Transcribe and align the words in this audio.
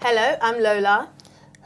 Hello, 0.00 0.36
I'm 0.40 0.62
Lola. 0.62 1.08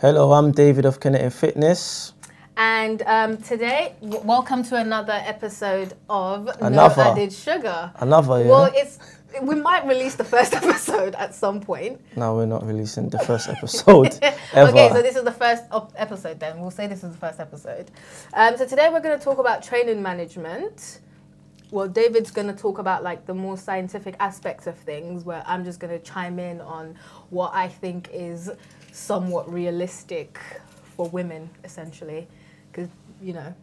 Hello, 0.00 0.32
I'm 0.32 0.52
David 0.52 0.84
of 0.84 1.00
Kinetic 1.00 1.32
Fitness. 1.32 2.12
And 2.56 3.02
um, 3.02 3.36
today, 3.38 3.94
w- 4.02 4.20
welcome 4.24 4.62
to 4.64 4.76
another 4.76 5.12
episode 5.14 5.94
of 6.08 6.48
Another. 6.60 7.02
No 7.04 7.10
Added 7.12 7.32
Sugar. 7.32 7.92
Another, 7.96 8.42
yeah? 8.42 8.48
Well, 8.50 8.70
it's 8.74 8.98
we 9.42 9.54
might 9.54 9.86
release 9.86 10.14
the 10.14 10.24
first 10.24 10.52
episode 10.62 11.14
at 11.14 11.34
some 11.34 11.60
point. 11.60 12.00
no, 12.16 12.34
we're 12.36 12.44
not 12.46 12.66
releasing 12.66 13.08
the 13.08 13.18
first 13.20 13.48
episode 13.48 14.18
ever. 14.52 14.70
Okay, 14.70 14.90
so 14.90 15.00
this 15.02 15.16
is 15.16 15.24
the 15.24 15.32
first 15.32 15.64
op- 15.70 15.92
episode 15.96 16.38
then. 16.38 16.60
We'll 16.60 16.70
say 16.70 16.86
this 16.86 17.02
is 17.02 17.12
the 17.12 17.18
first 17.18 17.40
episode. 17.40 17.90
Um, 18.34 18.56
so 18.56 18.66
today 18.66 18.88
we're 18.92 19.00
going 19.00 19.18
to 19.18 19.24
talk 19.24 19.38
about 19.38 19.62
training 19.62 20.02
management. 20.02 21.00
Well, 21.72 21.88
David's 21.88 22.30
going 22.30 22.46
to 22.46 22.54
talk 22.54 22.78
about 22.78 23.02
like 23.02 23.26
the 23.26 23.34
more 23.34 23.56
scientific 23.56 24.14
aspects 24.20 24.68
of 24.68 24.76
things, 24.76 25.24
where 25.24 25.42
I'm 25.46 25.64
just 25.64 25.80
going 25.80 25.98
to 25.98 26.04
chime 26.04 26.38
in 26.38 26.60
on 26.60 26.94
what 27.30 27.52
I 27.52 27.66
think 27.66 28.08
is 28.12 28.50
somewhat 28.92 29.52
realistic 29.52 30.38
for 30.96 31.08
women, 31.08 31.50
essentially, 31.64 32.28
because 32.70 32.88
you 33.20 33.32
know 33.32 33.54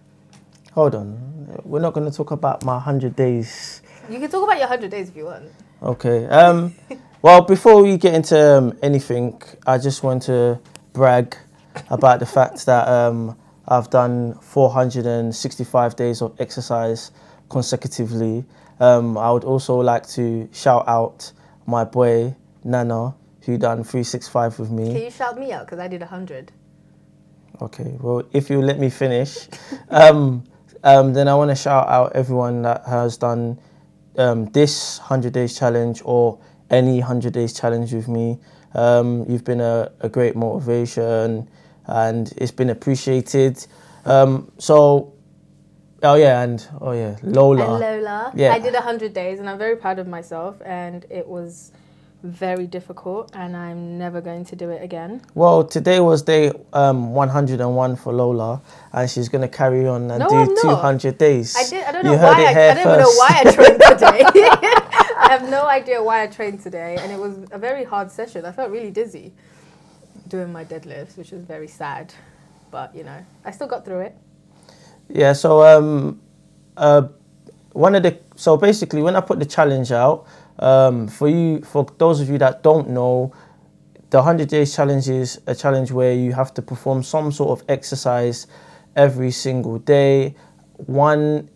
Hold 0.73 0.95
on. 0.95 1.61
We're 1.63 1.79
not 1.79 1.93
going 1.93 2.09
to 2.09 2.15
talk 2.15 2.31
about 2.31 2.63
my 2.63 2.73
100 2.73 3.15
days. 3.15 3.81
you 4.09 4.19
can 4.19 4.29
talk 4.29 4.43
about 4.43 4.59
your 4.59 4.67
hundred 4.67 4.91
days 4.91 5.09
if 5.09 5.15
you 5.15 5.25
want. 5.25 5.45
Okay. 5.81 6.27
Um, 6.27 6.75
well, 7.21 7.41
before 7.41 7.81
we 7.81 7.97
get 7.97 8.13
into 8.13 8.57
um, 8.57 8.77
anything, 8.81 9.41
I 9.65 9.77
just 9.77 10.03
want 10.03 10.23
to 10.23 10.59
brag 10.93 11.35
about 11.89 12.19
the 12.19 12.25
fact 12.25 12.65
that 12.67 12.87
um, 12.87 13.37
I've 13.67 13.89
done 13.89 14.35
465 14.35 15.95
days 15.95 16.21
of 16.21 16.35
exercise 16.39 17.11
consecutively. 17.49 18.45
Um, 18.79 19.17
I 19.17 19.31
would 19.31 19.43
also 19.43 19.77
like 19.77 20.07
to 20.09 20.47
shout 20.53 20.87
out 20.87 21.31
my 21.65 21.83
boy, 21.83 22.35
Nana, 22.63 23.15
who 23.43 23.57
done 23.57 23.83
365 23.83 24.59
with 24.59 24.71
me. 24.71 24.93
Can 24.93 25.01
you 25.03 25.11
shout 25.11 25.37
me 25.37 25.51
out 25.51 25.65
because 25.65 25.79
I 25.79 25.87
did 25.87 26.01
hundred? 26.03 26.51
Okay, 27.61 27.97
well, 27.99 28.23
if 28.31 28.49
you 28.49 28.61
let 28.61 28.79
me 28.79 28.89
finish, 28.89 29.47
um, 29.89 30.43
um, 30.83 31.13
then 31.13 31.27
I 31.27 31.35
want 31.35 31.49
to 31.49 31.55
shout 31.55 31.89
out 31.89 32.13
everyone 32.15 32.61
that 32.61 32.85
has 32.85 33.17
done 33.17 33.59
um, 34.17 34.45
this 34.47 34.99
100 34.99 35.33
days 35.33 35.57
challenge 35.57 36.01
or 36.05 36.39
any 36.69 36.99
100 36.99 37.33
days 37.33 37.53
challenge 37.53 37.93
with 37.93 38.07
me. 38.07 38.39
Um, 38.75 39.25
you've 39.27 39.43
been 39.43 39.61
a, 39.61 39.91
a 39.99 40.09
great 40.09 40.35
motivation 40.35 41.49
and 41.87 42.31
it's 42.37 42.51
been 42.51 42.69
appreciated. 42.69 43.65
Um, 44.05 44.51
so, 44.57 45.13
oh 46.03 46.15
yeah, 46.15 46.41
and 46.41 46.67
oh 46.81 46.91
yeah, 46.91 47.17
Lola. 47.23 47.75
And 47.75 47.79
Lola. 47.79 48.31
Yeah. 48.35 48.53
I 48.53 48.59
did 48.59 48.73
100 48.73 49.13
days 49.13 49.39
and 49.39 49.49
I'm 49.49 49.57
very 49.57 49.75
proud 49.75 49.99
of 49.99 50.07
myself 50.07 50.61
and 50.65 51.05
it 51.09 51.27
was 51.27 51.71
very 52.23 52.67
difficult 52.67 53.31
and 53.33 53.55
I'm 53.55 53.97
never 53.97 54.19
going 54.19 54.43
to 54.45 54.55
do 54.55 54.69
it 54.69 54.83
again. 54.83 55.21
Well, 55.35 55.63
today 55.63 55.99
was 55.99 56.21
day 56.21 56.51
um, 56.73 57.13
101 57.13 57.95
for 57.95 58.13
Lola, 58.13 58.61
and 58.91 59.09
she's 59.09 59.29
going 59.29 59.41
to 59.41 59.47
carry 59.47 59.87
on 59.87 60.11
and 60.11 60.19
No, 60.19 60.27
do 60.27 60.35
I'm 60.35 60.53
not. 60.53 60.61
200 60.61 61.17
days. 61.17 61.55
I 61.57 61.69
did 61.69 61.85
I 61.85 61.91
don't 61.91 62.05
know 62.05 62.17
why 62.17 62.45
I, 62.45 62.49
I 62.49 62.73
don't 62.73 62.79
even 62.79 62.99
know 62.99 63.13
why 63.15 63.43
I 63.45 63.51
trained 63.51 63.81
today. 63.87 64.23
I 65.19 65.27
have 65.31 65.49
no 65.49 65.67
idea 65.67 66.01
why 66.03 66.23
I 66.23 66.27
trained 66.27 66.61
today 66.61 66.97
and 66.99 67.11
it 67.11 67.19
was 67.19 67.47
a 67.51 67.57
very 67.59 67.83
hard 67.83 68.11
session. 68.11 68.45
I 68.45 68.51
felt 68.51 68.71
really 68.71 68.91
dizzy 68.91 69.33
doing 70.27 70.51
my 70.51 70.63
deadlifts, 70.65 71.17
which 71.17 71.31
was 71.31 71.43
very 71.43 71.67
sad. 71.67 72.13
But 72.71 72.95
you 72.95 73.03
know, 73.03 73.25
I 73.45 73.51
still 73.51 73.67
got 73.67 73.85
through 73.85 74.01
it. 74.01 74.15
Yeah, 75.09 75.33
so 75.33 75.63
um, 75.63 76.21
uh, 76.77 77.07
one 77.73 77.95
of 77.95 78.03
the 78.03 78.19
so 78.35 78.57
basically 78.57 79.01
when 79.01 79.15
I 79.15 79.21
put 79.21 79.39
the 79.39 79.45
challenge 79.45 79.91
out, 79.91 80.25
um, 80.59 81.07
for 81.07 81.27
you 81.27 81.61
for 81.61 81.85
those 81.97 82.21
of 82.21 82.29
you 82.29 82.37
that 82.37 82.63
don't 82.63 82.89
know, 82.89 83.33
the 84.11 84.17
100 84.17 84.47
days 84.47 84.75
challenge 84.75 85.09
is 85.09 85.41
a 85.47 85.55
challenge 85.55 85.91
where 85.91 86.13
you 86.13 86.33
have 86.33 86.53
to 86.55 86.61
perform 86.61 87.03
some 87.03 87.31
sort 87.31 87.59
of 87.59 87.65
exercise 87.69 88.47
every 88.95 89.31
single 89.31 89.79
day, 89.79 90.35
one 90.85 91.49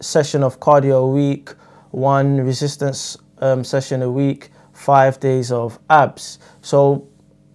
session 0.00 0.42
of 0.42 0.58
cardio 0.58 1.04
a 1.04 1.06
week, 1.06 1.50
one 1.92 2.38
resistance 2.38 3.16
um, 3.38 3.62
session 3.62 4.02
a 4.02 4.10
week, 4.10 4.50
five 4.72 5.20
days 5.20 5.52
of 5.52 5.78
abs. 5.88 6.38
So 6.62 7.08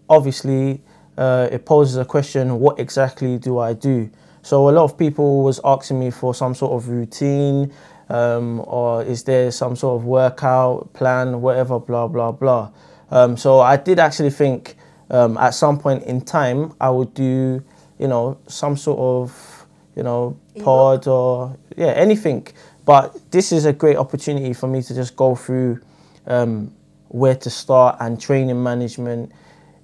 obviously 0.09 0.81
uh, 1.17 1.49
it 1.51 1.66
poses 1.66 1.97
a 1.97 2.05
question 2.05 2.59
what 2.59 2.79
exactly 2.79 3.37
do 3.37 3.59
i 3.59 3.73
do 3.73 4.09
so 4.47 4.69
a 4.69 4.72
lot 4.72 4.84
of 4.84 4.97
people 4.97 5.44
was 5.44 5.59
asking 5.66 6.00
me 6.00 6.12
for 6.12 6.34
some 6.34 6.56
sort 6.56 6.72
of 6.72 6.90
routine 6.90 7.72
um, 8.09 8.62
or 8.66 9.03
is 9.03 9.24
there 9.24 9.52
some 9.52 9.75
sort 9.75 10.00
of 10.00 10.06
workout 10.06 10.94
plan 10.94 11.41
whatever 11.41 11.80
blah 11.80 12.08
blah 12.08 12.31
blah. 12.31 12.72
Um, 13.12 13.38
so 13.38 13.59
i 13.59 13.75
did 13.78 14.00
actually 14.00 14.31
think 14.31 14.75
um, 15.09 15.38
at 15.38 15.52
some 15.52 15.78
point 15.78 16.03
in 16.03 16.22
time 16.22 16.74
i 16.80 16.90
would 16.90 17.13
do 17.13 17.63
you 18.00 18.08
know 18.08 18.38
some 18.47 18.78
sort 18.78 19.00
of 19.00 19.66
you 19.97 20.03
know 20.03 20.38
pod 20.59 21.08
or 21.08 21.58
yeah 21.75 21.88
anything. 21.88 22.47
But 22.85 23.31
this 23.31 23.52
is 23.52 23.66
a 23.66 23.74
great 23.74 23.97
opportunity 23.97 24.53
for 24.53 24.68
me 24.68 24.81
to 24.84 24.94
just 24.94 25.16
go 25.16 25.35
through 25.35 25.81
um, 26.28 26.74
where 27.09 27.35
to 27.35 27.50
start 27.50 27.97
and 28.00 28.22
training 28.22 28.62
management 28.62 29.31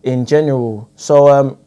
in 0.03 0.25
general. 0.25 0.89
So 0.95 1.27
um, 1.27 1.57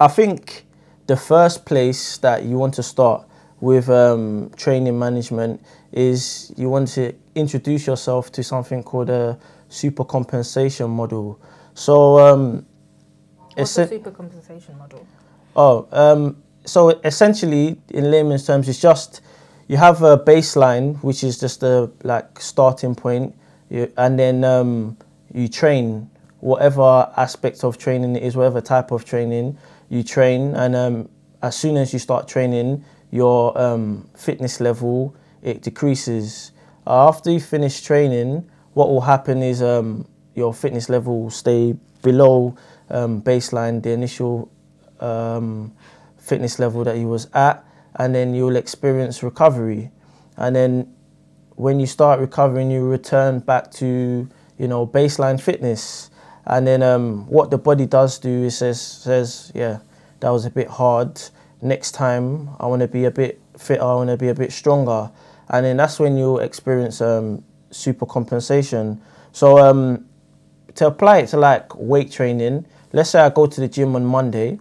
I 0.00 0.06
think 0.08 0.65
the 1.06 1.16
first 1.16 1.64
place 1.64 2.18
that 2.18 2.44
you 2.44 2.56
want 2.56 2.74
to 2.74 2.82
start 2.82 3.26
with 3.60 3.88
um, 3.88 4.50
training 4.56 4.98
management 4.98 5.60
is 5.92 6.52
you 6.56 6.68
want 6.68 6.88
to 6.88 7.14
introduce 7.34 7.86
yourself 7.86 8.30
to 8.32 8.42
something 8.42 8.82
called 8.82 9.08
a 9.08 9.38
super 9.68 10.04
compensation 10.04 10.90
model. 10.90 11.40
So 11.74 12.18
um, 12.18 12.66
What's 13.54 13.74
the 13.74 13.86
super 13.86 14.10
compensation 14.10 14.76
model? 14.76 15.06
Oh, 15.54 15.88
um, 15.92 16.42
so 16.66 16.90
essentially, 17.04 17.80
in 17.88 18.10
layman's 18.10 18.46
terms, 18.46 18.68
it's 18.68 18.80
just 18.80 19.22
you 19.68 19.76
have 19.78 20.02
a 20.02 20.18
baseline, 20.18 21.02
which 21.02 21.24
is 21.24 21.38
just 21.38 21.62
a 21.62 21.90
like 22.02 22.40
starting 22.40 22.94
point, 22.94 23.34
you, 23.70 23.90
and 23.96 24.18
then 24.18 24.44
um, 24.44 24.98
you 25.32 25.48
train 25.48 26.10
whatever 26.40 27.10
aspect 27.16 27.64
of 27.64 27.78
training 27.78 28.16
it 28.16 28.22
is, 28.22 28.36
whatever 28.36 28.60
type 28.60 28.90
of 28.90 29.04
training 29.04 29.56
you 29.88 30.02
train, 30.02 30.54
and 30.54 30.74
um, 30.74 31.08
as 31.42 31.56
soon 31.56 31.76
as 31.76 31.92
you 31.92 31.98
start 31.98 32.28
training, 32.28 32.84
your 33.10 33.56
um, 33.58 34.08
fitness 34.16 34.60
level 34.60 35.14
it 35.42 35.62
decreases. 35.62 36.52
After 36.86 37.30
you 37.30 37.40
finish 37.40 37.82
training, 37.82 38.48
what 38.74 38.88
will 38.88 39.02
happen 39.02 39.42
is 39.42 39.62
um, 39.62 40.06
your 40.34 40.52
fitness 40.52 40.88
level 40.88 41.22
will 41.22 41.30
stay 41.30 41.74
below 42.02 42.56
um, 42.90 43.22
baseline, 43.22 43.82
the 43.82 43.90
initial 43.90 44.50
um, 45.00 45.72
fitness 46.18 46.58
level 46.58 46.84
that 46.84 46.96
you 46.96 47.08
was 47.08 47.28
at, 47.34 47.64
and 47.96 48.14
then 48.14 48.34
you'll 48.34 48.56
experience 48.56 49.22
recovery, 49.22 49.90
and 50.36 50.54
then 50.54 50.92
when 51.54 51.80
you 51.80 51.86
start 51.86 52.20
recovering, 52.20 52.70
you 52.70 52.86
return 52.86 53.38
back 53.40 53.70
to 53.72 54.28
you 54.58 54.68
know 54.68 54.86
baseline 54.86 55.40
fitness, 55.40 56.10
and 56.46 56.66
then 56.66 56.82
um, 56.82 57.26
what 57.26 57.50
the 57.50 57.58
body 57.58 57.86
does 57.86 58.18
do 58.18 58.44
is 58.44 58.58
says 58.58 58.80
says 58.80 59.52
yeah 59.54 59.80
that 60.20 60.30
was 60.30 60.44
a 60.46 60.50
bit 60.50 60.68
hard. 60.68 61.20
Next 61.60 61.92
time 61.92 62.50
I 62.60 62.66
want 62.66 62.82
to 62.82 62.88
be 62.88 63.04
a 63.04 63.10
bit 63.10 63.40
fitter. 63.58 63.82
I 63.82 63.94
want 63.94 64.10
to 64.10 64.16
be 64.16 64.28
a 64.28 64.34
bit 64.34 64.52
stronger, 64.52 65.10
and 65.48 65.64
then 65.64 65.76
that's 65.76 65.98
when 65.98 66.16
you'll 66.16 66.40
experience 66.40 67.00
um, 67.00 67.44
super 67.70 68.06
compensation. 68.06 69.00
So 69.32 69.58
um, 69.58 70.06
to 70.74 70.86
apply 70.86 71.18
it 71.18 71.28
to 71.28 71.36
like 71.36 71.74
weight 71.76 72.12
training, 72.12 72.66
let's 72.92 73.10
say 73.10 73.20
I 73.20 73.30
go 73.30 73.46
to 73.46 73.60
the 73.60 73.68
gym 73.68 73.96
on 73.96 74.04
Monday 74.04 74.58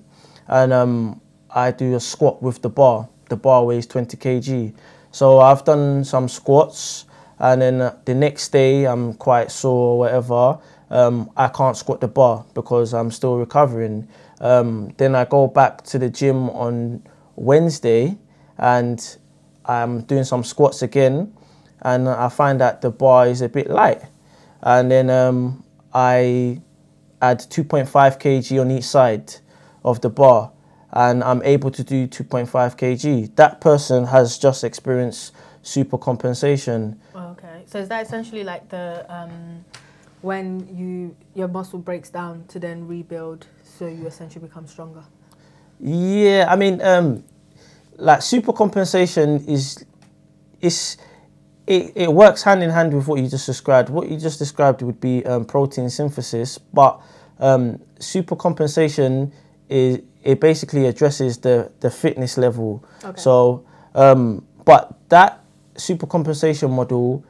and 0.48 0.74
um, 0.74 1.22
I 1.50 1.72
do 1.72 1.96
a 1.96 2.00
squat 2.00 2.42
with 2.42 2.62
the 2.62 2.70
bar. 2.70 3.08
The 3.30 3.36
bar 3.38 3.64
weighs 3.64 3.88
20 3.88 4.18
kg. 4.18 4.74
So 5.12 5.40
I've 5.40 5.64
done 5.64 6.04
some 6.04 6.28
squats 6.28 7.06
and 7.40 7.62
then 7.62 7.94
the 8.06 8.14
next 8.14 8.50
day 8.50 8.86
I'm 8.86 9.14
quite 9.14 9.52
sore 9.52 9.94
or 9.94 10.00
whatever. 10.00 10.60
Um, 10.90 11.32
I 11.36 11.48
can't 11.48 11.76
squat 11.76 12.02
the 12.02 12.08
bar 12.08 12.46
because 12.54 12.94
I'm 12.94 13.12
still 13.12 13.38
recovering. 13.38 14.08
Um, 14.40 14.94
then 14.98 15.16
I 15.16 15.26
go 15.26 15.48
back 15.48 15.84
to 15.86 16.00
the 16.00 16.10
gym 16.10 16.50
on 16.52 17.04
Wednesday 17.36 18.18
and 18.58 19.18
I'm 19.66 20.02
doing 20.02 20.24
some 20.24 20.44
squats 20.44 20.82
again 20.82 21.34
and 21.82 22.08
I 22.08 22.30
find 22.30 22.62
that 22.62 22.82
the 22.82 22.92
bar 22.92 23.28
is 23.28 23.42
a 23.42 23.50
bit 23.50 23.70
light 23.70 24.04
and 24.62 24.92
then 24.92 25.10
um, 25.10 25.64
I 25.94 26.62
add 27.22 27.40
2.5 27.40 27.88
kg 28.20 28.62
on 28.62 28.72
each 28.72 28.84
side 28.84 29.36
of 29.84 30.02
the 30.02 30.10
bar, 30.10 30.52
and 30.92 31.24
I'm 31.24 31.42
able 31.44 31.72
to 31.72 31.84
do 31.84 32.08
2.5 32.08 32.50
kg. 32.50 33.36
That 33.36 33.62
person 33.62 34.06
has 34.06 34.38
just 34.38 34.64
experienced 34.64 35.34
super 35.62 35.98
compensation. 35.98 37.00
Oh, 37.14 37.30
okay. 37.30 37.64
So 37.66 37.80
is 37.80 37.90
that 37.90 38.06
essentially 38.06 38.44
like 38.44 38.70
the 38.70 39.06
um, 39.10 39.66
when 40.26 40.68
you 40.76 41.16
your 41.36 41.48
muscle 41.48 41.78
breaks 41.78 42.10
down 42.10 42.46
to 42.48 42.60
then 42.60 42.88
rebuild, 42.88 43.46
so 43.64 43.86
you 43.86 44.08
essentially 44.08 44.46
become 44.46 44.66
stronger? 44.66 45.04
Yeah, 45.80 46.48
I 46.50 46.56
mean, 46.56 46.82
um, 46.82 47.24
like 47.98 48.24
super 48.24 48.52
compensation 48.52 49.46
is 49.48 49.86
is 50.62 50.98
it, 51.68 51.94
it 51.96 52.12
works 52.12 52.42
hand 52.42 52.64
in 52.64 52.72
hand 52.72 52.94
with 52.94 53.08
what 53.08 53.22
you 53.22 53.30
just 53.30 53.46
described. 53.46 53.90
What 53.90 54.10
you 54.10 54.18
just 54.18 54.40
described 54.40 54.82
would 54.82 55.00
be 55.00 55.24
um, 55.26 55.46
protein 55.46 55.90
synthesis, 55.92 56.58
but 56.58 57.00
um, 57.40 57.80
super 58.00 58.36
compensation 58.36 59.32
is 59.70 60.00
it 60.24 60.40
basically 60.40 60.88
addresses 60.88 61.38
the 61.38 61.72
the 61.82 61.92
fitness 61.92 62.36
level. 62.36 62.84
Okay. 63.04 63.22
So, 63.22 63.64
um, 63.94 64.44
but 64.66 64.98
that 65.10 65.44
super 65.78 66.08
compensation 66.08 66.72
model, 66.72 67.24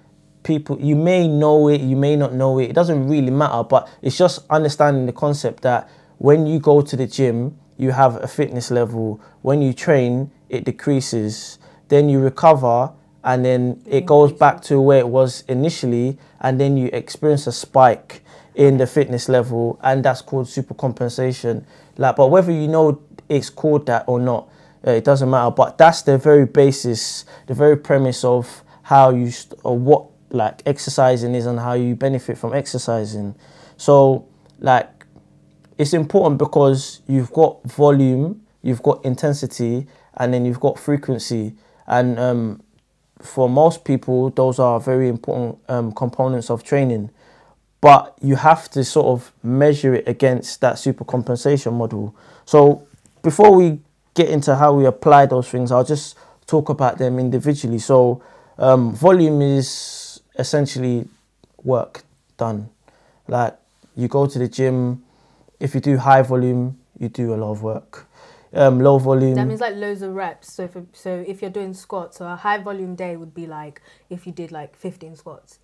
people 0.46 0.80
you 0.80 0.96
may 0.96 1.28
know 1.28 1.68
it, 1.68 1.82
you 1.82 1.98
may 1.98 2.16
not 2.16 2.32
know 2.34 2.60
it. 2.60 2.70
It 2.70 2.74
doesn't 2.74 3.10
really 3.10 3.32
matter, 3.32 3.64
but 3.64 3.90
it's 4.02 4.18
just 4.18 4.46
understanding 4.50 5.06
the 5.06 5.12
concept 5.12 5.64
that 5.64 5.90
when 6.20 6.46
you 6.46 6.60
go 6.60 6.82
to 6.82 6.96
the 6.96 7.08
gym, 7.08 7.58
you 7.78 7.92
have 7.92 8.24
a 8.24 8.28
fitness 8.28 8.72
level. 8.72 9.20
When 9.42 9.62
you 9.62 9.74
train, 9.74 10.32
it 10.48 10.64
decreases. 10.64 11.60
Then 11.90 12.08
you 12.08 12.20
recover, 12.20 12.94
and 13.24 13.44
then 13.44 13.82
it 13.86 14.06
goes 14.06 14.32
back 14.32 14.62
to 14.64 14.80
where 14.80 15.00
it 15.00 15.10
was 15.10 15.44
initially, 15.50 16.18
and 16.40 16.62
then 16.62 16.78
you 16.78 16.90
experience 16.94 17.48
a 17.48 17.52
spike 17.52 18.24
in 18.54 18.78
the 18.78 18.88
fitness 18.88 19.28
level, 19.28 19.78
and 19.84 20.06
that's 20.06 20.22
called 20.22 20.48
super 20.48 20.74
compensation. 20.74 21.66
Like, 21.98 22.16
but 22.16 22.28
whether 22.28 22.52
you 22.52 22.68
know 22.68 23.02
it's 23.28 23.50
called 23.50 23.88
that 23.88 24.06
or 24.08 24.20
not, 24.20 24.48
uh, 24.88 24.92
it 24.92 25.04
doesn't 25.04 25.30
matter. 25.30 25.52
But 25.52 25.78
that's 25.78 26.04
the 26.04 26.18
very 26.18 26.46
basis, 26.46 27.26
the 27.48 27.54
very 27.54 27.76
premise 27.76 28.24
of 28.24 28.64
how 28.84 29.10
you 29.10 29.32
st- 29.32 29.60
or 29.64 29.78
what 29.78 30.06
like 30.30 30.62
exercising 30.66 31.36
is 31.36 31.46
and 31.46 31.60
how 31.60 31.74
you 31.74 31.96
benefit 31.96 32.38
from 32.38 32.54
exercising. 32.54 33.36
So, 33.78 34.28
like, 34.60 34.90
it's 35.78 35.94
important 35.94 36.38
because 36.38 37.02
you've 37.08 37.32
got 37.32 37.64
volume, 37.64 38.46
you've 38.62 38.84
got 38.84 39.04
intensity, 39.04 39.88
and 40.16 40.34
then 40.34 40.46
you've 40.46 40.60
got 40.60 40.80
frequency. 40.80 41.54
And 41.88 42.18
um, 42.20 42.64
for 43.22 43.50
most 43.50 43.84
people, 43.84 44.30
those 44.30 44.60
are 44.60 44.80
very 44.80 45.10
important 45.10 45.60
um, 45.68 45.92
components 45.92 46.50
of 46.50 46.64
training. 46.64 47.10
But 47.82 48.16
you 48.22 48.36
have 48.36 48.70
to 48.72 48.84
sort 48.84 49.08
of 49.08 49.32
measure 49.44 49.94
it 49.94 50.08
against 50.08 50.62
that 50.62 50.80
super 50.80 51.04
compensation 51.04 51.74
model. 51.74 52.16
So 52.46 52.88
before 53.22 53.54
we 53.54 53.80
get 54.16 54.30
into 54.30 54.56
how 54.56 54.74
we 54.74 54.86
apply 54.86 55.28
those 55.28 55.50
things, 55.50 55.72
I'll 55.72 55.84
just 55.84 56.18
talk 56.48 56.70
about 56.70 56.98
them 56.98 57.20
individually. 57.20 57.80
So 57.80 58.24
um, 58.58 58.96
volume 58.96 59.42
is 59.42 60.05
essentially 60.38 61.08
work 61.64 62.04
done. 62.38 62.70
Like 63.28 63.56
you 63.96 64.08
go 64.08 64.28
to 64.28 64.40
the 64.40 64.48
gym, 64.48 65.04
if 65.60 65.74
you 65.74 65.82
do 65.82 65.98
high 65.98 66.22
volume, 66.22 66.78
you 67.00 67.10
do 67.10 67.34
a 67.34 67.38
lot 67.38 67.52
of 67.52 67.64
work. 67.64 68.08
Um, 68.54 68.80
low 68.80 68.98
volume. 69.00 69.36
That 69.36 69.48
means 69.48 69.60
like 69.60 69.76
loads 69.76 70.02
of 70.02 70.14
reps. 70.14 70.54
So 70.54 70.64
if 70.64 70.78
so, 70.94 71.24
if 71.28 71.42
you're 71.42 71.52
doing 71.52 71.74
squats, 71.74 72.18
so 72.20 72.26
a 72.28 72.36
high 72.38 72.58
volume 72.58 72.96
day 72.96 73.18
would 73.18 73.34
be 73.34 73.48
like 73.48 73.82
if 74.10 74.26
you 74.26 74.32
did 74.32 74.52
like 74.52 74.78
15 74.78 75.16
squats, 75.18 75.60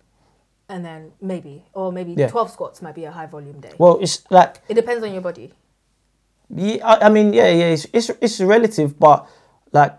and 0.68 0.84
then 0.84 1.12
maybe 1.20 1.64
or 1.72 1.90
maybe 1.90 2.12
Yeah. 2.12 2.28
12 2.28 2.50
squats 2.50 2.82
might 2.82 2.94
be 2.94 3.04
a 3.04 3.10
high 3.10 3.26
volume 3.26 3.60
day. 3.60 3.72
well, 3.78 3.98
it's 4.00 4.22
like 4.30 4.60
It 4.68 4.74
depends 4.74 5.02
on 5.04 5.12
your 5.12 5.22
body. 5.22 5.52
Yeah, 6.54 6.86
I, 6.86 7.06
I 7.06 7.08
mean, 7.08 7.32
yeah, 7.32 7.48
yeah, 7.48 7.64
it's, 7.72 7.86
it's 7.94 8.10
it's 8.20 8.40
relative, 8.40 8.98
but 8.98 9.26
like 9.72 9.94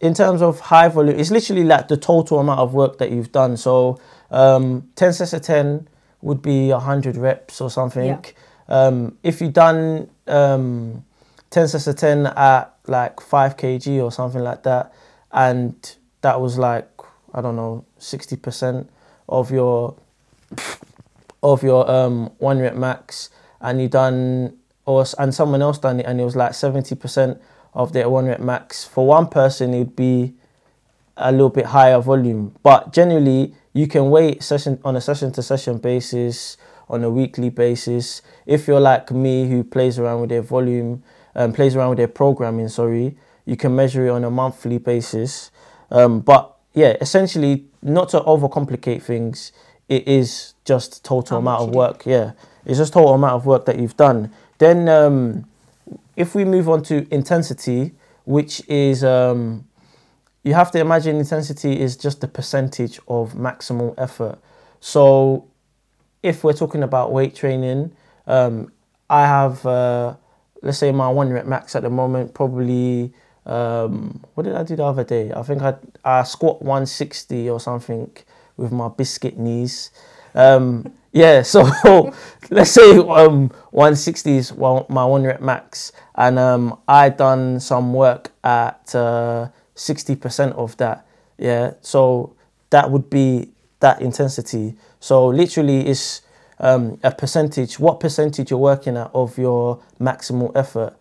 in 0.00 0.14
terms 0.14 0.40
of 0.40 0.60
high 0.60 0.86
volume, 0.88 1.18
it's 1.18 1.32
literally 1.32 1.64
like 1.64 1.88
the 1.88 1.96
total 1.96 2.38
amount 2.38 2.60
of 2.60 2.74
work 2.74 2.98
that 2.98 3.10
you've 3.10 3.32
done. 3.32 3.56
So, 3.56 3.98
um, 4.30 4.88
ten 4.96 5.12
sets 5.12 5.32
of 5.32 5.42
ten 5.42 5.88
would 6.22 6.42
be 6.42 6.70
hundred 6.70 7.16
reps 7.16 7.60
or 7.60 7.70
something. 7.70 8.06
Yeah. 8.06 8.20
Um, 8.68 9.16
if 9.22 9.40
you 9.40 9.48
done 9.48 10.10
um, 10.26 11.04
ten 11.50 11.68
sets 11.68 11.86
of 11.86 11.96
ten 11.96 12.26
at 12.26 12.74
like 12.86 13.20
five 13.20 13.56
kg 13.56 14.02
or 14.02 14.10
something 14.12 14.42
like 14.42 14.62
that, 14.64 14.92
and 15.32 15.96
that 16.22 16.40
was 16.40 16.58
like 16.58 16.88
I 17.34 17.40
don't 17.40 17.56
know 17.56 17.84
sixty 17.98 18.36
percent 18.36 18.90
of 19.28 19.50
your 19.50 19.96
of 21.42 21.62
your 21.62 21.88
um, 21.90 22.30
one 22.38 22.58
rep 22.58 22.74
max, 22.74 23.30
and 23.60 23.80
you 23.80 23.88
done 23.88 24.56
or 24.84 25.04
and 25.18 25.34
someone 25.34 25.62
else 25.62 25.78
done 25.78 26.00
it, 26.00 26.06
and 26.06 26.20
it 26.20 26.24
was 26.24 26.36
like 26.36 26.54
seventy 26.54 26.94
percent 26.94 27.40
of 27.74 27.92
their 27.92 28.08
one 28.08 28.26
rep 28.26 28.40
max. 28.40 28.84
For 28.84 29.06
one 29.06 29.28
person, 29.28 29.74
it 29.74 29.78
would 29.78 29.96
be 29.96 30.34
a 31.16 31.32
little 31.32 31.50
bit 31.50 31.66
higher 31.66 32.00
volume, 32.00 32.54
but 32.62 32.92
generally 32.92 33.54
you 33.76 33.86
can 33.86 34.08
wait 34.08 34.42
session 34.42 34.80
on 34.86 34.96
a 34.96 35.00
session 35.02 35.30
to 35.32 35.42
session 35.42 35.76
basis, 35.76 36.56
on 36.88 37.04
a 37.04 37.10
weekly 37.10 37.50
basis. 37.50 38.22
If 38.46 38.66
you're 38.66 38.80
like 38.80 39.10
me, 39.10 39.48
who 39.50 39.62
plays 39.62 39.98
around 39.98 40.22
with 40.22 40.30
their 40.30 40.40
volume, 40.40 41.02
um, 41.34 41.52
plays 41.52 41.76
around 41.76 41.90
with 41.90 41.98
their 41.98 42.08
programming, 42.08 42.68
sorry, 42.68 43.18
you 43.44 43.54
can 43.54 43.76
measure 43.76 44.06
it 44.06 44.10
on 44.10 44.24
a 44.24 44.30
monthly 44.30 44.78
basis. 44.78 45.50
Um, 45.90 46.20
but 46.20 46.56
yeah, 46.72 46.96
essentially, 47.02 47.66
not 47.82 48.08
to 48.10 48.20
overcomplicate 48.20 49.02
things, 49.02 49.52
it 49.90 50.08
is 50.08 50.54
just 50.64 51.04
total 51.04 51.36
How 51.36 51.40
amount 51.42 51.60
of 51.60 51.68
did. 51.68 51.76
work. 51.76 52.06
Yeah, 52.06 52.32
it's 52.64 52.78
just 52.78 52.94
total 52.94 53.12
amount 53.12 53.34
of 53.34 53.44
work 53.44 53.66
that 53.66 53.78
you've 53.78 53.96
done. 53.98 54.32
Then, 54.56 54.88
um, 54.88 55.44
if 56.16 56.34
we 56.34 56.46
move 56.46 56.70
on 56.70 56.82
to 56.84 57.06
intensity, 57.12 57.92
which 58.24 58.62
is 58.68 59.04
um, 59.04 59.66
you 60.46 60.54
have 60.54 60.70
to 60.70 60.78
imagine 60.78 61.16
intensity 61.16 61.80
is 61.80 61.96
just 61.96 62.20
the 62.20 62.28
percentage 62.28 63.00
of 63.08 63.32
maximal 63.32 63.94
effort. 63.98 64.38
So, 64.78 65.48
if 66.22 66.44
we're 66.44 66.52
talking 66.52 66.84
about 66.84 67.10
weight 67.10 67.34
training, 67.34 67.90
um, 68.28 68.70
I 69.10 69.26
have 69.26 69.66
uh, 69.66 70.14
let's 70.62 70.78
say 70.78 70.92
my 70.92 71.08
one 71.08 71.30
rep 71.30 71.46
max 71.46 71.74
at 71.74 71.82
the 71.82 71.90
moment 71.90 72.32
probably. 72.32 73.12
Um, 73.44 74.24
what 74.34 74.42
did 74.44 74.54
I 74.54 74.62
do 74.62 74.76
the 74.76 74.84
other 74.84 75.02
day? 75.02 75.32
I 75.32 75.42
think 75.42 75.62
I 75.62 75.74
I 76.04 76.22
squat 76.22 76.62
160 76.62 77.50
or 77.50 77.58
something 77.58 78.10
with 78.56 78.70
my 78.70 78.88
biscuit 78.88 79.36
knees. 79.36 79.90
Um, 80.32 80.92
yeah, 81.12 81.42
so 81.42 81.62
let's 82.50 82.70
say 82.70 82.98
um, 82.98 83.50
160 83.72 84.36
is 84.36 84.56
my 84.56 85.04
one 85.04 85.24
rep 85.24 85.40
max, 85.40 85.90
and 86.14 86.38
um, 86.38 86.78
I 86.86 87.08
done 87.08 87.58
some 87.58 87.92
work 87.92 88.30
at 88.44 88.94
uh, 88.94 89.48
60% 89.76 90.52
of 90.52 90.76
that. 90.78 91.06
Yeah, 91.38 91.74
so 91.82 92.34
that 92.70 92.90
would 92.90 93.10
be 93.10 93.50
that 93.80 94.00
intensity. 94.00 94.74
So 95.00 95.26
literally, 95.26 95.86
it's 95.86 96.22
um, 96.58 96.98
a 97.02 97.10
percentage. 97.10 97.78
What 97.78 98.00
percentage 98.00 98.50
you're 98.50 98.58
working 98.58 98.96
at 98.96 99.10
of 99.14 99.38
your 99.38 99.80
maximal 100.00 100.50
effort, 100.56 100.94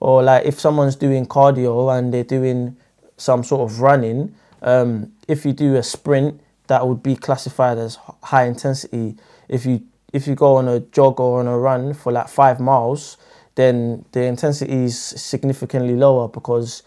or 0.00 0.22
like 0.22 0.44
if 0.44 0.60
someone's 0.60 0.96
doing 0.96 1.26
cardio 1.26 1.96
and 1.96 2.12
they're 2.12 2.22
doing 2.22 2.76
some 3.16 3.42
sort 3.42 3.70
of 3.70 3.80
running, 3.80 4.34
um, 4.62 5.12
if 5.26 5.44
you 5.44 5.52
do 5.52 5.76
a 5.76 5.82
sprint, 5.82 6.40
that 6.66 6.86
would 6.86 7.02
be 7.02 7.16
classified 7.16 7.78
as 7.78 7.98
high 8.24 8.44
intensity. 8.44 9.16
If 9.48 9.64
you 9.64 9.82
if 10.12 10.26
you 10.26 10.34
go 10.34 10.56
on 10.56 10.68
a 10.68 10.80
jog 10.80 11.20
or 11.20 11.40
on 11.40 11.46
a 11.46 11.58
run 11.58 11.94
for 11.94 12.12
like 12.12 12.28
five 12.28 12.60
miles, 12.60 13.16
then 13.56 14.04
the 14.12 14.22
intensity 14.22 14.84
is 14.84 14.98
significantly 14.98 15.94
lower 15.94 16.28
because 16.28 16.82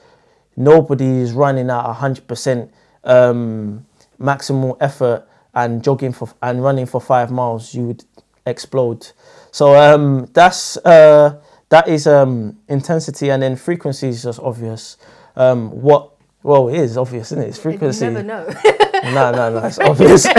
nobody 0.56 1.06
is 1.06 1.34
running 1.34 1.70
at 1.70 1.94
hundred 1.94 2.28
percent 2.28 2.72
um, 3.04 3.86
maximal 4.20 4.78
effort 4.80 5.28
and 5.54 5.84
jogging 5.84 6.14
for 6.14 6.30
and 6.42 6.64
running 6.64 6.86
for 6.86 7.02
five 7.02 7.32
miles. 7.32 7.74
You 7.74 7.88
would 7.88 8.06
explode. 8.46 9.08
So 9.52 9.76
um, 9.76 10.28
that's 10.34 10.78
uh, 10.78 11.42
that 11.70 11.88
is 11.88 12.08
um, 12.08 12.58
intensity, 12.68 13.30
and 13.30 13.42
then 13.44 13.56
frequency 13.56 14.10
is 14.10 14.24
just 14.24 14.40
obvious. 14.40 14.98
Um, 15.36 15.82
what 15.82 16.12
well, 16.44 16.70
it 16.70 16.76
is 16.78 16.98
obvious, 16.98 17.32
isn't 17.32 17.44
it? 17.44 17.50
It's 17.50 17.60
frequency. 17.60 18.06
You 18.06 18.12
never 18.12 18.24
know. 18.24 18.48
no, 19.04 19.32
no, 19.32 19.60
no. 19.60 19.66
It's 19.66 19.80
obvious. 19.80 20.26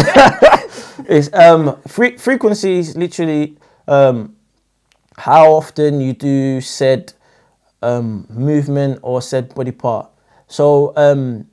it's 1.09 1.33
um 1.33 1.81
fre- 1.87 2.19
frequency 2.19 2.79
is 2.79 2.97
literally 2.97 3.57
um 3.89 4.37
how 5.17 5.53
often 5.53 6.01
you 6.01 6.13
do 6.13 6.61
said 6.61 7.13
um 7.83 8.27
movement 8.31 8.99
or 9.03 9.21
said 9.23 9.55
body 9.55 9.73
part. 9.73 10.11
So 10.47 10.93
um 10.97 11.47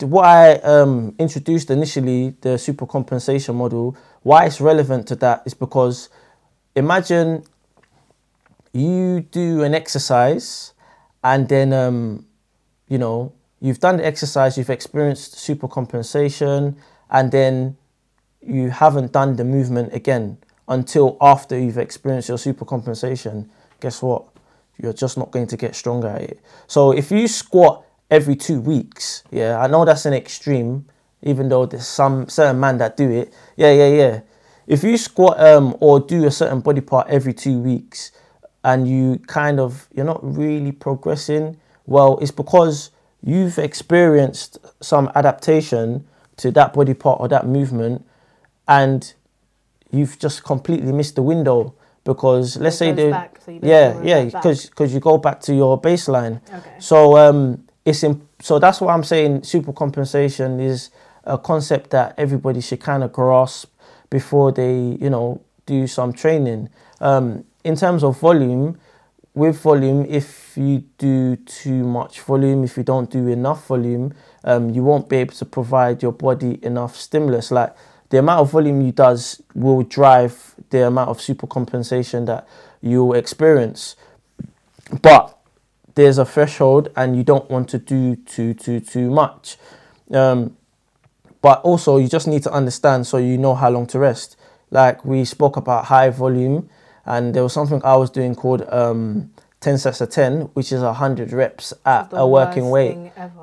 what 0.00 0.24
I 0.24 0.54
um 0.56 1.14
introduced 1.18 1.70
initially 1.70 2.34
the 2.40 2.58
super 2.58 2.86
compensation 2.86 3.56
model. 3.56 3.96
Why 4.22 4.46
it's 4.46 4.60
relevant 4.60 5.06
to 5.08 5.16
that 5.16 5.42
is 5.46 5.54
because 5.54 6.08
imagine 6.74 7.44
you 8.72 9.20
do 9.20 9.62
an 9.62 9.74
exercise 9.74 10.74
and 11.24 11.48
then 11.48 11.72
um 11.72 12.26
you 12.88 12.98
know, 12.98 13.32
you've 13.60 13.80
done 13.80 13.96
the 13.96 14.06
exercise, 14.06 14.56
you've 14.56 14.70
experienced 14.70 15.34
super 15.34 15.66
compensation, 15.66 16.76
and 17.10 17.32
then 17.32 17.76
you 18.40 18.70
haven't 18.70 19.12
done 19.12 19.36
the 19.36 19.44
movement 19.44 19.92
again 19.92 20.38
until 20.68 21.16
after 21.20 21.58
you've 21.58 21.78
experienced 21.78 22.28
your 22.28 22.38
super 22.38 22.64
compensation. 22.64 23.50
Guess 23.80 24.02
what? 24.02 24.24
You're 24.80 24.92
just 24.92 25.16
not 25.16 25.30
going 25.30 25.46
to 25.48 25.56
get 25.56 25.74
stronger 25.74 26.08
at 26.08 26.22
it. 26.22 26.40
So 26.66 26.92
if 26.92 27.10
you 27.10 27.28
squat 27.28 27.84
every 28.10 28.36
two 28.36 28.60
weeks, 28.60 29.24
yeah, 29.30 29.58
I 29.58 29.66
know 29.66 29.84
that's 29.84 30.06
an 30.06 30.14
extreme, 30.14 30.86
even 31.22 31.48
though 31.48 31.66
there's 31.66 31.86
some 31.86 32.28
certain 32.28 32.60
man 32.60 32.78
that 32.78 32.96
do 32.96 33.10
it. 33.10 33.32
Yeah, 33.56 33.72
yeah, 33.72 33.88
yeah. 33.88 34.20
If 34.66 34.82
you 34.84 34.96
squat 34.96 35.40
um, 35.40 35.76
or 35.80 36.00
do 36.00 36.26
a 36.26 36.30
certain 36.30 36.60
body 36.60 36.80
part 36.80 37.08
every 37.08 37.32
two 37.32 37.58
weeks, 37.58 38.12
and 38.66 38.88
you 38.88 39.16
kind 39.28 39.60
of 39.60 39.88
you're 39.94 40.04
not 40.04 40.20
really 40.22 40.72
progressing 40.72 41.56
well 41.86 42.18
it's 42.20 42.32
because 42.32 42.90
you've 43.22 43.58
experienced 43.58 44.58
some 44.80 45.10
adaptation 45.14 46.04
to 46.36 46.50
that 46.50 46.74
body 46.74 46.92
part 46.92 47.20
or 47.20 47.28
that 47.28 47.46
movement 47.46 48.04
and 48.66 49.14
you've 49.92 50.18
just 50.18 50.42
completely 50.42 50.92
missed 50.92 51.14
the 51.14 51.22
window 51.22 51.72
because 52.06 52.56
let's 52.56 52.76
say 52.78 52.88
goes 52.88 52.96
they 52.96 53.10
back, 53.10 53.38
so 53.44 53.50
you 53.50 53.60
yeah 53.62 54.00
yeah 54.02 54.24
because 54.24 54.66
because 54.70 54.94
you 54.94 55.00
go 55.00 55.18
back 55.18 55.40
to 55.40 55.54
your 55.54 55.78
baseline. 55.80 56.40
Okay. 56.54 56.76
So 56.78 57.18
um, 57.18 57.64
it's 57.84 58.02
in, 58.02 58.26
so 58.40 58.58
that's 58.58 58.80
why 58.80 58.94
I'm 58.94 59.04
saying 59.04 59.42
super 59.42 59.72
compensation 59.72 60.60
is 60.60 60.90
a 61.24 61.36
concept 61.36 61.90
that 61.90 62.14
everybody 62.16 62.60
should 62.60 62.80
kind 62.80 63.02
of 63.02 63.12
grasp 63.12 63.68
before 64.08 64.52
they 64.52 64.96
you 65.00 65.10
know 65.10 65.42
do 65.66 65.86
some 65.86 66.12
training. 66.12 66.70
Um, 67.00 67.44
in 67.64 67.74
terms 67.74 68.04
of 68.04 68.18
volume, 68.20 68.78
with 69.34 69.60
volume, 69.60 70.06
if 70.08 70.56
you 70.56 70.84
do 70.96 71.36
too 71.36 71.84
much 71.84 72.20
volume, 72.20 72.62
if 72.64 72.76
you 72.76 72.84
don't 72.84 73.10
do 73.10 73.26
enough 73.26 73.66
volume, 73.66 74.14
um, 74.44 74.70
you 74.70 74.84
won't 74.84 75.08
be 75.08 75.16
able 75.16 75.34
to 75.34 75.44
provide 75.44 76.02
your 76.02 76.12
body 76.12 76.64
enough 76.64 76.96
stimulus. 76.96 77.50
Like 77.50 77.74
the 78.10 78.18
amount 78.18 78.40
of 78.40 78.50
volume 78.50 78.80
you 78.80 78.92
does 78.92 79.42
will 79.54 79.82
drive 79.82 80.54
the 80.70 80.86
amount 80.86 81.10
of 81.10 81.20
super 81.20 81.46
compensation 81.46 82.24
that 82.26 82.46
you'll 82.80 83.14
experience. 83.14 83.96
But 85.02 85.36
there's 85.94 86.18
a 86.18 86.24
threshold, 86.24 86.90
and 86.96 87.16
you 87.16 87.24
don't 87.24 87.50
want 87.50 87.68
to 87.70 87.78
do 87.78 88.16
too 88.16 88.54
too 88.54 88.80
too 88.80 89.10
much. 89.10 89.56
Um, 90.12 90.56
but 91.42 91.60
also, 91.62 91.96
you 91.96 92.08
just 92.08 92.26
need 92.26 92.42
to 92.44 92.52
understand 92.52 93.06
so 93.06 93.18
you 93.18 93.38
know 93.38 93.54
how 93.54 93.70
long 93.70 93.86
to 93.88 93.98
rest. 93.98 94.36
Like 94.70 95.04
we 95.04 95.24
spoke 95.24 95.56
about 95.56 95.86
high 95.86 96.10
volume, 96.10 96.68
and 97.04 97.34
there 97.34 97.42
was 97.42 97.52
something 97.52 97.80
I 97.84 97.96
was 97.96 98.10
doing 98.10 98.34
called 98.34 98.62
um, 98.68 99.30
10 99.60 99.78
sets 99.78 100.00
of 100.00 100.10
10, 100.10 100.42
which 100.54 100.72
is 100.72 100.82
100 100.82 101.32
reps 101.32 101.72
at 101.84 102.08
a 102.12 102.26
working 102.26 102.70
weight. 102.70 102.96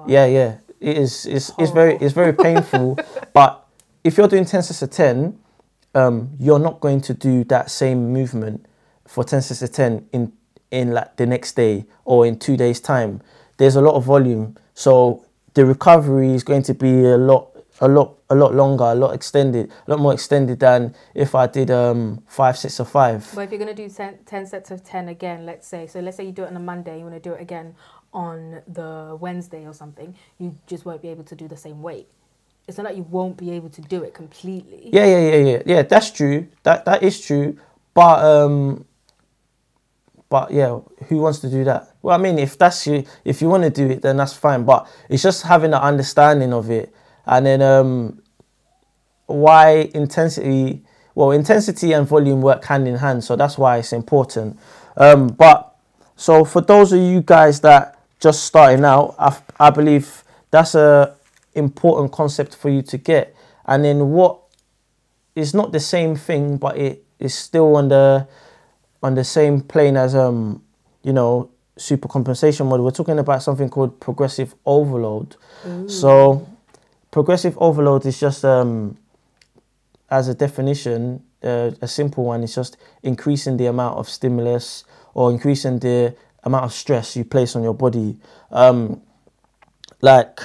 Yeah, 0.08 0.25
yeah. 0.25 0.58
It 0.79 0.98
is. 0.98 1.25
It's, 1.25 1.51
it's 1.58 1.72
very 1.72 1.96
it's 1.96 2.13
very 2.13 2.34
painful. 2.48 3.00
but 3.34 3.62
if 4.03 4.17
you're 4.17 4.27
doing 4.27 4.45
10 4.45 4.63
sets 4.63 4.81
of 4.81 4.89
10, 4.91 5.39
um, 5.95 6.31
you're 6.39 6.60
not 6.60 6.79
going 6.79 7.01
to 7.01 7.13
do 7.13 7.43
that 7.45 7.72
same 7.72 8.12
movement 8.12 8.65
for 9.07 9.24
10 9.24 9.41
sets 9.41 9.62
of 9.62 9.72
10 9.72 10.07
in 10.12 10.33
in 10.72 10.91
like 10.91 11.17
the 11.17 11.25
next 11.25 11.55
day 11.55 11.86
or 12.03 12.25
in 12.25 12.38
two 12.39 12.57
days 12.57 12.79
time. 12.79 13.22
There's 13.57 13.75
a 13.75 13.81
lot 13.81 13.93
of 13.93 14.05
volume, 14.05 14.57
so 14.74 15.24
the 15.53 15.65
recovery 15.65 16.33
is 16.33 16.43
going 16.43 16.63
to 16.63 16.74
be 16.74 17.05
a 17.05 17.17
lot 17.17 17.50
a 17.79 17.88
lot 17.88 18.17
a 18.31 18.36
lot 18.36 18.55
longer, 18.55 18.86
a 18.86 18.95
lot 18.95 19.13
extended, 19.13 19.72
a 19.88 19.91
lot 19.91 20.00
more 20.00 20.13
extended 20.13 20.60
than 20.60 20.95
if 21.13 21.36
I 21.36 21.45
did 21.45 21.69
um 21.69 22.24
five 22.27 22.57
sets 22.57 22.79
of 22.79 22.89
five. 22.89 23.29
But 23.36 23.41
if 23.41 23.51
you're 23.51 23.60
going 23.60 23.75
to 23.75 23.88
do 23.88 23.88
10, 23.88 24.19
10 24.25 24.45
sets 24.48 24.72
of 24.72 24.83
10 24.83 25.10
again, 25.10 25.45
let's 25.45 25.67
say, 25.67 25.86
so 25.86 26.00
let's 26.00 26.17
say 26.17 26.25
you 26.25 26.31
do 26.31 26.43
it 26.43 26.48
on 26.48 26.55
a 26.55 26.60
Monday, 26.60 26.98
you 26.98 27.03
want 27.03 27.22
to 27.22 27.29
do 27.29 27.36
it 27.36 27.41
again 27.41 27.75
on 28.12 28.62
the 28.67 29.15
Wednesday 29.19 29.67
or 29.67 29.74
something, 29.74 30.15
you 30.39 30.57
just 30.65 30.86
won't 30.86 31.03
be 31.03 31.10
able 31.10 31.24
to 31.25 31.36
do 31.36 31.48
the 31.48 31.57
same 31.57 31.83
weight. 31.83 32.07
It's 32.67 32.77
not 32.77 32.86
like 32.86 32.96
you 32.96 33.03
won't 33.03 33.38
be 33.38 33.51
able 33.51 33.70
to 33.70 33.82
do 33.82 34.03
it 34.03 34.13
completely. 34.13 34.89
Yeah, 34.93 35.05
yeah, 35.05 35.20
yeah, 35.20 35.36
yeah, 35.36 35.62
yeah. 35.65 35.82
That's 35.82 36.12
true. 36.12 36.48
That 36.63 36.86
that 36.86 37.03
is 37.03 37.20
true. 37.20 37.58
But 37.93 38.24
um, 38.24 38.86
but 40.29 40.51
yeah, 40.51 40.79
who 41.08 41.17
wants 41.17 41.39
to 41.39 41.50
do 41.50 41.63
that? 41.65 41.93
Well, 42.01 42.17
I 42.17 42.22
mean, 42.22 42.39
if 42.39 42.58
that's 42.58 42.88
you, 42.88 43.03
if 43.25 43.41
you 43.41 43.50
want 43.50 43.63
to 43.63 43.70
do 43.70 43.89
it, 43.89 44.01
then 44.01 44.17
that's 44.17 44.34
fine. 44.34 44.63
But 44.63 44.88
it's 45.10 45.22
just 45.24 45.43
having 45.43 45.74
an 45.74 45.82
understanding 45.82 46.53
of 46.53 46.72
it, 46.72 46.93
and 47.25 47.46
then 47.46 47.62
um, 47.62 48.22
why 49.25 49.89
intensity? 49.93 50.84
Well, 51.15 51.32
intensity 51.32 51.91
and 51.91 52.08
volume 52.08 52.41
work 52.41 52.65
hand 52.65 52.88
in 52.88 52.96
hand, 52.96 53.24
so 53.24 53.36
that's 53.36 53.58
why 53.58 53.77
it's 53.77 53.93
important. 53.93 54.58
Um, 54.98 55.27
but 55.27 55.75
so 56.15 56.46
for 56.46 56.62
those 56.62 56.93
of 56.93 57.00
you 57.00 57.22
guys 57.22 57.60
that 57.62 58.00
just 58.20 58.46
starting 58.46 58.86
out, 58.86 59.15
I, 59.20 59.38
I 59.60 59.70
believe 59.70 60.24
that's 60.50 60.74
a 60.75 61.15
important 61.55 62.12
concept 62.12 62.55
for 62.55 62.69
you 62.69 62.81
to 62.83 62.98
get. 62.98 63.36
And 63.65 63.83
then 63.83 64.10
what 64.10 64.39
is 65.36 65.53
not 65.53 65.72
the 65.72 65.79
same 65.79 66.15
thing, 66.15 66.57
but 66.57 66.77
it 66.77 67.05
is 67.19 67.33
still 67.33 67.75
on 67.75 67.89
the 67.89 68.27
on 69.01 69.15
the 69.15 69.24
same 69.24 69.62
plane 69.62 69.98
as 69.98 70.15
um 70.15 70.63
you 71.03 71.13
know 71.13 71.50
super 71.77 72.07
compensation 72.07 72.67
model. 72.67 72.86
We're 72.86 72.91
talking 72.91 73.19
about 73.19 73.41
something 73.43 73.69
called 73.69 74.00
progressive 74.00 74.53
overload. 74.65 75.36
So 75.89 76.48
progressive 77.12 77.57
overload 77.57 78.05
is 78.05 78.19
just 78.19 78.45
um 78.45 78.98
as 80.10 80.27
a 80.27 80.36
definition, 80.36 81.24
uh, 81.43 81.72
a 81.81 81.88
simple 81.88 82.25
one 82.25 82.43
is 82.43 82.53
just 82.53 82.77
increasing 83.01 83.57
the 83.57 83.65
amount 83.65 83.98
of 83.98 84.07
stimulus 84.07 84.83
or 85.15 85.31
increasing 85.31 85.79
the 85.79 86.15
amount 86.43 86.65
of 86.65 86.74
stress 86.74 87.15
you 87.15 87.25
place 87.25 87.55
on 87.55 87.63
your 87.63 87.74
body. 87.74 88.17
Um, 88.51 89.01
like 90.01 90.39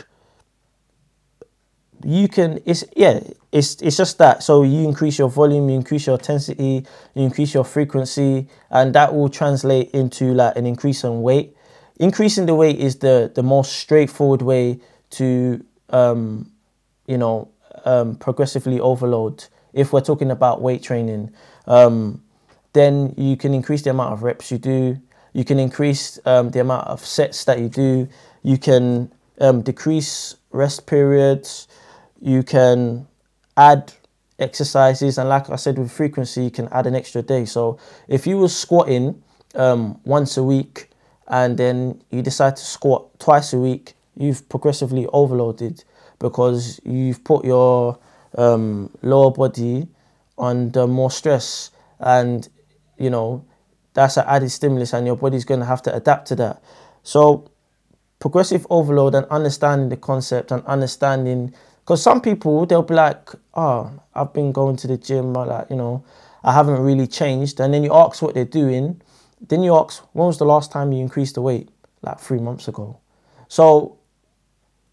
you 2.05 2.29
can, 2.29 2.61
it's 2.65 2.85
yeah, 2.97 3.21
it's 3.53 3.81
it's 3.83 3.97
just 3.97 4.19
that. 4.19 4.43
So 4.43 4.63
you 4.63 4.87
increase 4.87 5.19
your 5.19 5.31
volume, 5.31 5.69
you 5.69 5.77
increase 5.77 6.07
your 6.07 6.17
intensity, 6.17 6.85
you 7.15 7.23
increase 7.23 7.55
your 7.55 7.65
frequency, 7.65 8.49
and 8.71 8.95
that 8.95 9.15
will 9.15 9.29
translate 9.29 9.91
into 9.91 10.35
like 10.35 10.57
an 10.57 10.67
increase 10.67 11.05
in 11.05 11.23
weight. 11.23 11.57
Increasing 11.99 12.47
the 12.47 12.55
weight 12.55 12.79
is 12.79 12.97
the 12.97 13.31
the 13.35 13.43
most 13.43 13.73
straightforward 13.73 14.43
way 14.43 14.81
to 15.11 15.65
um, 15.91 16.51
you 17.07 17.19
know 17.19 17.49
um, 17.85 18.17
progressively 18.17 18.79
overload 18.79 19.45
if 19.73 19.93
we're 19.93 20.01
talking 20.01 20.31
about 20.31 20.61
weight 20.61 20.83
training 20.83 21.33
um, 21.67 22.23
then 22.73 23.15
you 23.17 23.37
can 23.37 23.55
increase 23.55 23.83
the 23.83 23.91
amount 23.91 24.13
of 24.13 24.23
reps 24.23 24.51
you 24.51 24.59
do 24.59 25.01
you 25.33 25.45
can 25.45 25.59
increase 25.59 26.19
um, 26.25 26.51
the 26.51 26.61
amount 26.61 26.87
of 26.87 27.05
sets 27.05 27.45
that 27.45 27.59
you 27.59 27.69
do 27.69 28.09
you 28.43 28.59
can 28.59 29.11
um, 29.41 29.63
decrease 29.63 30.37
rest 30.51 30.87
periods 30.87 31.69
you 32.21 32.43
can 32.43 33.07
add 33.57 33.93
exercises 34.39 35.19
and 35.19 35.29
like 35.29 35.51
i 35.51 35.57
said 35.57 35.77
with 35.77 35.91
frequency 35.91 36.45
you 36.45 36.51
can 36.51 36.69
add 36.71 36.87
an 36.87 36.95
extra 36.95 37.23
day. 37.23 37.45
So 37.45 37.79
if 38.07 38.27
you 38.27 38.39
were 38.39 38.49
squatting 38.49 39.23
um, 39.55 40.01
once 40.05 40.37
a 40.37 40.43
week 40.43 40.91
and 41.27 41.59
then 41.59 42.03
you 42.11 42.23
decide 42.23 42.57
to 42.57 42.63
squat 42.63 43.19
twice 43.19 43.53
a 43.53 43.59
week 43.59 43.95
you've 44.17 44.49
progressively 44.49 45.07
overloaded 45.13 45.85
because 46.19 46.81
you've 46.85 47.23
put 47.25 47.45
your 47.45 47.99
um, 48.37 48.91
lower 49.03 49.31
body 49.31 49.89
under 50.37 50.87
more 50.87 51.11
stress. 51.11 51.71
And 52.01 52.49
you 52.99 53.11
know 53.11 53.45
that's 53.95 54.17
an 54.17 54.25
added 54.27 54.51
stimulus 54.51 54.93
and 54.93 55.07
your 55.07 55.17
body's 55.17 55.45
going 55.45 55.61
to 55.61 55.67
have 55.67 55.83
to 55.83 55.95
adapt 55.95 56.29
to 56.29 56.37
that. 56.37 56.63
So 57.03 57.51
progressive 58.19 58.67
overload 58.71 59.15
and 59.15 59.27
understanding 59.27 59.89
the 59.89 59.97
concept 59.97 60.51
and 60.51 60.65
understanding 60.67 61.55
because 61.89 62.03
some 62.03 62.21
people 62.21 62.67
they'll 62.67 62.83
be 62.83 62.93
like 62.93 63.31
oh 63.55 63.91
i've 64.15 64.35
been 64.35 64.53
going 64.53 64.77
to 64.77 64.87
the 64.87 64.99
gym 64.99 65.35
or 65.35 65.47
like 65.47 65.71
you 65.71 65.77
know 65.77 66.05
i 66.45 66.53
haven't 66.53 66.81
really 66.83 67.07
changed. 67.07 67.59
And 67.61 67.73
then 67.73 67.83
you 67.83 67.95
ask 67.95 68.21
what 68.21 68.35
they're 68.35 68.45
doing 68.63 69.01
then 69.49 69.63
you 69.63 69.75
ask 69.75 70.03
when 70.13 70.27
was 70.27 70.37
the 70.37 70.45
last 70.45 70.71
time 70.71 70.93
you 70.93 71.01
increased 71.01 71.37
the 71.37 71.41
weight? 71.43 71.71
Like 72.03 72.21
three 72.21 72.39
months 72.41 72.69
ago. 72.69 72.99
So 73.49 73.97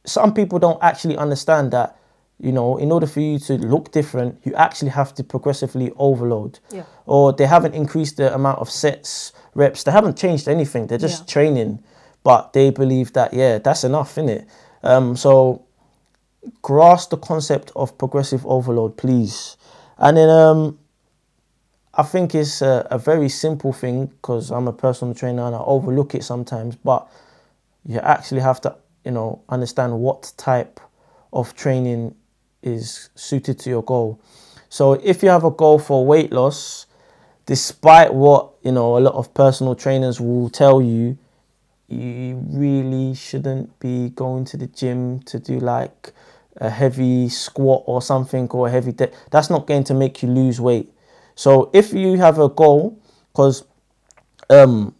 some 0.06 0.34
people 0.34 0.58
don't 0.60 0.82
actually 0.82 1.18
understand 1.18 1.72
that 1.72 1.98
you 2.40 2.54
know 2.54 2.78
in 2.78 2.92
order 2.94 3.08
for 3.08 3.20
you 3.20 3.40
to 3.40 3.54
look 3.58 3.92
different 3.92 4.40
you 4.46 4.54
actually 4.56 4.92
have 4.92 5.14
to 5.16 5.24
progressively 5.24 5.92
overload. 5.98 6.60
Yeah. 6.72 6.84
or 7.06 7.34
they 7.34 7.46
haven't 7.46 7.76
increased 7.76 8.16
the 8.18 8.34
amount 8.34 8.60
of 8.60 8.70
sets 8.70 9.34
reps. 9.54 9.84
They 9.84 9.92
haven't 9.92 10.18
changed 10.18 10.48
anything. 10.48 10.88
They're 10.88 11.06
just 11.10 11.24
Yeah. 11.24 11.34
training. 11.34 11.84
But 12.24 12.54
they 12.54 12.70
believe 12.70 13.12
that 13.14 13.34
yeah 13.34 13.58
that's 13.60 13.84
enough 13.84 14.18
in 14.18 14.30
it 14.30 14.48
um, 14.84 15.16
so 15.18 15.65
grasp 16.62 17.10
the 17.10 17.18
concept 17.18 17.72
of 17.76 17.98
progressive 17.98 18.46
overload 18.46 18.98
please 18.98 19.58
and 19.98 20.18
then 20.18 20.30
um, 20.30 20.78
I 21.98 22.04
think 22.04 22.36
it's 22.36 22.62
a, 22.62 22.86
a 22.92 22.98
very 22.98 23.30
simple 23.30 23.72
thing 23.72 24.08
because 24.08 24.52
I'm 24.52 24.68
a 24.68 24.74
personal 24.74 25.14
trainer 25.14 25.44
and 25.44 25.56
I 25.56 25.60
overlook 25.60 26.14
it 26.14 26.24
sometimes, 26.24 26.76
but 26.76 27.08
you 27.86 28.00
actually 28.00 28.42
have 28.42 28.60
to, 28.62 28.76
you 29.06 29.12
know, 29.12 29.42
understand 29.48 29.98
what 30.00 30.34
type 30.36 30.82
of 31.32 31.56
training 31.56 32.16
is 32.62 33.10
suited 33.16 33.60
to 33.60 33.70
your 33.70 33.84
goal. 33.84 34.20
So 34.68 34.94
if 34.94 35.24
you 35.24 35.30
have 35.30 35.46
a 35.46 35.52
goal 35.52 35.80
for 35.80 36.06
weight 36.06 36.34
loss, 36.34 36.86
despite 37.46 38.14
what, 38.14 38.52
you 38.62 38.74
know, 38.74 38.98
a 38.98 39.00
lot 39.00 39.14
of 39.14 39.34
personal 39.34 39.74
trainers 39.74 40.20
will 40.20 40.50
tell 40.50 40.82
you, 40.82 41.18
you 41.88 42.44
really 42.50 43.16
shouldn't 43.16 43.80
be 43.80 44.10
going 44.10 44.44
to 44.46 44.58
the 44.58 44.68
gym 44.68 45.22
to 45.22 45.40
do 45.40 45.60
like 45.60 46.12
a 46.58 46.70
heavy 46.70 47.30
squat 47.30 47.84
or 47.86 48.02
something 48.02 48.48
or 48.50 48.68
a 48.68 48.72
heavy 48.72 48.92
de- 48.92 49.12
that's 49.32 49.50
not 49.50 49.68
going 49.68 49.84
to 49.84 49.94
make 49.94 50.24
you 50.24 50.30
lose 50.30 50.60
weight 50.60 50.92
so 51.36 51.70
if 51.74 51.94
you 51.94 52.18
have 52.18 52.40
a 52.40 52.50
goal 52.50 53.00
because 53.32 53.64
um 54.50 54.94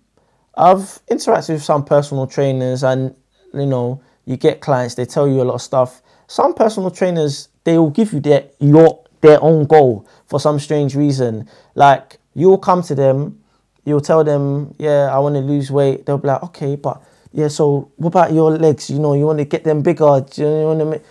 i've 0.58 1.00
interacted 1.10 1.54
with 1.54 1.64
some 1.64 1.84
personal 1.84 2.28
trainers 2.28 2.84
and 2.84 3.16
you 3.54 3.66
know 3.66 4.02
you 4.26 4.36
get 4.36 4.60
clients 4.60 4.96
they 4.96 5.06
tell 5.06 5.28
you 5.28 5.42
a 5.42 5.44
lot 5.44 5.56
of 5.56 5.62
stuff 5.62 6.02
some 6.28 6.54
personal 6.54 6.92
trainers 6.92 7.50
they 7.64 7.78
will 7.78 7.90
give 7.90 8.12
you 8.12 8.20
their 8.20 8.46
your 8.60 9.04
their 9.22 9.42
own 9.42 9.66
goal 9.66 10.08
for 10.28 10.40
some 10.40 10.60
strange 10.60 10.96
reason 10.96 11.48
like 11.76 12.18
you'll 12.34 12.58
come 12.58 12.82
to 12.82 12.94
them 12.94 13.40
you'll 13.86 14.02
tell 14.02 14.24
them, 14.24 14.74
yeah, 14.78 15.16
I 15.16 15.20
want 15.20 15.36
to 15.36 15.42
lose 15.42 15.72
weight. 15.72 16.06
They'll 16.06 16.18
be 16.18 16.28
like, 16.28 16.44
okay, 16.44 16.76
but 16.76 17.02
yeah, 17.32 17.48
so 17.48 17.92
what 17.96 18.10
about 18.10 18.34
your 18.34 18.52
legs? 18.52 18.90
You 18.90 19.00
know, 19.00 19.14
you 19.14 19.26
want 19.26 19.40
to 19.40 19.46
get 19.46 19.64
them 19.64 19.82
bigger. 19.82 20.26
Do 20.30 20.42
you 20.42 20.66
want 20.66 20.80
to 20.80 20.86
make... 20.86 21.04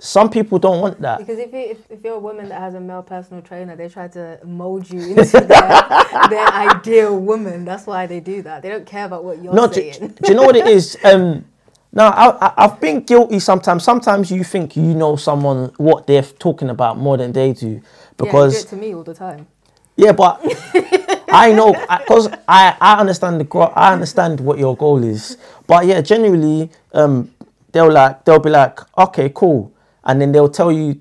some 0.00 0.30
people 0.30 0.58
don't 0.58 0.80
want 0.80 1.00
that. 1.02 1.18
Because 1.18 1.38
if, 1.38 1.52
you, 1.52 1.58
if, 1.58 1.78
if 1.90 2.02
you're 2.02 2.14
a 2.14 2.18
woman 2.18 2.48
that 2.48 2.58
has 2.58 2.74
a 2.74 2.80
male 2.80 3.02
personal 3.02 3.42
trainer, 3.42 3.76
they 3.76 3.88
try 3.88 4.08
to 4.08 4.40
mold 4.44 4.90
you 4.90 5.00
into 5.10 5.40
their, 5.40 5.46
their 6.30 6.48
ideal 6.48 7.18
woman. 7.18 7.66
That's 7.66 7.86
why 7.86 8.06
they 8.06 8.18
do 8.18 8.40
that. 8.42 8.62
They 8.62 8.70
don't 8.70 8.86
care 8.86 9.04
about 9.04 9.24
what 9.24 9.42
you're 9.42 9.52
No, 9.52 9.66
do, 9.66 9.74
saying. 9.74 10.16
do 10.22 10.32
you 10.32 10.34
know 10.34 10.42
what 10.44 10.56
it 10.56 10.66
is? 10.66 10.96
Um, 11.10 11.44
now 11.92 12.10
I, 12.10 12.46
I, 12.46 12.52
I've 12.58 12.80
been 12.80 13.00
guilty 13.00 13.40
sometimes. 13.40 13.82
Sometimes 13.82 14.30
you 14.30 14.44
think 14.44 14.76
you 14.76 14.94
know 14.94 15.16
someone 15.16 15.72
what 15.76 16.06
they're 16.06 16.22
talking 16.22 16.70
about 16.70 16.98
more 16.98 17.16
than 17.16 17.32
they 17.32 17.52
do, 17.52 17.68
yeah, 17.68 17.80
because 18.16 18.52
do 18.54 18.60
it 18.60 18.70
to 18.70 18.76
me 18.76 18.94
all 18.94 19.02
the 19.02 19.14
time. 19.14 19.48
Yeah, 19.96 20.12
but 20.12 20.40
I 21.32 21.52
know 21.52 21.72
because 21.72 22.28
I, 22.46 22.76
I 22.80 23.00
understand 23.00 23.40
the 23.40 23.58
I 23.74 23.92
understand 23.92 24.38
what 24.40 24.58
your 24.58 24.76
goal 24.76 25.02
is. 25.02 25.36
But 25.66 25.86
yeah, 25.86 26.00
generally, 26.00 26.70
um, 26.92 27.34
they'll 27.72 27.90
like 27.90 28.24
they'll 28.24 28.38
be 28.38 28.50
like, 28.50 28.78
okay, 28.96 29.32
cool, 29.34 29.72
and 30.04 30.20
then 30.20 30.32
they'll 30.32 30.48
tell 30.48 30.72
you 30.72 31.00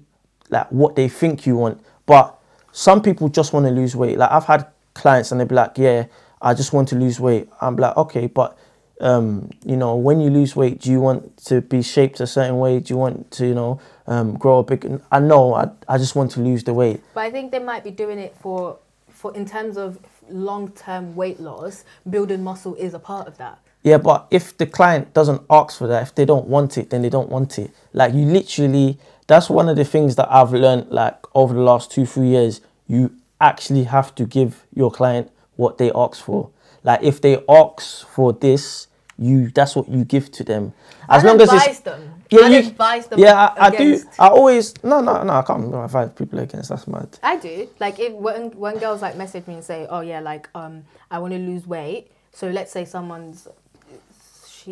like 0.50 0.72
what 0.72 0.96
they 0.96 1.08
think 1.08 1.46
you 1.46 1.58
want. 1.58 1.82
But 2.06 2.38
some 2.72 3.02
people 3.02 3.30
just 3.30 3.54
want 3.54 3.66
to 3.66 3.72
lose 3.72 3.96
weight. 3.96 4.18
Like 4.18 4.32
I've 4.32 4.46
had 4.46 4.68
clients 4.94 5.32
and 5.32 5.40
they'll 5.40 5.48
be 5.48 5.56
like, 5.56 5.78
yeah, 5.78 6.06
I 6.42 6.54
just 6.54 6.74
want 6.74 6.88
to 6.90 6.96
lose 6.96 7.20
weight. 7.20 7.50
I'm 7.62 7.76
like, 7.76 7.96
okay, 7.98 8.28
but 8.28 8.58
um, 9.02 9.50
you 9.66 9.78
know, 9.78 9.96
when 9.96 10.20
you 10.20 10.30
lose 10.30 10.56
weight, 10.56 10.82
do 10.82 10.92
you 10.92 11.00
want 11.00 11.38
to 11.46 11.62
be 11.62 11.82
shaped 11.82 12.20
a 12.20 12.28
certain 12.28 12.60
way? 12.60 12.80
Do 12.80 12.94
you 12.94 12.98
want 12.98 13.32
to, 13.32 13.48
you 13.48 13.56
know, 13.56 13.80
um, 14.08 14.38
grow 14.38 14.60
a 14.60 14.64
big? 14.64 15.02
I 15.12 15.20
know, 15.20 15.54
I, 15.54 15.70
I 15.88 15.98
just 15.98 16.16
want 16.16 16.32
to 16.32 16.42
lose 16.42 16.64
the 16.64 16.74
weight. 16.74 17.02
But 17.14 17.22
I 17.22 17.32
think 17.32 17.52
they 17.52 17.60
might 17.60 17.84
be 17.84 17.92
doing 17.92 18.20
it 18.20 18.36
for, 18.42 18.78
for 19.10 19.36
in 19.36 19.46
terms 19.46 19.78
of 19.78 20.00
long 20.30 20.72
term 20.72 21.16
weight 21.16 21.40
loss, 21.40 21.86
building 22.10 22.44
muscle 22.44 22.76
is 22.76 22.94
a 22.94 23.00
part 23.00 23.28
of 23.28 23.38
that. 23.38 23.60
Yeah, 23.84 23.98
but 23.98 24.28
if 24.30 24.58
the 24.58 24.66
client 24.66 25.14
doesn't 25.14 25.42
ask 25.50 25.78
for 25.78 25.88
that, 25.88 26.04
if 26.04 26.16
they 26.16 26.26
don't 26.26 26.48
want 26.48 26.78
it, 26.78 26.90
then 26.90 27.02
they 27.02 27.10
don't 27.10 27.30
want 27.30 27.58
it. 27.58 27.72
Like 27.94 28.14
you 28.14 28.26
literally, 28.26 29.00
that's 29.28 29.50
one 29.50 29.70
of 29.70 29.78
the 29.78 29.86
things 29.86 30.16
that 30.18 30.32
I've 30.32 30.52
learned 30.52 30.90
like 30.90 31.16
over 31.34 31.54
the 31.54 31.62
last 31.62 31.92
two, 31.92 32.06
three 32.06 32.28
years. 32.28 32.62
You 32.88 33.16
actually 33.40 33.86
have 33.86 34.14
to 34.16 34.26
give 34.26 34.66
your 34.74 34.92
client 34.92 35.32
what 35.56 35.78
they 35.78 35.92
ask 35.96 36.22
for. 36.22 36.50
Like 36.84 37.04
if 37.04 37.22
they 37.22 37.44
ask 37.48 38.06
for 38.08 38.34
this, 38.34 38.88
you 39.18 39.50
that's 39.50 39.76
what 39.76 39.88
you 39.90 40.04
give 40.04 40.32
to 40.32 40.44
them. 40.44 40.74
As 41.08 41.24
I'd 41.24 41.28
long 41.28 41.42
as 41.42 41.52
it's 41.52 41.80
them. 41.82 42.24
yeah, 42.30 42.40
I'd 42.42 42.52
you, 42.52 42.70
advise 42.70 43.08
them 43.08 43.20
yeah, 43.20 43.48
I, 43.58 43.68
I 43.68 43.70
do. 43.70 44.02
I 44.18 44.28
always 44.28 44.82
no, 44.84 45.02
no, 45.02 45.24
no. 45.24 45.34
I 45.34 45.42
can't 45.42 45.74
advise 45.74 46.12
people 46.12 46.40
against. 46.40 46.70
That's 46.70 46.88
mad. 46.88 47.18
I 47.22 47.38
do. 47.38 47.70
Like 47.80 48.00
if 48.00 48.14
when 48.14 48.52
when 48.52 48.78
girls 48.78 49.02
like 49.02 49.16
message 49.18 49.46
me 49.48 49.56
and 49.56 49.64
say, 49.64 49.88
"Oh 49.90 50.02
yeah, 50.02 50.20
like 50.20 50.50
um, 50.56 50.84
I 51.12 51.20
want 51.20 51.34
to 51.34 51.40
lose 51.40 51.68
weight." 51.68 52.12
So 52.32 52.50
let's 52.50 52.72
say 52.72 52.86
someone's 52.86 53.48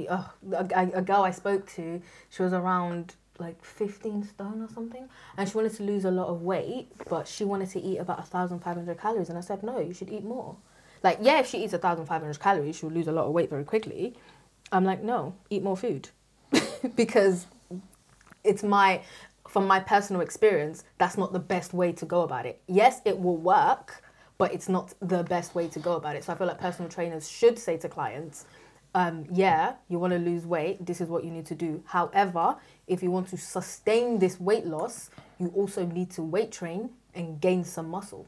Uh, 0.06 0.24
a, 0.52 0.68
a 0.76 0.92
a 1.00 1.02
girl 1.02 1.24
I 1.24 1.32
spoke 1.32 1.66
to, 1.76 2.02
she 2.30 2.44
was 2.44 2.54
around 2.54 3.16
like 3.40 3.64
15 3.64 4.24
stone 4.24 4.62
or 4.62 4.70
something 4.70 5.08
and 5.38 5.48
she 5.48 5.56
wanted 5.56 5.74
to 5.76 5.84
lose 5.84 6.06
a 6.06 6.12
lot 6.12 6.28
of 6.28 6.42
weight 6.42 6.88
but 7.10 7.28
she 7.28 7.44
wanted 7.44 7.70
to 7.70 7.80
eat 7.80 7.98
about 7.98 8.18
1500 8.20 9.00
calories 9.00 9.30
and 9.30 9.38
i 9.38 9.42
said 9.42 9.64
no 9.64 9.80
you 9.80 9.94
should 9.94 10.10
eat 10.10 10.24
more. 10.24 10.56
Like 11.04 11.20
yeah 11.22 11.40
if 11.40 11.48
she 11.48 11.64
eats 11.64 11.74
1500 11.74 12.40
calories 12.40 12.78
she'll 12.78 12.90
lose 12.90 13.08
a 13.08 13.12
lot 13.12 13.26
of 13.26 13.32
weight 13.32 13.50
very 13.50 13.64
quickly. 13.64 14.16
I'm 14.72 14.84
like 14.84 15.04
no 15.04 15.36
eat 15.50 15.64
more 15.64 15.78
food. 15.78 16.10
Because 16.96 17.48
it's 18.44 18.64
my 18.64 19.02
from 19.48 19.68
my 19.68 19.80
personal 19.80 20.22
experience 20.22 20.84
that's 20.98 21.18
not 21.18 21.34
the 21.34 21.40
best 21.40 21.74
way 21.74 21.92
to 21.94 22.06
go 22.06 22.22
about 22.22 22.46
it. 22.46 22.62
Yes 22.68 23.02
it 23.06 23.20
will 23.20 23.38
work 23.38 24.04
but 24.38 24.54
it's 24.54 24.70
not 24.70 24.94
the 25.02 25.24
best 25.24 25.56
way 25.56 25.68
to 25.68 25.80
go 25.80 25.96
about 25.96 26.16
it. 26.16 26.24
So 26.24 26.34
i 26.34 26.36
feel 26.36 26.48
like 26.48 26.60
personal 26.60 26.90
trainers 26.90 27.30
should 27.30 27.60
say 27.60 27.78
to 27.78 27.90
clients 27.90 28.46
um, 28.96 29.26
yeah 29.32 29.74
you 29.90 30.00
want 30.00 30.14
to 30.14 30.20
lose 30.20 30.46
weight 30.46 30.84
this 30.86 31.02
is 31.02 31.10
what 31.10 31.24
you 31.24 31.32
need 31.32 31.46
to 31.46 31.56
do 31.56 31.84
however 31.88 32.56
if 32.88 33.04
you 33.04 33.12
want 33.12 33.28
to 33.30 33.38
sustain 33.38 34.20
this 34.20 34.40
weight 34.40 34.66
loss 34.66 35.10
you 35.40 35.48
also 35.56 35.86
need 35.86 36.10
to 36.12 36.22
weight 36.22 36.52
train 36.52 36.90
and 37.14 37.40
gain 37.42 37.64
some 37.64 37.90
muscle 37.90 38.26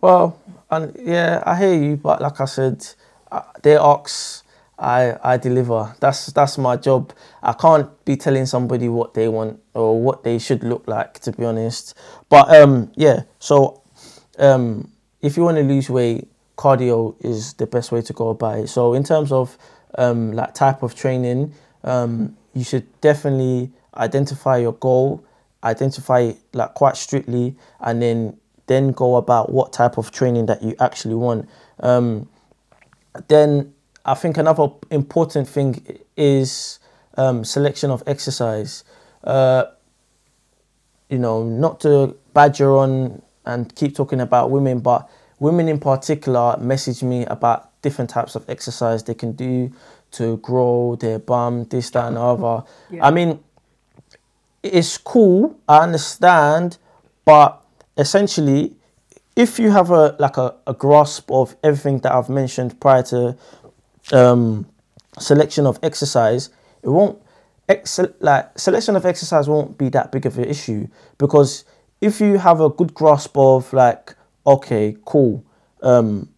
Well, 0.00 0.38
and 0.70 0.94
yeah, 1.00 1.42
I 1.46 1.56
hear 1.58 1.74
you, 1.74 1.96
but 1.96 2.20
like 2.20 2.38
I 2.38 2.44
said, 2.44 2.86
uh, 3.32 3.42
they 3.62 3.76
ask, 3.76 4.44
I 4.78 5.16
I 5.22 5.38
deliver. 5.38 5.96
That's 6.00 6.26
that's 6.26 6.58
my 6.58 6.76
job. 6.76 7.12
I 7.42 7.54
can't 7.54 7.88
be 8.04 8.16
telling 8.16 8.44
somebody 8.46 8.88
what 8.88 9.14
they 9.14 9.28
want 9.28 9.60
or 9.72 9.98
what 10.02 10.22
they 10.22 10.38
should 10.38 10.62
look 10.62 10.86
like, 10.86 11.20
to 11.20 11.32
be 11.32 11.46
honest. 11.46 11.94
But 12.28 12.54
um, 12.54 12.92
yeah. 12.96 13.22
So, 13.38 13.80
um, 14.38 14.90
if 15.22 15.38
you 15.38 15.44
want 15.44 15.56
to 15.56 15.64
lose 15.64 15.88
weight, 15.88 16.28
cardio 16.56 17.16
is 17.20 17.54
the 17.54 17.66
best 17.66 17.92
way 17.92 18.02
to 18.02 18.12
go 18.12 18.28
about 18.28 18.58
it. 18.58 18.68
So 18.68 18.94
in 18.94 19.02
terms 19.04 19.32
of 19.32 19.58
um, 19.98 20.32
like 20.32 20.54
type 20.54 20.82
of 20.82 20.94
training, 20.94 21.52
um, 21.82 22.36
you 22.54 22.64
should 22.64 22.86
definitely 23.00 23.72
identify 23.96 24.58
your 24.58 24.72
goal, 24.74 25.24
identify 25.62 26.20
it 26.20 26.38
like 26.52 26.74
quite 26.74 26.96
strictly, 26.96 27.56
and 27.80 28.00
then 28.00 28.36
then 28.66 28.92
go 28.92 29.16
about 29.16 29.52
what 29.52 29.72
type 29.72 29.98
of 29.98 30.10
training 30.10 30.46
that 30.46 30.62
you 30.62 30.74
actually 30.80 31.14
want. 31.14 31.48
Um, 31.80 32.28
then 33.28 33.74
I 34.04 34.14
think 34.14 34.38
another 34.38 34.68
important 34.90 35.48
thing 35.48 35.98
is 36.16 36.78
um, 37.16 37.44
selection 37.44 37.90
of 37.90 38.02
exercise. 38.06 38.84
Uh, 39.22 39.64
you 41.08 41.18
know, 41.18 41.44
not 41.44 41.80
to 41.80 42.16
badger 42.32 42.76
on 42.76 43.22
and 43.44 43.74
keep 43.74 43.94
talking 43.94 44.20
about 44.20 44.50
women, 44.50 44.80
but 44.80 45.08
women 45.44 45.68
in 45.68 45.78
particular 45.78 46.56
message 46.58 47.02
me 47.02 47.26
about 47.26 47.70
different 47.82 48.08
types 48.08 48.34
of 48.34 48.48
exercise 48.48 49.04
they 49.04 49.14
can 49.14 49.32
do 49.32 49.70
to 50.10 50.38
grow 50.38 50.96
their 50.96 51.18
bum, 51.18 51.64
this, 51.64 51.90
that, 51.90 52.06
and 52.06 52.16
the 52.16 52.20
other. 52.20 52.64
Yeah. 52.90 53.06
I 53.06 53.10
mean, 53.10 53.40
it's 54.62 54.96
cool, 54.96 55.58
I 55.68 55.78
understand, 55.80 56.78
but 57.26 57.60
essentially, 57.98 58.74
if 59.36 59.58
you 59.58 59.70
have 59.70 59.90
a 59.90 60.16
like 60.18 60.38
a, 60.38 60.54
a 60.66 60.72
grasp 60.72 61.30
of 61.30 61.56
everything 61.62 61.98
that 61.98 62.12
I've 62.12 62.30
mentioned 62.30 62.80
prior 62.80 63.02
to 63.02 63.36
um, 64.12 64.66
selection 65.18 65.66
of 65.66 65.78
exercise, 65.82 66.48
it 66.82 66.88
won't 66.88 67.18
ex- 67.68 68.00
like 68.20 68.58
selection 68.58 68.96
of 68.96 69.04
exercise 69.04 69.46
won't 69.46 69.76
be 69.76 69.90
that 69.90 70.10
big 70.10 70.24
of 70.24 70.38
an 70.38 70.44
issue 70.44 70.88
because 71.18 71.64
if 72.00 72.20
you 72.20 72.38
have 72.38 72.60
a 72.60 72.70
good 72.70 72.94
grasp 72.94 73.36
of 73.36 73.72
like 73.72 74.14
okay 74.46 74.96
cool. 75.04 75.44
Um, 75.82 76.30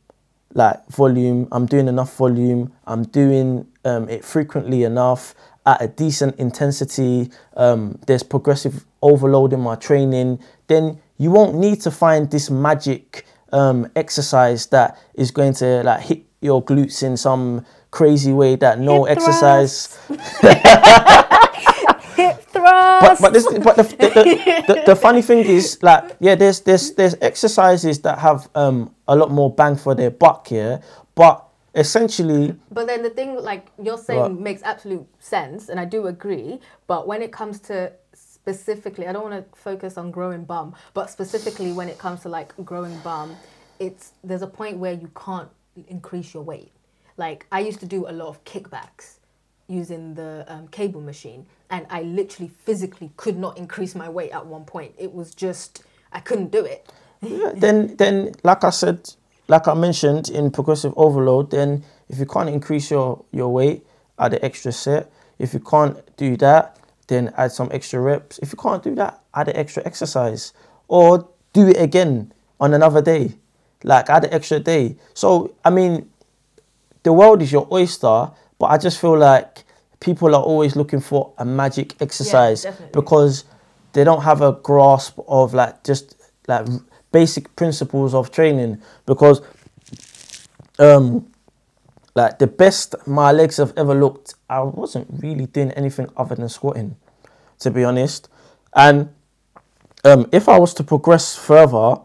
like 0.55 0.87
volume 0.89 1.47
i'm 1.53 1.67
doing 1.67 1.87
enough 1.87 2.17
volume. 2.17 2.73
I'm 2.87 3.03
doing 3.05 3.67
um, 3.85 4.09
it 4.09 4.25
frequently 4.25 4.85
enough 4.85 5.35
at 5.67 5.83
a 5.83 5.89
decent 5.89 6.37
intensity. 6.37 7.31
Um, 7.57 7.99
there's 8.07 8.23
progressive 8.23 8.87
overload 9.03 9.53
in 9.53 9.61
my 9.61 9.75
training. 9.75 10.39
Then 10.69 11.01
you 11.19 11.31
won't 11.31 11.57
need 11.57 11.81
to 11.83 11.91
find 11.91 12.31
this 12.31 12.51
magic 12.51 13.27
um, 13.53 13.91
exercise 13.97 14.67
that 14.67 14.99
is 15.15 15.31
going 15.31 15.55
to 15.55 15.83
like 15.83 16.01
hit 16.03 16.23
your 16.41 16.65
glutes 16.65 17.03
in 17.03 17.17
some 17.17 17.65
crazy 17.91 18.33
way 18.33 18.57
that 18.57 18.79
no 18.79 19.05
Hip 19.05 19.19
exercise 19.19 19.99
but 23.01 23.21
but 23.21 23.33
this 23.33 23.47
but 23.65 23.77
the, 23.77 23.83
the, 23.83 24.65
the, 24.67 24.83
the 24.87 24.97
funny 25.07 25.23
thing 25.23 25.39
is 25.39 25.79
like 25.83 26.17
yeah 26.21 26.35
there's 26.35 26.61
there's 26.61 26.93
there's 26.93 27.15
exercises 27.21 28.01
that 28.01 28.19
have 28.19 28.49
um 28.55 28.95
a 29.09 29.15
lot 29.17 29.31
more 29.31 29.53
bang 29.53 29.77
for 29.77 29.95
their 29.95 30.11
buck 30.11 30.49
here 30.49 30.81
but 31.15 31.47
essentially 31.77 32.55
But 32.71 32.87
then 32.87 33.03
the 33.03 33.11
thing, 33.11 33.37
like 33.37 33.71
you're 33.83 33.99
saying, 33.99 34.21
What? 34.21 34.41
makes 34.41 34.63
absolute 34.63 35.07
sense, 35.19 35.69
and 35.69 35.79
I 35.79 35.85
do 35.85 36.07
agree. 36.07 36.59
But 36.87 37.07
when 37.07 37.23
it 37.23 37.33
comes 37.33 37.61
to 37.69 37.93
specifically, 38.15 39.07
I 39.07 39.13
don't 39.13 39.31
want 39.31 39.53
to 39.53 39.59
focus 39.59 39.99
on 39.99 40.11
growing 40.11 40.45
bum, 40.45 40.75
but 40.95 41.11
specifically 41.11 41.73
when 41.73 41.89
it 41.89 41.99
comes 41.99 42.23
to 42.23 42.29
like 42.29 42.55
growing 42.65 42.99
bum, 43.01 43.37
it's 43.79 44.13
there's 44.25 44.43
a 44.43 44.47
point 44.47 44.79
where 44.79 44.95
you 44.95 45.11
can't 45.15 45.51
increase 45.89 46.33
your 46.33 46.43
weight. 46.43 46.73
Like 47.19 47.47
I 47.53 47.61
used 47.61 47.81
to 47.81 47.87
do 47.87 48.09
a 48.09 48.13
lot 48.13 48.29
of 48.29 48.43
kickbacks 48.45 49.19
using 49.69 50.15
the 50.15 50.45
um, 50.49 50.69
cable 50.69 51.01
machine, 51.01 51.45
and 51.71 51.87
I 51.91 52.03
literally 52.03 52.49
physically 52.49 53.11
could 53.17 53.37
not 53.37 53.59
increase 53.59 53.95
my 53.95 54.09
weight 54.09 54.31
at 54.31 54.47
one 54.47 54.65
point. 54.65 54.95
It 54.99 55.13
was 55.13 55.35
just 55.35 55.83
I 56.13 56.21
couldn't 56.21 56.51
do 56.51 56.65
it. 56.65 56.89
yeah, 57.23 57.53
then 57.55 57.97
then 57.97 58.35
like 58.43 58.65
I 58.65 58.71
said 58.71 59.15
like 59.49 59.69
I 59.69 59.75
mentioned 59.75 60.29
in 60.29 60.51
progressive 60.51 60.93
overload 60.97 61.51
then 61.51 61.85
if 62.09 62.19
you 62.19 62.27
can't 62.27 62.49
increase 62.49 62.91
your 62.91 63.25
your 63.33 63.53
weight 63.53 63.87
add 64.19 64.35
an 64.35 64.41
extra 64.43 64.73
set 64.73 65.11
if 65.39 65.55
you 65.55 65.61
can't 65.61 65.97
do 66.17 66.37
that 66.37 66.79
then 67.07 67.33
add 67.37 67.53
some 67.53 67.69
extra 67.73 68.01
reps 68.01 68.39
if 68.41 68.53
you 68.53 68.59
can't 68.59 68.83
do 68.83 68.95
that 68.97 69.23
add 69.35 69.49
an 69.49 69.57
extra 69.57 69.83
exercise 69.87 70.53
or 70.89 71.29
do 71.53 71.69
it 71.69 71.81
again 71.81 72.33
on 72.61 72.75
another 72.75 73.01
day 73.01 73.33
like 73.83 74.11
add 74.11 74.25
an 74.25 74.33
extra 74.35 74.61
day 74.61 74.97
so 75.15 75.55
I 75.65 75.71
mean 75.71 76.11
the 77.07 77.13
world 77.13 77.41
is 77.41 77.53
your 77.53 77.69
oyster, 77.71 78.33
but 78.59 78.67
I 78.67 78.79
just 78.79 79.01
feel 79.01 79.17
like 79.17 79.63
people 80.01 80.35
are 80.35 80.43
always 80.43 80.77
looking 80.77 81.01
for 81.01 81.33
a 81.39 81.45
magic 81.45 82.01
exercise 82.01 82.63
definitely. 82.63 82.93
because 82.93 83.45
they 83.93 84.05
don't 84.05 84.23
have 84.23 84.43
a 84.43 84.53
grasp 84.53 85.19
of 85.27 85.55
like 85.55 85.83
just 85.85 86.17
like 86.49 86.67
basic 87.13 87.55
principles 87.57 88.15
of 88.15 88.31
training 88.31 88.81
because 89.07 89.41
um 90.79 91.27
like 92.15 92.39
the 92.39 92.47
best 92.47 92.95
my 93.07 93.33
legs 93.33 93.57
have 93.57 93.73
ever 93.77 93.95
looked 93.95 94.35
I 94.51 94.61
wasn't 94.63 95.07
really 95.11 95.47
doing 95.47 95.71
anything 95.73 96.09
other 96.17 96.35
than 96.35 96.49
squatting 96.49 96.97
to 97.61 97.71
be 97.71 97.85
honest 97.85 98.29
And 98.77 99.09
um, 100.05 100.29
if 100.33 100.49
I 100.49 100.59
was 100.59 100.75
to 100.75 100.85
progress 100.85 101.35
further, 101.35 101.97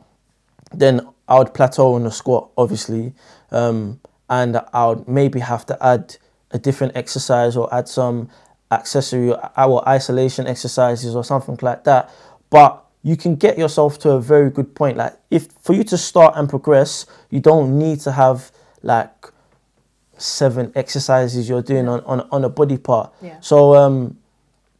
then 0.74 1.02
I 1.28 1.38
would 1.38 1.54
plateau 1.54 1.94
on 1.94 2.06
the 2.06 2.12
squat, 2.12 2.50
obviously, 2.58 3.14
um, 3.52 4.00
and 4.30 4.60
I 4.74 4.88
would 4.88 5.08
maybe 5.08 5.42
have 5.42 5.66
to 5.68 5.86
add 5.86 6.16
a 6.54 6.60
different 6.60 6.96
exercise 6.96 7.56
or 7.56 7.74
add 7.74 7.88
some 7.88 8.30
accessory 8.72 9.34
or 9.58 9.88
isolation 9.88 10.48
exercises 10.48 11.16
or 11.16 11.24
something 11.24 11.58
like 11.62 11.84
that. 11.84 12.10
But 12.50 12.84
you 13.04 13.18
can 13.18 13.36
get 13.36 13.58
yourself 13.58 14.00
to 14.00 14.12
a 14.12 14.22
very 14.22 14.50
good 14.50 14.76
point. 14.76 14.98
Like 14.98 15.18
if 15.30 15.48
for 15.62 15.74
you 15.74 15.84
to 15.86 15.98
start 15.98 16.36
and 16.38 16.50
progress, 16.50 17.06
you 17.30 17.40
don't 17.40 17.78
need 17.78 18.00
to 18.02 18.12
have 18.12 18.52
like 18.84 19.28
seven 20.18 20.72
exercises 20.76 21.50
you're 21.50 21.64
doing 21.64 21.88
on, 21.88 22.02
on, 22.02 22.28
on 22.32 22.44
a 22.44 22.50
body 22.50 22.78
part. 22.78 23.12
Yeah. 23.22 23.40
So 23.42 23.76
um 23.76 24.18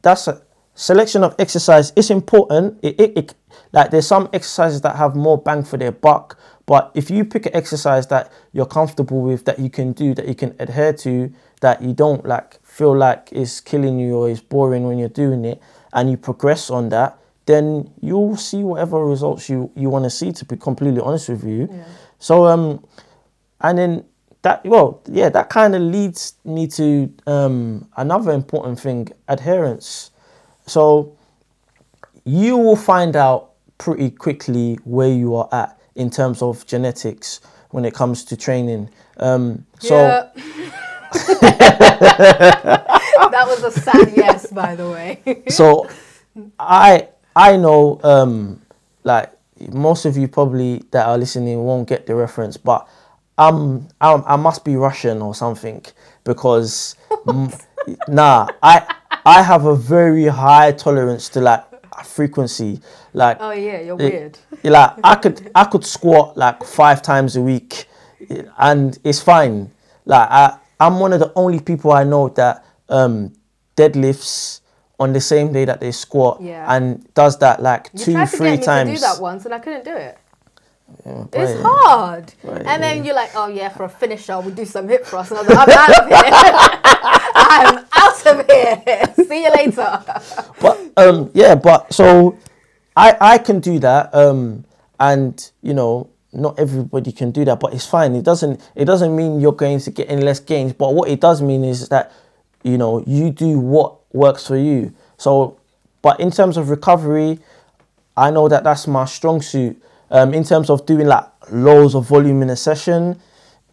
that's 0.02 0.28
a 0.28 0.42
selection 0.76 1.24
of 1.24 1.36
exercise 1.40 1.92
is 1.96 2.10
important. 2.10 2.80
It, 2.82 3.00
it, 3.00 3.18
it 3.18 3.34
like 3.72 3.92
there's 3.92 4.08
some 4.08 4.30
exercises 4.34 4.82
that 4.82 4.96
have 4.96 5.16
more 5.16 5.38
bang 5.38 5.64
for 5.64 5.78
their 5.78 5.92
buck, 5.92 6.38
but 6.66 6.92
if 6.94 7.10
you 7.10 7.26
pick 7.26 7.46
an 7.48 7.56
exercise 7.56 8.08
that 8.08 8.32
you're 8.54 8.66
comfortable 8.66 9.22
with, 9.22 9.46
that 9.46 9.60
you 9.60 9.70
can 9.70 9.94
do, 9.94 10.14
that 10.14 10.28
you 10.28 10.36
can 10.36 10.56
adhere 10.60 10.94
to, 10.94 11.32
that 11.62 11.82
you 11.82 11.94
don't 11.94 12.26
like 12.26 12.60
feel 12.66 12.96
like 12.96 13.30
is 13.32 13.62
killing 13.62 14.00
you 14.00 14.16
or 14.18 14.30
is 14.30 14.42
boring 14.42 14.84
when 14.86 14.98
you're 15.00 15.10
doing 15.10 15.46
it, 15.46 15.62
and 15.94 16.10
you 16.12 16.18
progress 16.18 16.70
on 16.70 16.90
that, 16.90 17.18
then 17.46 17.92
you'll 18.02 18.36
see 18.38 18.62
whatever 18.64 19.04
results 19.06 19.50
you, 19.50 19.72
you 19.76 19.90
want 19.90 20.04
to 20.06 20.10
see. 20.10 20.32
To 20.34 20.46
be 20.46 20.58
completely 20.58 21.02
honest 21.02 21.30
with 21.30 21.44
you, 21.44 21.68
Yeah. 21.72 21.84
so 22.20 22.46
um, 22.46 22.84
and 23.62 23.78
then 23.78 24.06
that 24.44 24.66
well 24.66 25.02
yeah 25.08 25.30
that 25.30 25.50
kind 25.50 25.76
of 25.76 25.82
leads 25.84 26.34
me 26.44 26.66
to 26.68 27.14
um 27.28 27.88
another 27.98 28.32
important 28.32 28.80
thing 28.80 29.08
adherence. 29.28 30.10
So 30.68 31.16
you 32.26 32.58
will 32.58 32.76
find 32.76 33.16
out 33.16 33.52
pretty 33.78 34.12
quickly 34.12 34.76
where 34.84 35.10
you 35.10 35.36
are 35.36 35.50
at 35.52 35.80
in 35.96 36.10
terms 36.10 36.42
of 36.42 36.66
genetics 36.66 37.40
when 37.72 37.84
it 37.86 37.94
comes 37.94 38.24
to 38.26 38.38
training. 38.38 38.90
Um, 39.18 39.66
so 39.80 39.96
Yeah. 39.96 40.30
that 43.32 43.46
was 43.48 43.64
a 43.64 43.72
sad 43.72 44.14
yes, 44.16 44.48
by 44.52 44.76
the 44.76 44.90
way. 44.90 45.44
so 45.50 45.88
I 46.60 47.10
I 47.36 47.58
know 47.58 48.00
um 48.04 48.62
like 49.04 49.32
most 49.72 50.06
of 50.06 50.18
you 50.18 50.28
probably 50.28 50.82
that 50.92 51.06
are 51.08 51.18
listening 51.18 51.64
won't 51.64 51.88
get 51.88 52.06
the 52.08 52.16
reference, 52.16 52.58
but 52.58 52.88
I'm, 53.38 53.88
I'm 54.00 54.24
I 54.26 54.36
must 54.36 54.64
be 54.64 54.76
Russian 54.76 55.22
or 55.22 55.36
something 55.36 55.84
because 56.24 56.96
mm, 57.26 57.52
nah 58.08 58.48
I 58.64 58.96
I 59.26 59.42
have 59.42 59.66
a 59.66 59.76
very 59.76 60.28
high 60.28 60.72
tolerance 60.72 61.30
to 61.30 61.42
like 61.42 61.66
frequency 62.06 62.80
like 63.14 63.38
oh 63.40 63.52
yeah, 63.52 63.82
you're 63.82 63.96
weird 63.96 64.38
it- 64.64 64.70
like 64.72 64.92
I 65.04 65.16
could 65.16 65.52
I 65.54 65.66
could 65.66 65.86
squat 65.86 66.38
like 66.38 66.64
five 66.64 67.02
times 67.02 67.36
a 67.36 67.42
week 67.42 67.86
and 68.58 68.98
it's 69.04 69.20
fine. 69.22 69.72
Like 70.06 70.30
I 70.30 70.58
I'm 70.82 71.00
one 71.00 71.14
of 71.14 71.20
the 71.20 71.32
only 71.36 71.60
people 71.60 71.92
I 71.94 72.04
know 72.04 72.30
that 72.30 72.66
um 72.90 73.34
deadlifts 73.78 74.60
on 75.00 75.14
the 75.14 75.22
same 75.22 75.52
day 75.54 75.66
that 75.66 75.80
they 75.80 75.92
squat 75.92 76.42
Yeah. 76.42 76.66
and 76.76 76.84
does 77.14 77.38
that 77.40 77.62
like 77.62 77.90
You 77.94 78.00
two, 78.06 78.12
tried 78.14 78.30
to 78.30 78.38
three 78.38 78.50
get 78.52 78.60
me 78.60 78.66
times. 78.66 78.90
to 78.90 78.96
do 78.96 79.02
that 79.02 79.22
once, 79.22 79.46
and 79.46 79.54
I 79.54 79.60
couldn't 79.60 79.86
do 79.86 79.96
it. 79.96 80.18
boy. 81.06 81.28
It's 81.34 81.62
hard. 81.64 82.34
Right, 82.44 82.66
and 82.66 82.84
then 82.84 83.06
you're 83.06 83.16
like, 83.16 83.32
oh 83.36 83.48
yeah, 83.48 83.70
for 83.70 83.86
a 83.86 83.90
finisher, 83.90 84.40
we'll 84.40 84.54
do 84.54 84.66
some 84.66 84.88
hip 84.90 85.06
thrusts. 85.06 85.32
And 85.32 85.40
I 85.40 85.42
was 85.44 85.50
like, 85.50 85.68
I'm 85.68 85.78
out 85.84 86.00
of 86.00 86.08
here. 86.10 86.24
I'm 87.34 87.86
out 88.04 88.26
of 88.28 88.46
here. 88.46 89.26
See 89.28 89.44
you 89.46 89.52
later. 89.52 90.04
but 90.62 90.78
um 90.98 91.32
yeah 91.34 91.56
but 91.56 91.92
so 91.94 92.38
i 92.98 93.16
i 93.22 93.38
can 93.38 93.60
do 93.62 93.80
that 93.80 94.14
um 94.14 94.66
and 95.00 95.52
you 95.62 95.74
know 95.74 96.10
not 96.34 96.58
everybody 96.60 97.12
can 97.12 97.32
do 97.32 97.44
that 97.46 97.60
but 97.60 97.74
it's 97.74 97.86
fine 97.86 98.16
it 98.16 98.24
doesn't 98.24 98.60
it 98.76 98.86
doesn't 98.86 99.16
mean 99.16 99.40
you're 99.40 99.52
going 99.52 99.80
to 99.80 99.92
get 99.92 100.10
any 100.10 100.22
less 100.22 100.40
gains 100.40 100.74
but 100.74 100.94
what 100.94 101.10
it 101.10 101.20
does 101.20 101.42
mean 101.42 101.64
is 101.64 101.90
that 101.90 102.12
you 102.64 102.78
know 102.78 103.04
you 103.06 103.30
do 103.30 103.60
what 103.60 103.96
works 104.14 104.48
for 104.48 104.58
you 104.58 104.94
so 105.18 105.58
but 106.02 106.20
in 106.20 106.32
terms 106.32 106.56
of 106.58 106.70
recovery 106.70 107.40
i 108.16 108.30
know 108.30 108.48
that 108.48 108.64
that's 108.64 108.88
my 108.88 109.04
strong 109.06 109.42
suit 109.42 109.82
um 110.10 110.34
in 110.34 110.44
terms 110.44 110.70
of 110.70 110.86
doing 110.86 111.08
like 111.08 111.26
loads 111.52 111.96
of 111.96 112.08
volume 112.08 112.42
in 112.42 112.50
a 112.50 112.56
session 112.56 113.20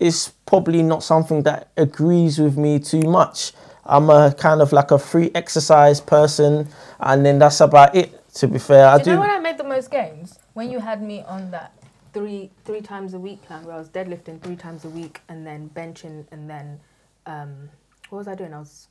it's 0.00 0.28
probably 0.46 0.82
not 0.82 1.02
something 1.02 1.42
that 1.42 1.68
agrees 1.76 2.38
with 2.38 2.56
me 2.56 2.78
too 2.78 3.02
much. 3.02 3.52
I'm 3.84 4.10
a 4.10 4.32
kind 4.36 4.60
of 4.60 4.72
like 4.72 4.90
a 4.90 4.98
free 4.98 5.30
exercise 5.34 6.00
person, 6.00 6.68
and 7.00 7.24
then 7.24 7.38
that's 7.38 7.60
about 7.60 7.94
it. 7.96 8.14
To 8.34 8.46
be 8.46 8.58
fair, 8.58 8.86
I 8.86 8.98
Do 8.98 9.04
do. 9.04 9.10
you 9.10 9.16
know 9.16 9.20
when 9.22 9.30
I 9.30 9.40
made 9.40 9.58
the 9.58 9.64
most 9.64 9.90
gains? 9.90 10.38
When 10.52 10.70
you 10.70 10.78
had 10.78 11.02
me 11.02 11.24
on 11.26 11.50
that 11.50 11.72
three 12.12 12.50
three 12.64 12.80
times 12.80 13.14
a 13.14 13.18
week 13.18 13.42
plan 13.42 13.64
where 13.64 13.74
I 13.74 13.78
was 13.78 13.88
deadlifting 13.88 14.42
three 14.42 14.56
times 14.56 14.84
a 14.84 14.88
week 14.90 15.20
and 15.28 15.46
then 15.46 15.70
benching 15.74 16.26
and 16.32 16.48
then 16.48 16.80
um, 17.26 17.68
what 18.10 18.18
was 18.18 18.28
I 18.28 18.34
doing? 18.34 18.54
I 18.54 18.58
was 18.58 18.88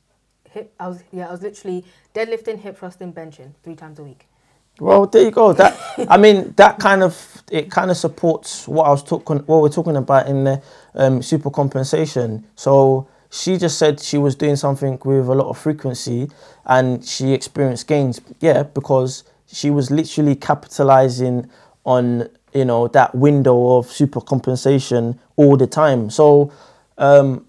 hip. 0.50 0.74
I 0.80 0.88
was 0.88 1.02
yeah. 1.12 1.28
I 1.28 1.32
was 1.32 1.42
literally 1.42 1.84
deadlifting, 2.14 2.58
hip 2.58 2.78
thrusting, 2.78 3.12
benching 3.12 3.52
three 3.62 3.74
times 3.76 3.98
a 3.98 4.04
week. 4.04 4.26
Well, 4.80 5.06
there 5.06 5.24
you 5.24 5.30
go. 5.32 5.52
That 5.52 5.78
I 6.08 6.16
mean, 6.16 6.54
that 6.56 6.78
kind 6.78 7.02
of 7.02 7.42
it 7.50 7.70
kind 7.70 7.90
of 7.90 7.96
supports 7.96 8.68
what 8.68 8.84
I 8.86 8.90
was 8.90 9.02
talking, 9.02 9.38
what 9.40 9.62
we're 9.62 9.68
talking 9.70 9.96
about 9.96 10.28
in 10.28 10.44
the 10.44 10.62
um, 10.94 11.22
super 11.22 11.50
compensation. 11.50 12.46
So 12.54 13.08
she 13.30 13.58
just 13.58 13.78
said 13.78 14.00
she 14.00 14.18
was 14.18 14.36
doing 14.36 14.56
something 14.56 14.98
with 15.04 15.28
a 15.28 15.34
lot 15.34 15.48
of 15.48 15.58
frequency, 15.58 16.30
and 16.64 17.04
she 17.04 17.32
experienced 17.32 17.88
gains. 17.88 18.20
Yeah, 18.40 18.62
because 18.62 19.24
she 19.46 19.70
was 19.70 19.90
literally 19.90 20.36
capitalizing 20.36 21.50
on 21.84 22.28
you 22.54 22.64
know 22.64 22.88
that 22.88 23.14
window 23.14 23.76
of 23.76 23.90
super 23.90 24.20
compensation 24.20 25.18
all 25.36 25.56
the 25.56 25.66
time. 25.66 26.10
So 26.10 26.52
um, 26.96 27.46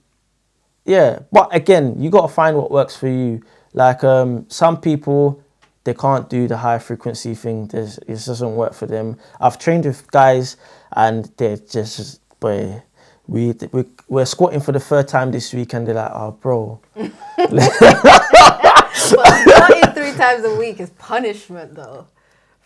yeah, 0.86 1.20
but 1.32 1.54
again, 1.54 2.02
you 2.02 2.10
got 2.10 2.24
to 2.24 2.34
find 2.34 2.58
what 2.58 2.72
works 2.72 2.96
for 2.96 3.08
you. 3.08 3.44
Like 3.74 4.04
um, 4.04 4.46
some 4.50 4.82
people, 4.82 5.44
they 5.84 5.94
can't 5.94 6.30
do 6.30 6.48
the 6.48 6.58
high 6.58 6.80
frequency 6.80 7.36
thing. 7.36 7.68
There's, 7.68 7.98
it 8.00 8.08
doesn't 8.26 8.56
work 8.56 8.74
for 8.74 8.88
them. 8.88 9.18
I've 9.40 9.60
trained 9.60 9.86
with 9.86 10.10
guys, 10.10 10.58
and 10.94 11.32
they're 11.38 11.58
just, 11.58 12.22
boy, 12.40 12.82
we, 13.28 13.54
we 13.72 13.86
we're 14.08 14.26
squatting 14.26 14.62
for 14.62 14.72
the 14.72 14.80
third 14.80 15.08
time 15.08 15.32
this 15.32 15.54
week, 15.54 15.74
and 15.74 15.88
they're 15.88 15.94
like, 15.94 16.12
oh, 16.12 16.32
bro, 16.32 16.80
But 16.96 18.90
squatting 18.94 19.94
three 19.94 20.14
times 20.14 20.44
a 20.44 20.56
week 20.56 20.80
is 20.80 20.90
punishment 20.92 21.76
though, 21.76 22.08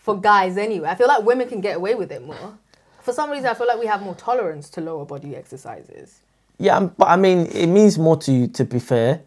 for 0.04 0.20
guys 0.20 0.58
anyway. 0.58 0.90
I 0.90 0.96
feel 0.96 1.08
like 1.08 1.24
women 1.24 1.48
can 1.48 1.62
get 1.62 1.78
away 1.78 1.96
with 1.96 2.12
it 2.12 2.24
more. 2.24 2.58
For 3.02 3.14
some 3.14 3.32
reason, 3.32 3.48
I 3.48 3.54
feel 3.54 3.68
like 3.68 3.80
we 3.80 3.88
have 3.88 4.02
more 4.02 4.16
tolerance 4.16 4.70
to 4.72 4.82
lower 4.82 5.06
body 5.06 5.36
exercises. 5.36 6.20
Yeah, 6.60 6.78
um, 6.78 6.94
but 6.98 7.08
I 7.08 7.16
mean, 7.16 7.48
it 7.48 7.68
means 7.68 7.98
more 7.98 8.18
to 8.18 8.32
you. 8.32 8.48
To 8.48 8.66
be 8.66 8.80
fair, 8.80 9.22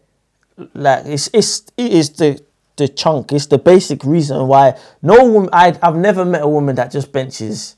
like 0.73 1.05
it's 1.05 1.29
it's 1.33 1.63
it 1.75 1.91
is 1.91 2.11
the 2.11 2.41
the 2.77 2.87
chunk. 2.87 3.33
It's 3.33 3.47
the 3.47 3.57
basic 3.57 4.03
reason 4.03 4.47
why 4.47 4.79
no 5.01 5.29
woman. 5.29 5.49
I 5.51 5.77
I've 5.81 5.95
never 5.95 6.23
met 6.23 6.43
a 6.43 6.47
woman 6.47 6.75
that 6.75 6.91
just 6.91 7.11
benches. 7.11 7.75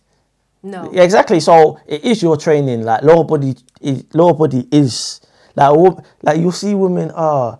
No. 0.61 0.91
Yeah, 0.91 1.03
exactly. 1.03 1.39
So 1.39 1.79
it 1.87 2.03
is 2.03 2.21
your 2.21 2.35
training. 2.35 2.83
Like 2.83 3.01
lower 3.01 3.23
body, 3.23 3.55
is, 3.79 4.03
lower 4.13 4.33
body 4.33 4.67
is 4.71 5.21
like 5.55 5.95
like 6.21 6.39
you 6.39 6.51
see 6.51 6.75
women. 6.75 7.11
Ah, 7.15 7.59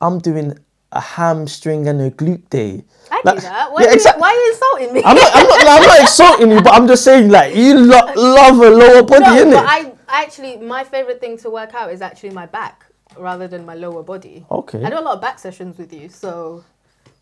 I'm 0.00 0.20
doing 0.20 0.56
a 0.92 1.00
hamstring 1.00 1.88
and 1.88 2.00
a 2.00 2.10
glute 2.10 2.48
day. 2.50 2.84
I 3.16 3.22
Like- 3.24 3.34
do 3.36 3.40
that. 3.42 3.72
Why, 3.72 3.82
yeah, 3.82 3.88
are 3.90 3.94
you, 3.96 4.04
why 4.18 4.28
are 4.28 4.34
you 4.34 4.50
insulting 4.52 4.94
me? 4.94 5.02
I'm 5.04 5.16
not, 5.16 5.30
I'm 5.34 5.46
not, 5.48 5.60
I'm 5.66 5.82
not 5.82 6.00
insulting 6.06 6.50
you, 6.50 6.60
but 6.62 6.72
I'm 6.74 6.86
just 6.86 7.04
saying 7.04 7.30
like 7.30 7.54
you 7.54 7.74
lo- 7.78 8.12
love 8.16 8.58
a 8.58 8.70
lower 8.70 9.02
body, 9.02 9.24
no, 9.24 9.44
innit? 9.44 9.52
but 9.54 9.66
I 10.08 10.22
actually 10.24 10.56
my 10.58 10.84
favorite 10.84 11.20
thing 11.20 11.36
to 11.38 11.50
work 11.50 11.74
out 11.74 11.92
is 11.92 12.00
actually 12.02 12.30
my 12.30 12.46
back 12.46 12.86
rather 13.18 13.48
than 13.48 13.64
my 13.64 13.74
lower 13.74 14.02
body. 14.02 14.44
Okay. 14.50 14.82
I 14.84 14.90
do 14.90 14.98
a 14.98 15.00
lot 15.00 15.14
of 15.14 15.20
back 15.20 15.38
sessions 15.38 15.78
with 15.78 15.92
you, 15.92 16.08
so 16.08 16.64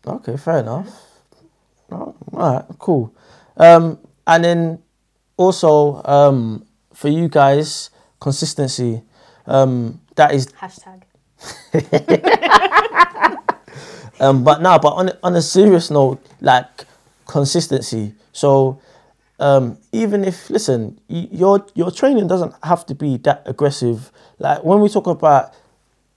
Okay, 0.07 0.37
fair 0.37 0.59
enough. 0.59 0.87
All 1.91 2.15
right, 2.33 2.63
cool. 2.79 3.13
Um, 3.57 3.97
and 4.27 4.43
then 4.43 4.79
also 5.37 6.01
um, 6.05 6.65
for 6.93 7.07
you 7.09 7.27
guys, 7.27 7.89
consistency. 8.19 9.01
Um, 9.47 10.01
that 10.15 10.33
is, 10.33 10.47
hashtag. 10.47 11.03
um, 14.19 14.43
but 14.43 14.61
now, 14.61 14.77
but 14.77 14.93
on 14.93 15.09
a- 15.09 15.17
on 15.23 15.35
a 15.35 15.41
serious 15.41 15.89
note, 15.91 16.19
like 16.41 16.85
consistency. 17.27 18.13
So 18.31 18.79
um, 19.39 19.77
even 19.91 20.23
if 20.23 20.49
listen, 20.49 20.99
your 21.07 21.65
your 21.73 21.91
training 21.91 22.27
doesn't 22.27 22.53
have 22.63 22.85
to 22.87 22.95
be 22.95 23.17
that 23.17 23.43
aggressive. 23.45 24.11
Like 24.39 24.63
when 24.63 24.79
we 24.79 24.89
talk 24.89 25.07
about, 25.07 25.53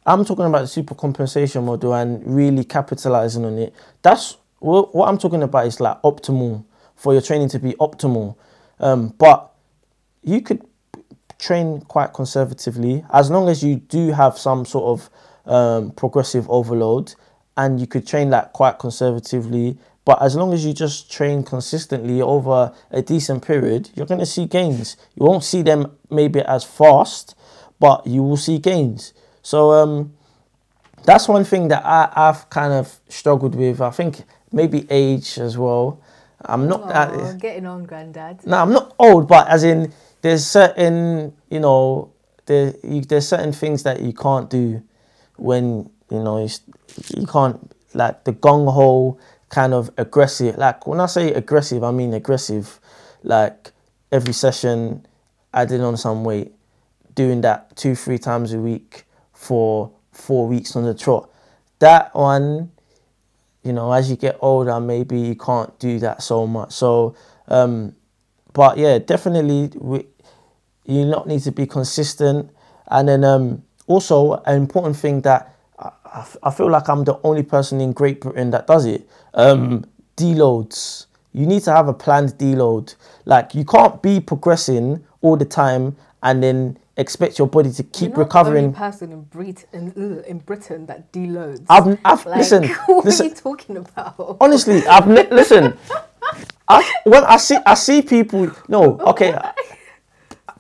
I'm 0.07 0.25
talking 0.25 0.45
about 0.47 0.61
the 0.61 0.69
super 0.69 0.95
compensation 0.95 1.65
model 1.65 1.95
and 1.95 2.23
really 2.25 2.65
capitalizing 2.65 3.45
on 3.45 3.59
it. 3.59 3.75
That's 4.03 4.37
what, 4.61 4.95
what 4.95 5.09
I'm 5.09 5.19
talking 5.19 5.43
about 5.43 5.67
is 5.67 5.81
like 5.81 6.01
optimal 6.03 6.65
for 6.97 7.13
your 7.13 7.23
training 7.23 7.49
to 7.51 7.59
be 7.59 7.73
optimal. 7.75 8.37
Um, 8.81 9.15
but 9.19 9.53
you 10.23 10.41
could 10.41 10.65
train 11.39 11.81
quite 11.83 12.13
conservatively 12.13 13.05
as 13.13 13.31
long 13.31 13.49
as 13.49 13.63
you 13.63 13.77
do 13.77 14.11
have 14.11 14.37
some 14.37 14.65
sort 14.65 15.01
of 15.01 15.11
um, 15.53 15.91
progressive 15.93 16.49
overload 16.51 17.15
and 17.59 17.79
you 17.79 17.87
could 17.87 18.07
train 18.07 18.31
that 18.31 18.55
quite 18.55 18.79
conservatively 18.79 19.77
But 20.09 20.23
as 20.23 20.35
long 20.35 20.55
as 20.55 20.65
you 20.65 20.73
just 20.73 21.13
train 21.13 21.43
consistently 21.43 22.23
over 22.23 22.73
a 22.91 23.03
decent 23.03 23.47
period, 23.47 23.91
you're 23.95 24.07
going 24.07 24.21
to 24.21 24.25
see 24.25 24.47
gains. 24.47 24.97
You 25.15 25.27
won't 25.27 25.45
see 25.45 25.61
them 25.61 25.99
maybe 26.09 26.41
as 26.41 26.65
fast, 26.65 27.35
but 27.79 28.07
you 28.07 28.23
will 28.23 28.39
see 28.39 28.59
gains. 28.59 29.13
So 29.43 29.73
um, 29.73 30.15
that's 31.05 31.29
one 31.29 31.45
thing 31.45 31.69
that 31.69 31.85
I, 31.85 32.11
I've 32.17 32.49
kind 32.49 32.73
of 32.73 32.99
struggled 33.11 33.55
with. 33.55 33.83
I 33.83 33.91
think 33.91 34.25
maybe 34.51 34.87
age 34.89 35.37
as 35.37 35.59
well. 35.59 36.01
I'm 36.41 36.67
not 36.67 36.89
that. 36.89 37.11
Aw, 37.11 37.33
getting 37.35 37.67
on, 37.67 37.85
granddad. 37.85 38.47
No, 38.47 38.63
I'm 38.63 38.73
not 38.73 38.95
old, 38.99 39.29
but 39.29 39.47
as 39.49 39.63
in 39.63 39.93
there's 40.23 40.47
certain 40.47 41.37
you 41.51 41.61
know 41.61 42.15
there 42.47 42.73
you, 42.83 43.03
there's 43.03 43.29
certain 43.29 43.53
things 43.53 43.83
that 43.83 44.01
you 44.01 44.15
can't 44.15 44.49
do 44.49 44.83
when 45.37 45.91
you 46.11 46.23
know 46.23 46.39
you, 46.39 47.27
can't 47.27 47.73
like 47.95 48.25
the 48.25 48.33
gung 48.33 48.73
ho 48.73 49.19
kind 49.49 49.75
of 49.75 49.91
aggressive. 49.97 50.57
Like 50.57 50.87
when 50.87 51.01
I 51.01 51.07
say 51.07 51.33
aggressive, 51.33 51.85
I 51.85 51.91
mean 51.91 52.15
aggressive. 52.15 52.81
Like 53.23 53.73
every 54.13 54.33
session, 54.33 55.07
adding 55.53 55.83
on 55.83 55.97
some 55.97 56.25
weight, 56.25 56.53
doing 57.15 57.41
that 57.43 57.77
two 57.77 57.95
three 57.95 58.19
times 58.19 58.53
a 58.53 58.59
week 58.59 59.05
for 59.33 59.91
four 60.13 60.47
weeks 60.47 60.77
on 60.77 60.85
the 60.85 60.95
trot. 60.95 61.31
That 61.81 62.15
one 62.15 62.71
you 63.69 63.75
know, 63.75 63.93
as 63.93 64.09
you 64.09 64.17
get 64.17 64.39
older, 64.41 64.81
maybe 64.81 65.19
you 65.21 65.35
can't 65.35 65.79
do 65.79 65.99
that 65.99 66.23
so 66.23 66.47
much. 66.47 66.73
So, 66.73 67.15
um, 67.49 67.95
but 68.55 68.79
yeah, 68.79 68.99
definitely, 68.99 69.71
we, 69.77 70.07
you 70.87 71.05
not 71.05 71.27
need 71.27 71.43
to 71.43 71.53
be 71.53 71.67
consistent. 71.67 72.51
And 72.87 73.09
then 73.09 73.25
um, 73.25 73.63
also, 73.87 74.35
an 74.47 74.57
important 74.57 74.97
thing 74.97 75.21
that 75.23 75.55
I, 76.13 76.19
I 76.19 76.21
f- 76.21 76.37
I 76.43 76.51
feel 76.51 76.71
like 76.71 76.89
I'm 76.89 77.05
the 77.05 77.19
only 77.25 77.43
person 77.43 77.81
in 77.81 77.93
Great 77.93 78.21
Britain 78.21 78.51
that 78.51 78.67
does 78.67 78.87
it 78.87 79.09
um, 79.35 79.85
deloads. 80.17 81.07
You 81.33 81.47
need 81.47 81.63
to 81.65 81.73
have 81.73 81.89
a 81.89 81.93
planned 81.95 82.31
deload. 82.39 82.95
Like, 83.25 83.55
you 83.55 83.65
can't 83.65 84.03
be 84.03 84.21
progressing 84.21 85.05
all 85.21 85.37
the 85.37 85.45
time 85.45 85.97
and 86.23 86.43
then 86.43 86.79
expect 86.97 87.39
your 87.39 87.47
body 87.49 87.71
to 87.73 87.83
keep 87.83 88.11
You're 88.11 88.19
not 88.19 88.25
recovering. 88.25 88.73
The 88.73 88.79
only 88.79 88.91
person 88.91 89.13
in 89.13 89.23
Britain 89.23 89.93
in, 89.97 90.25
in 90.25 90.39
Britain 90.39 90.87
that 90.87 91.13
deloads. 91.13 91.67
I've, 91.69 91.99
I've 92.05 92.27
like, 92.27 92.39
listen, 92.39 92.65
what 92.87 93.05
listen. 93.05 93.27
are 93.27 93.29
you 93.29 93.35
talking 93.35 93.77
about? 93.77 94.37
honestly, 94.41 94.87
I've 94.87 95.07
ne- 95.07 95.29
listen. 95.31 95.79
I, 96.69 97.01
when 97.05 97.25
I 97.25 97.37
see 97.39 97.57
I 97.65 97.75
see 97.75 98.03
people, 98.03 98.51
no, 98.69 98.99
okay, 99.11 99.39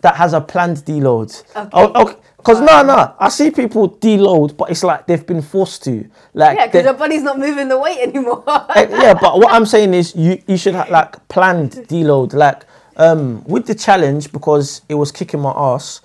that 0.01 0.15
has 0.17 0.33
a 0.33 0.41
planned 0.41 0.79
deload. 0.79 1.43
Okay. 1.57 1.69
Oh, 1.73 2.03
okay. 2.03 2.17
Cause 2.45 2.61
no, 2.61 2.83
no, 2.83 3.15
I 3.19 3.29
see 3.31 3.51
people 3.51 3.91
deload, 3.91 4.57
but 4.57 4.71
it's 4.71 4.85
like 4.85 5.07
they've 5.07 5.27
been 5.27 5.43
forced 5.43 5.83
to. 5.85 6.09
Like, 6.35 6.57
yeah, 6.57 6.67
because 6.67 6.85
your 6.85 6.95
body's 6.95 7.23
not 7.23 7.39
moving 7.39 7.69
the 7.69 7.79
weight 7.79 7.99
anymore. 8.01 8.45
Eh, 8.77 8.87
yeah, 8.91 9.15
but 9.15 9.39
what 9.39 9.53
I'm 9.53 9.67
saying 9.75 9.93
is 9.93 10.15
you 10.15 10.41
you 10.47 10.57
should 10.57 10.75
have 10.75 10.89
like 10.89 11.29
planned 11.29 11.73
deload. 11.89 12.33
Like 12.33 12.65
um 12.97 13.43
with 13.45 13.67
the 13.67 13.75
challenge 13.75 14.33
because 14.33 14.83
it 14.89 14.95
was 14.95 15.11
kicking 15.11 15.41
my 15.41 15.53
ass. 15.55 16.01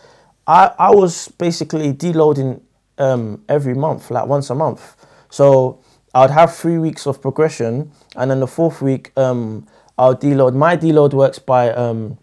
I 0.47 0.71
I 0.79 0.89
was 0.89 1.27
basically 1.37 1.93
deloading 1.93 2.61
um 2.97 3.43
every 3.47 3.75
month, 3.75 4.09
like 4.09 4.25
once 4.25 4.49
a 4.49 4.55
month. 4.55 4.95
So 5.29 5.79
I'd 6.15 6.31
have 6.31 6.55
three 6.55 6.77
weeks 6.79 7.05
of 7.05 7.21
progression, 7.21 7.91
and 8.15 8.31
then 8.31 8.39
the 8.39 8.47
fourth 8.47 8.81
week 8.81 9.11
um 9.17 9.67
I'll 9.97 10.15
deload. 10.15 10.55
My 10.55 10.75
deload 10.77 11.13
works 11.13 11.37
by 11.39 11.71
um 11.73 12.17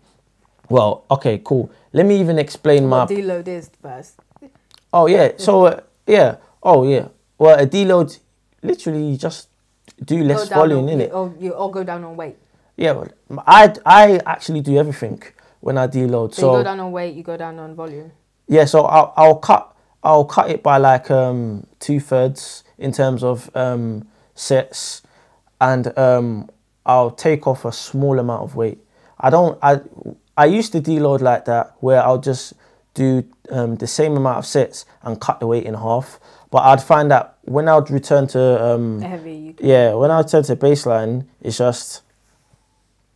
well 0.69 1.05
okay 1.11 1.41
cool. 1.45 1.71
Let 1.93 2.07
me 2.07 2.21
even 2.21 2.39
explain 2.39 2.87
my 2.87 3.01
what 3.01 3.09
deload 3.11 3.49
is 3.49 3.71
first. 3.83 4.21
Oh 4.93 5.07
yeah. 5.07 5.33
So 5.39 5.67
uh, 5.67 5.81
yeah. 6.07 6.37
Oh 6.63 6.87
yeah. 6.89 7.09
Well, 7.39 7.59
a 7.59 7.67
deload, 7.67 8.19
literally, 8.63 9.05
you 9.11 9.17
just 9.17 9.49
do 10.05 10.23
less 10.23 10.49
volume 10.49 10.89
in 10.89 11.01
it. 11.01 11.13
or 11.13 11.35
you 11.39 11.55
all 11.55 11.71
go 11.71 11.83
down 11.85 12.05
on 12.05 12.17
weight. 12.17 12.37
Yeah. 12.77 12.93
Well, 12.93 13.09
I 13.47 13.75
I 13.85 14.21
actually 14.27 14.61
do 14.61 14.77
everything 14.79 15.23
when 15.61 15.77
I 15.79 15.87
deload. 15.89 16.35
So, 16.35 16.41
So, 16.43 16.53
you 16.53 16.59
go 16.59 16.65
down 16.65 16.81
on 16.81 16.93
weight, 16.93 17.15
you 17.15 17.23
go 17.23 17.37
down 17.37 17.59
on 17.59 17.75
volume. 17.75 18.13
yeah. 18.47 18.65
So 18.67 18.85
I'll 18.85 19.13
I'll 19.17 19.37
cut 19.37 19.75
I'll 20.03 20.25
cut 20.25 20.51
it 20.51 20.63
by 20.63 20.79
like 20.79 21.11
um 21.11 21.67
two 21.81 21.99
thirds 22.01 22.65
in 22.79 22.93
terms 22.93 23.23
of 23.25 23.51
um 23.55 24.07
sets, 24.35 25.03
and 25.61 25.97
um 25.99 26.49
I'll 26.87 27.11
take 27.11 27.47
off 27.47 27.65
a 27.65 27.73
small 27.73 28.19
amount 28.19 28.43
of 28.43 28.55
weight. 28.57 28.79
I 29.19 29.29
don't 29.31 29.59
I 29.63 29.81
I 30.41 30.47
used 30.47 30.73
to 30.73 30.81
deload 30.81 31.21
like 31.21 31.45
that 31.45 31.75
where 31.81 32.03
I'll 32.03 32.17
just 32.19 32.55
do 32.95 33.29
um, 33.51 33.77
the 33.77 33.87
same 33.87 34.17
amount 34.17 34.39
of 34.39 34.47
sets 34.47 34.87
and 35.03 35.21
cut 35.21 35.39
the 35.39 35.47
weight 35.47 35.65
in 35.65 35.75
half. 35.75 36.19
But 36.51 36.63
I'd 36.63 36.83
find 36.83 37.11
that 37.11 37.37
when 37.43 37.69
I'd 37.69 37.91
return 37.91 38.27
to 38.29 38.65
um, 38.65 39.03
Heavy. 39.03 39.55
Yeah, 39.61 39.93
when 39.93 40.11
I 40.11 40.23
turn 40.23 40.43
to 40.45 40.57
baseline, 40.57 41.27
it's 41.43 41.59
just 41.59 42.01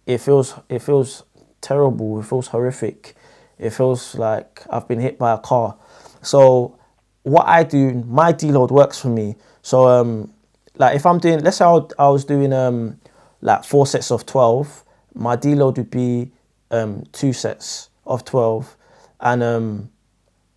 it 0.04 0.18
feels 0.18 0.54
it 0.68 0.80
feels 0.80 1.24
terrible. 1.62 2.20
It 2.20 2.26
feels 2.26 2.48
horrific. 2.48 3.16
It 3.58 3.70
feels 3.70 4.14
like 4.16 4.62
I've 4.68 4.87
been 4.87 5.00
hit 5.00 5.18
by 5.18 5.32
a 5.32 5.38
car. 5.38 5.78
So 6.20 6.78
what 7.22 7.48
I 7.48 7.62
do, 7.62 8.04
my 8.06 8.34
deload 8.34 8.70
works 8.70 9.00
for 9.00 9.08
me. 9.08 9.37
So 9.62 9.88
um, 9.88 10.30
like 10.76 10.94
if 10.94 11.06
I'm 11.06 11.20
doing, 11.20 11.38
let's 11.38 11.56
say 11.56 11.64
I, 11.64 11.80
I 11.98 12.10
was 12.10 12.26
doing 12.26 12.52
um, 12.52 13.00
like 13.40 13.64
four 13.64 13.87
sets 13.87 14.10
of 14.10 14.26
twelve, 14.26 14.84
my 15.14 15.38
deload 15.38 15.78
would 15.78 15.90
be 15.90 16.30
um, 16.70 17.05
two 17.12 17.33
sets 17.33 17.90
of 18.07 18.24
twelve, 18.24 18.77
and 19.20 19.42
um, 19.42 19.90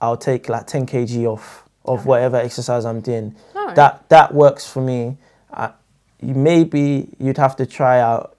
I'll 0.02 0.18
take 0.18 0.50
like 0.50 0.68
ten 0.68 0.86
kg 0.86 1.26
off 1.26 1.64
of 1.86 2.06
whatever 2.06 2.38
exercise 2.38 2.86
I'm 2.86 3.02
doing. 3.02 3.36
That 3.76 4.08
that 4.10 4.34
works 4.34 4.68
for 4.70 4.82
me. 4.82 5.18
I, 5.52 5.72
maybe 6.22 7.10
you'd 7.20 7.38
have 7.38 7.56
to 7.58 7.66
try 7.66 8.00
out. 8.00 8.36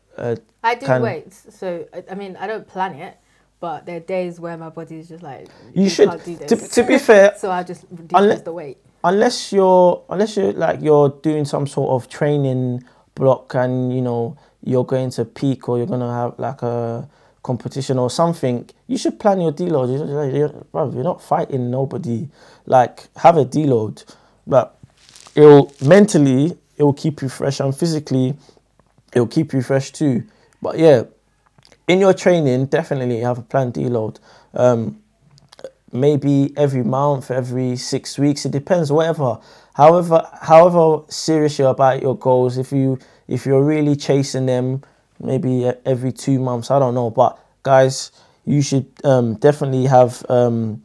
I 0.64 0.74
do 0.74 0.86
Can- 0.86 1.02
weights, 1.02 1.46
so 1.50 1.86
I- 2.10 2.14
mean 2.14 2.36
I 2.36 2.46
don't 2.46 2.66
plan 2.66 2.94
it, 2.94 3.16
but 3.60 3.86
there 3.86 3.96
are 3.98 4.00
days 4.00 4.40
where 4.40 4.56
my 4.56 4.68
body 4.68 4.98
is 4.98 5.08
just 5.08 5.22
like 5.22 5.46
You 5.74 5.88
should- 5.88 6.08
Can't 6.08 6.24
do 6.24 6.36
to- 6.36 6.56
this. 6.56 6.70
to 6.74 6.82
be 6.82 6.98
fair, 7.10 7.34
so 7.38 7.50
I 7.50 7.62
just 7.62 7.82
decrease 7.88 8.10
unle- 8.12 8.44
the 8.44 8.52
weight. 8.52 8.78
unless 9.04 9.52
you're 9.52 10.02
unless 10.10 10.36
you're 10.36 10.52
like 10.54 10.80
you're 10.82 11.10
doing 11.22 11.44
some 11.44 11.66
sort 11.68 11.90
of 11.90 12.08
training 12.08 12.82
block 13.14 13.54
and 13.54 13.92
you 13.94 14.00
know 14.02 14.36
you're 14.64 14.84
going 14.84 15.10
to 15.10 15.24
peak 15.24 15.68
or 15.68 15.78
you're 15.78 15.86
gonna 15.86 16.12
have 16.12 16.36
like 16.38 16.62
a 16.62 17.08
competition 17.48 17.98
or 17.98 18.10
something, 18.10 18.68
you 18.86 18.98
should 18.98 19.18
plan 19.18 19.40
your 19.40 19.52
deload. 19.52 19.88
You're, 19.88 20.30
you're, 20.36 20.92
you're 20.94 21.10
not 21.12 21.22
fighting 21.22 21.70
nobody. 21.70 22.28
Like 22.66 23.08
have 23.16 23.38
a 23.38 23.46
deload, 23.46 24.04
but 24.46 24.76
it'll 25.34 25.72
mentally 25.80 26.58
it 26.76 26.82
will 26.82 26.98
keep 27.04 27.22
you 27.22 27.30
fresh 27.30 27.60
and 27.60 27.74
physically 27.74 28.36
it 29.14 29.18
will 29.20 29.32
keep 29.38 29.54
you 29.54 29.62
fresh 29.62 29.90
too. 29.90 30.24
But 30.60 30.78
yeah, 30.78 31.04
in 31.86 32.00
your 32.00 32.12
training, 32.12 32.66
definitely 32.66 33.20
have 33.20 33.38
a 33.38 33.42
planned 33.42 33.72
deload. 33.72 34.18
Um, 34.52 35.00
maybe 35.90 36.52
every 36.54 36.84
month, 36.84 37.30
every 37.30 37.76
six 37.76 38.18
weeks. 38.18 38.44
It 38.44 38.52
depends, 38.52 38.92
whatever. 38.92 39.38
However, 39.74 40.28
however 40.42 41.04
serious 41.08 41.58
you're 41.58 41.70
about 41.70 42.02
your 42.02 42.16
goals, 42.18 42.58
if 42.58 42.72
you 42.72 42.98
if 43.26 43.46
you're 43.46 43.64
really 43.74 43.96
chasing 43.96 44.46
them, 44.46 44.82
maybe 45.20 45.66
every 45.84 46.12
two 46.12 46.38
months. 46.38 46.70
I 46.70 46.78
don't 46.78 46.94
know, 46.94 47.10
but 47.10 47.38
guys, 47.62 48.12
you 48.44 48.62
should 48.62 48.86
um, 49.04 49.34
definitely 49.34 49.86
have 49.86 50.24
um, 50.28 50.82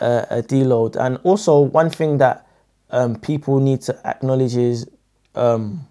a, 0.00 0.26
a 0.30 0.42
deload. 0.42 0.96
And 0.96 1.18
also, 1.24 1.60
one 1.60 1.90
thing 1.90 2.18
that 2.18 2.46
um, 2.90 3.16
people 3.16 3.60
need 3.60 3.80
to 3.82 3.98
acknowledge 4.06 4.56
is, 4.56 4.88
um, 5.34 5.86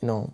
you 0.00 0.06
know, 0.08 0.32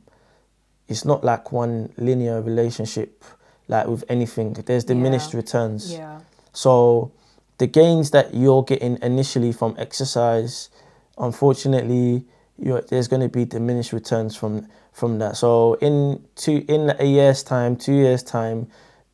it's 0.88 1.04
not 1.04 1.24
like 1.24 1.52
one 1.52 1.92
linear 1.96 2.42
relationship 2.42 3.24
like 3.68 3.86
with 3.86 4.04
anything. 4.08 4.52
There's 4.52 4.84
diminished 4.84 5.32
Yeah. 5.32 5.36
returns. 5.38 5.92
Yeah. 5.92 6.20
So 6.52 7.12
the 7.58 7.66
gains 7.66 8.10
that 8.10 8.34
you're 8.34 8.62
getting 8.64 8.98
initially 9.00 9.52
from 9.52 9.74
exercise, 9.78 10.68
unfortunately, 11.16 12.24
you're, 12.58 12.82
there's 12.82 13.08
going 13.08 13.22
to 13.22 13.28
be 13.28 13.44
diminished 13.44 13.92
returns 13.92 14.36
from 14.36 14.66
from 14.92 15.18
that. 15.18 15.36
So 15.36 15.74
in 15.74 16.22
two 16.36 16.64
in 16.68 16.94
a 16.98 17.04
year's 17.04 17.42
time, 17.42 17.76
two 17.76 17.94
years 17.94 18.22
time, 18.22 18.68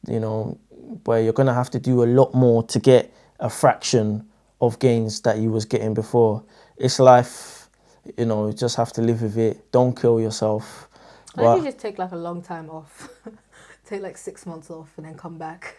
you 0.06 0.20
know, 0.20 0.58
where 1.04 1.22
you're 1.22 1.32
to 1.32 1.54
have 1.54 1.70
to 1.70 1.78
do 1.78 2.02
a 2.02 2.06
lot 2.06 2.34
more 2.34 2.62
to 2.64 2.78
get 2.78 3.12
a 3.40 3.48
fraction 3.48 4.28
of 4.60 4.78
gains 4.78 5.20
that 5.22 5.38
you 5.38 5.50
was 5.50 5.64
getting 5.64 5.94
before. 5.94 6.44
It's 6.76 6.98
life, 6.98 7.68
you 8.16 8.26
know. 8.26 8.48
You 8.48 8.52
just 8.52 8.76
have 8.76 8.92
to 8.94 9.02
live 9.02 9.22
with 9.22 9.38
it. 9.38 9.70
Don't 9.70 9.98
kill 9.98 10.20
yourself. 10.20 10.88
Why 11.34 11.44
don't 11.44 11.58
you 11.58 11.64
just 11.64 11.78
take 11.78 11.98
like 11.98 12.12
a 12.12 12.16
long 12.16 12.42
time 12.42 12.68
off? 12.68 13.08
take 13.86 14.02
like 14.02 14.16
six 14.16 14.44
months 14.46 14.70
off 14.70 14.90
and 14.96 15.06
then 15.06 15.14
come 15.14 15.38
back. 15.38 15.76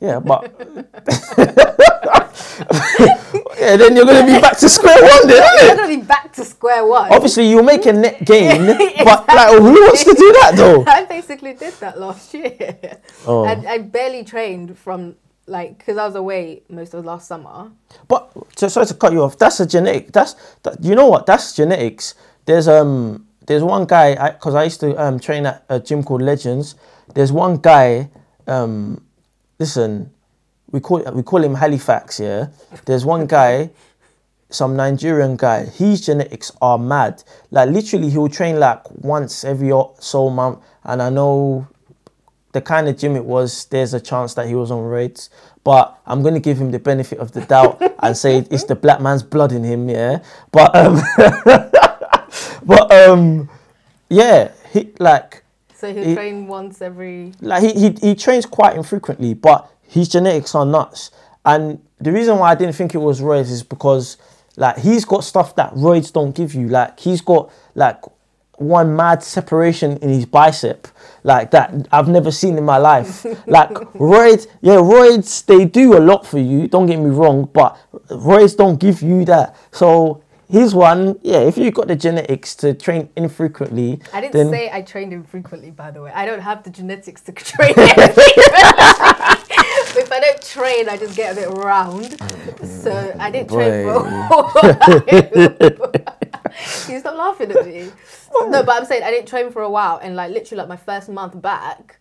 Yeah, 0.00 0.18
but 0.20 0.42
yeah, 3.58 3.76
then 3.76 3.96
you're 3.96 4.04
gonna 4.04 4.26
be 4.26 4.40
back 4.40 4.56
to 4.58 4.68
square 4.68 5.00
one, 5.00 5.28
then, 5.28 5.91
isn't 6.38 6.44
You're 6.44 6.58
it? 6.58 6.60
gonna 6.60 6.82
back 6.82 6.84
to 6.84 6.84
square 6.84 6.86
one. 6.86 7.12
Obviously, 7.12 7.48
you'll 7.48 7.62
make 7.62 7.86
a 7.86 7.92
net 7.92 8.24
gain, 8.24 8.66
but 9.04 9.28
like, 9.28 9.58
who 9.58 9.72
wants 9.72 10.04
to 10.04 10.14
do 10.14 10.32
that 10.40 10.52
though? 10.56 10.84
I 10.86 11.04
basically 11.04 11.54
did 11.54 11.74
that 11.74 11.98
last 11.98 12.34
year. 12.34 12.98
Oh. 13.26 13.44
I, 13.44 13.52
I 13.66 13.78
barely 13.78 14.24
trained 14.24 14.78
from 14.78 15.16
like 15.46 15.78
because 15.78 15.96
I 15.96 16.06
was 16.06 16.14
away 16.14 16.62
most 16.68 16.94
of 16.94 17.04
last 17.04 17.28
summer. 17.28 17.70
But 18.08 18.32
so, 18.56 18.68
sorry 18.68 18.86
to 18.86 18.94
cut 18.94 19.12
you 19.12 19.22
off. 19.22 19.38
That's 19.38 19.60
a 19.60 19.66
genetic. 19.66 20.12
That's 20.12 20.34
that, 20.62 20.82
you 20.82 20.94
know 20.94 21.08
what? 21.08 21.26
That's 21.26 21.54
genetics. 21.54 22.14
There's 22.44 22.68
um 22.68 23.26
there's 23.46 23.62
one 23.62 23.86
guy 23.86 24.30
because 24.30 24.54
I, 24.54 24.64
used 24.64 24.80
to 24.80 24.94
um, 25.02 25.18
train 25.18 25.46
at 25.46 25.64
a 25.68 25.80
gym 25.80 26.02
called 26.02 26.22
Legends. 26.22 26.76
There's 27.14 27.32
one 27.32 27.56
guy. 27.58 28.08
Um, 28.46 29.04
listen, 29.58 30.10
we 30.70 30.80
call 30.80 31.02
we 31.12 31.22
call 31.22 31.42
him 31.42 31.54
Halifax. 31.54 32.20
Yeah, 32.20 32.48
there's 32.84 33.04
one 33.04 33.26
guy, 33.26 33.70
some 34.52 34.76
Nigerian 34.76 35.36
guy. 35.36 35.64
His 35.64 36.04
genetics 36.04 36.52
are 36.60 36.78
mad. 36.78 37.22
Like 37.50 37.70
literally, 37.70 38.10
he'll 38.10 38.28
train 38.28 38.58
like 38.58 38.82
once 38.90 39.44
every 39.44 39.72
so 39.98 40.30
month, 40.30 40.60
and 40.84 41.02
I 41.02 41.10
know 41.10 41.66
the 42.52 42.60
kind 42.60 42.88
of 42.88 42.96
gym 42.96 43.16
it 43.16 43.24
was. 43.24 43.66
There's 43.66 43.94
a 43.94 44.00
chance 44.00 44.34
that 44.34 44.46
he 44.46 44.54
was 44.54 44.70
on 44.70 44.80
roids, 44.82 45.28
but 45.64 45.98
I'm 46.06 46.22
gonna 46.22 46.40
give 46.40 46.58
him 46.58 46.70
the 46.70 46.78
benefit 46.78 47.18
of 47.18 47.32
the 47.32 47.42
doubt 47.42 47.82
and 48.02 48.16
say 48.16 48.38
it's 48.50 48.64
the 48.64 48.76
black 48.76 49.00
man's 49.00 49.22
blood 49.22 49.52
in 49.52 49.64
him. 49.64 49.88
Yeah, 49.88 50.22
but 50.50 50.74
um, 50.76 51.00
but 52.64 52.92
um, 52.92 53.50
yeah, 54.08 54.52
he 54.72 54.92
like. 54.98 55.44
So 55.74 55.92
he'll 55.92 56.04
he, 56.04 56.14
train 56.14 56.46
once 56.46 56.80
every. 56.80 57.32
Like 57.40 57.62
he, 57.62 57.72
he 57.72 57.90
he 58.00 58.14
trains 58.14 58.46
quite 58.46 58.76
infrequently, 58.76 59.34
but 59.34 59.68
his 59.82 60.08
genetics 60.08 60.54
are 60.54 60.64
nuts. 60.64 61.10
And 61.44 61.82
the 62.00 62.12
reason 62.12 62.38
why 62.38 62.52
I 62.52 62.54
didn't 62.54 62.74
think 62.74 62.94
it 62.94 62.98
was 62.98 63.20
roids 63.20 63.50
is 63.50 63.62
because 63.62 64.16
like 64.62 64.78
he's 64.78 65.04
got 65.04 65.24
stuff 65.24 65.56
that 65.56 65.74
roids 65.74 66.12
don't 66.12 66.34
give 66.34 66.54
you. 66.54 66.68
Like 66.68 67.00
he's 67.00 67.20
got 67.20 67.50
like 67.74 68.00
one 68.56 68.94
mad 68.94 69.20
separation 69.20 69.96
in 69.96 70.08
his 70.08 70.24
bicep 70.24 70.86
like 71.24 71.50
that 71.50 71.88
I've 71.90 72.08
never 72.08 72.30
seen 72.30 72.56
in 72.56 72.64
my 72.64 72.78
life. 72.78 73.24
like 73.46 73.70
roids, 73.94 74.46
yeah, 74.60 74.76
roids 74.76 75.44
they 75.44 75.64
do 75.64 75.98
a 75.98 76.00
lot 76.00 76.24
for 76.24 76.38
you. 76.38 76.68
Don't 76.68 76.86
get 76.86 76.98
me 77.00 77.10
wrong, 77.10 77.50
but 77.52 77.76
roids 78.08 78.56
don't 78.56 78.78
give 78.78 79.02
you 79.02 79.24
that. 79.24 79.56
So 79.72 80.22
his 80.48 80.76
one, 80.76 81.18
yeah, 81.22 81.40
if 81.40 81.58
you've 81.58 81.74
got 81.74 81.88
the 81.88 81.96
genetics 81.96 82.54
to 82.56 82.72
train 82.72 83.08
infrequently. 83.16 84.00
I 84.12 84.20
didn't 84.20 84.50
say 84.50 84.70
I 84.72 84.82
trained 84.82 85.12
infrequently, 85.12 85.72
by 85.72 85.90
the 85.90 86.02
way. 86.02 86.12
I 86.14 86.24
don't 86.24 86.40
have 86.40 86.62
the 86.62 86.70
genetics 86.70 87.22
to 87.22 87.32
train 87.50 87.74
if 90.02 90.12
I 90.12 90.20
don't 90.20 90.42
train, 90.42 90.88
I 90.88 90.96
just 90.96 91.16
get 91.16 91.32
a 91.32 91.40
bit 91.40 91.48
round. 91.48 92.16
So 92.64 93.14
I 93.18 93.30
didn't 93.30 93.48
train 93.48 93.84
for 93.84 93.92
a 93.92 94.02
while. 94.02 94.52
you 96.88 97.00
stop 97.00 97.16
laughing 97.16 97.50
at 97.52 97.66
me. 97.66 97.90
No, 98.48 98.62
but 98.62 98.76
I'm 98.76 98.84
saying 98.84 99.02
I 99.02 99.10
didn't 99.10 99.28
train 99.28 99.50
for 99.52 99.62
a 99.62 99.70
while, 99.70 99.98
and 100.02 100.16
like 100.16 100.32
literally, 100.32 100.58
like 100.58 100.68
my 100.68 100.76
first 100.76 101.08
month 101.08 101.40
back, 101.40 102.00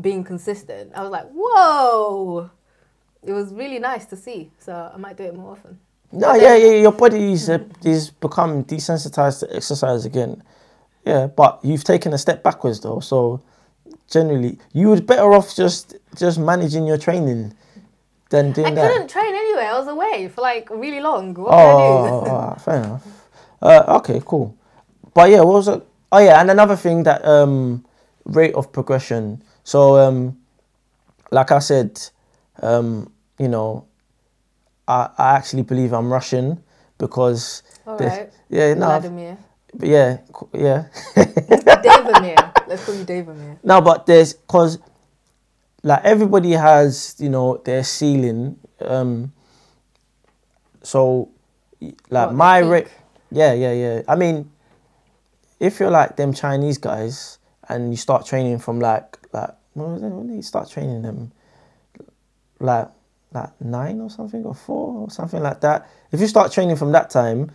being 0.00 0.24
consistent, 0.24 0.92
I 0.94 1.02
was 1.02 1.10
like, 1.10 1.26
whoa. 1.32 2.50
It 3.22 3.32
was 3.32 3.52
really 3.52 3.78
nice 3.78 4.06
to 4.06 4.16
see. 4.16 4.50
So 4.58 4.90
I 4.92 4.96
might 4.96 5.16
do 5.16 5.24
it 5.24 5.34
more 5.34 5.52
often. 5.52 5.78
No, 6.10 6.34
yeah, 6.34 6.56
yeah, 6.56 6.72
your 6.72 6.92
body 6.92 7.32
is, 7.32 7.48
uh, 7.48 7.60
is 7.84 8.10
become 8.10 8.64
desensitized 8.64 9.40
to 9.40 9.56
exercise 9.56 10.04
again. 10.04 10.42
Yeah, 11.06 11.28
but 11.28 11.60
you've 11.62 11.84
taken 11.84 12.12
a 12.12 12.18
step 12.18 12.42
backwards 12.42 12.80
though. 12.80 13.00
So 13.00 13.40
generally, 14.10 14.58
you 14.72 14.88
would 14.88 15.06
better 15.06 15.32
off 15.32 15.54
just 15.54 15.96
just 16.16 16.38
managing 16.38 16.86
your 16.86 16.98
training 16.98 17.54
than 18.30 18.52
doing 18.52 18.66
I 18.66 18.74
that. 18.74 18.84
I 18.84 18.92
couldn't 18.92 19.08
train 19.08 19.34
anyway. 19.34 19.64
I 19.64 19.78
was 19.78 19.88
away 19.88 20.28
for 20.28 20.40
like 20.40 20.68
really 20.70 21.00
long. 21.00 21.34
What 21.34 21.52
oh, 21.52 21.56
I 21.56 21.72
do? 21.72 22.30
Oh, 22.30 22.54
oh, 22.54 22.58
fair 22.64 22.76
enough. 22.76 23.06
Uh, 23.60 23.84
okay, 23.98 24.20
cool. 24.24 24.56
But 25.14 25.30
yeah, 25.30 25.40
what 25.40 25.54
was 25.54 25.68
it? 25.68 25.82
Oh 26.10 26.18
yeah, 26.18 26.40
and 26.40 26.50
another 26.50 26.76
thing 26.76 27.04
that 27.04 27.24
um, 27.24 27.84
rate 28.24 28.54
of 28.54 28.72
progression. 28.72 29.42
So 29.64 29.96
um, 29.96 30.38
like 31.30 31.52
I 31.52 31.58
said, 31.60 32.00
um, 32.60 33.10
you 33.38 33.48
know, 33.48 33.86
I, 34.88 35.10
I 35.16 35.36
actually 35.36 35.62
believe 35.62 35.92
I'm 35.92 36.12
Russian 36.12 36.62
because 36.98 37.62
All 37.86 37.96
right. 37.96 38.30
yeah, 38.48 38.74
no, 38.74 38.86
Vladimir. 38.86 39.38
Yeah, 39.80 40.18
yeah. 40.52 40.86
Davamir. 41.14 42.68
Let's 42.68 42.84
call 42.84 42.94
you 42.94 43.04
Davamir. 43.04 43.58
No, 43.64 43.80
but 43.80 44.06
there's 44.06 44.34
because 44.34 44.78
like 45.82 46.04
everybody 46.04 46.52
has 46.52 47.16
you 47.18 47.30
know 47.30 47.56
their 47.64 47.82
ceiling. 47.84 48.58
Um, 48.80 49.32
so 50.82 51.30
like 52.10 52.28
what, 52.28 52.34
my 52.34 52.58
rate, 52.58 52.88
yeah, 53.30 53.52
yeah, 53.52 53.72
yeah. 53.72 54.02
I 54.06 54.16
mean, 54.16 54.50
if 55.58 55.80
you're 55.80 55.90
like 55.90 56.16
them 56.16 56.32
Chinese 56.32 56.78
guys 56.78 57.38
and 57.68 57.90
you 57.90 57.96
start 57.96 58.26
training 58.26 58.58
from 58.58 58.80
like 58.80 59.18
like 59.32 59.50
when 59.74 60.26
do 60.26 60.34
you 60.34 60.42
start 60.42 60.70
training 60.70 61.02
them? 61.02 61.32
Like 62.60 62.88
like 63.32 63.58
nine 63.60 64.00
or 64.00 64.10
something 64.10 64.44
or 64.44 64.54
four 64.54 65.00
or 65.00 65.10
something 65.10 65.42
like 65.42 65.60
that. 65.62 65.88
If 66.10 66.20
you 66.20 66.26
start 66.26 66.52
training 66.52 66.76
from 66.76 66.92
that 66.92 67.10
time, 67.10 67.50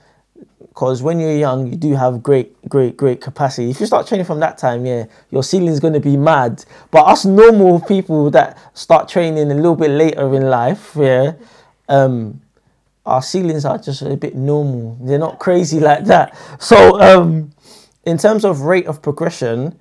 because 0.78 1.02
when 1.02 1.20
you're 1.20 1.36
young, 1.36 1.66
you 1.66 1.76
do 1.76 1.96
have 1.96 2.22
great, 2.22 2.54
great, 2.70 2.96
great 2.96 3.20
capacity. 3.20 3.72
If 3.72 3.80
you 3.80 3.88
start 3.88 4.06
training 4.06 4.28
from 4.28 4.40
that 4.42 4.60
time, 4.60 4.86
yeah, 4.86 5.06
your 5.32 5.42
ceiling 5.42 5.70
is 5.70 5.80
going 5.80 5.94
to 5.94 6.00
be 6.00 6.16
mad. 6.16 6.64
But 6.92 7.08
us 7.08 7.26
normal 7.26 7.82
people 7.82 8.30
that 8.30 8.60
start 8.78 9.10
training 9.10 9.52
a 9.52 9.56
little 9.56 9.76
bit 9.76 9.90
later 9.90 10.36
in 10.36 10.44
life, 10.44 10.92
yeah, 10.96 11.34
um, 11.90 12.42
our 13.08 13.24
ceilings 13.24 13.66
are 13.66 13.80
just 13.80 14.04
a 14.04 14.16
bit 14.16 14.36
normal. 14.36 15.00
They're 15.02 15.18
not 15.18 15.40
crazy 15.40 15.80
like 15.80 16.06
that. 16.06 16.38
So, 16.60 17.02
um, 17.02 17.50
in 18.06 18.20
terms 18.20 18.46
of 18.46 18.62
rate 18.62 18.86
of 18.86 19.02
progression, 19.02 19.80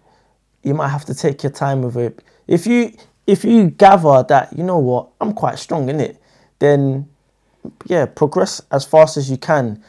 you 0.63 0.73
might 0.73 0.89
have 0.89 1.05
to 1.05 1.15
take 1.15 1.43
your 1.43 1.53
time 1.53 1.83
with 1.83 1.99
it. 1.99 2.23
If 2.49 2.67
you 2.67 2.97
if 3.27 3.45
you 3.45 3.69
gather 3.69 4.23
that 4.23 4.57
you 4.57 4.65
know 4.65 4.79
what 4.79 5.09
I'm 5.21 5.35
quite 5.35 5.59
strong 5.59 5.91
in 5.91 6.01
it, 6.01 6.19
then 6.59 7.07
yeah, 7.85 8.07
progress 8.07 8.63
as 8.71 8.87
fast 8.87 9.19
as 9.19 9.31
you 9.31 9.37
can 9.37 9.85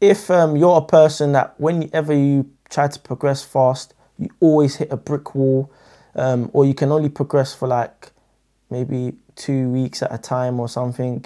if 0.00 0.30
um, 0.30 0.56
you're 0.56 0.78
a 0.78 0.84
person 0.84 1.32
that 1.32 1.58
whenever 1.58 2.14
you 2.14 2.50
try 2.68 2.88
to 2.88 2.98
progress 2.98 3.44
fast, 3.44 3.94
you 4.18 4.28
always 4.40 4.76
hit 4.76 4.90
a 4.90 4.96
brick 4.96 5.34
wall, 5.34 5.70
um, 6.14 6.50
or 6.52 6.64
you 6.64 6.74
can 6.74 6.90
only 6.92 7.08
progress 7.08 7.54
for 7.54 7.68
like 7.68 8.10
maybe 8.70 9.14
two 9.34 9.68
weeks 9.68 10.02
at 10.02 10.12
a 10.12 10.18
time 10.18 10.58
or 10.58 10.68
something, 10.68 11.24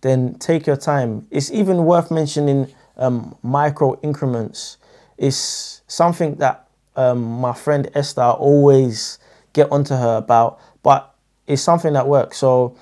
then 0.00 0.34
take 0.38 0.66
your 0.66 0.76
time. 0.76 1.26
It's 1.30 1.50
even 1.50 1.84
worth 1.84 2.10
mentioning 2.10 2.72
um, 2.96 3.36
micro 3.42 3.98
increments. 4.00 4.78
It's 5.16 5.82
something 5.86 6.36
that 6.36 6.68
um, 6.96 7.22
my 7.40 7.52
friend 7.52 7.90
Esther 7.94 8.22
always 8.22 9.18
get 9.52 9.70
onto 9.72 9.94
her 9.94 10.16
about, 10.16 10.60
but 10.82 11.14
it's 11.46 11.62
something 11.62 11.92
that 11.94 12.06
works. 12.06 12.38
So, 12.38 12.76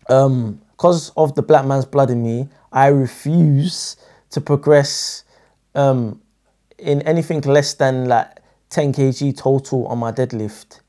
because 0.00 1.08
um, 1.08 1.14
of 1.16 1.34
the 1.34 1.42
black 1.42 1.66
man's 1.66 1.84
blood 1.84 2.10
in 2.10 2.22
me, 2.22 2.48
I 2.72 2.88
refuse 2.88 3.96
to 4.30 4.40
progress 4.40 5.24
um, 5.74 6.20
in 6.78 7.02
anything 7.02 7.40
less 7.42 7.74
than 7.74 8.06
like 8.06 8.38
10 8.70 8.92
kg 8.92 9.36
total 9.36 9.86
on 9.86 9.98
my 9.98 10.12
deadlift. 10.12 10.80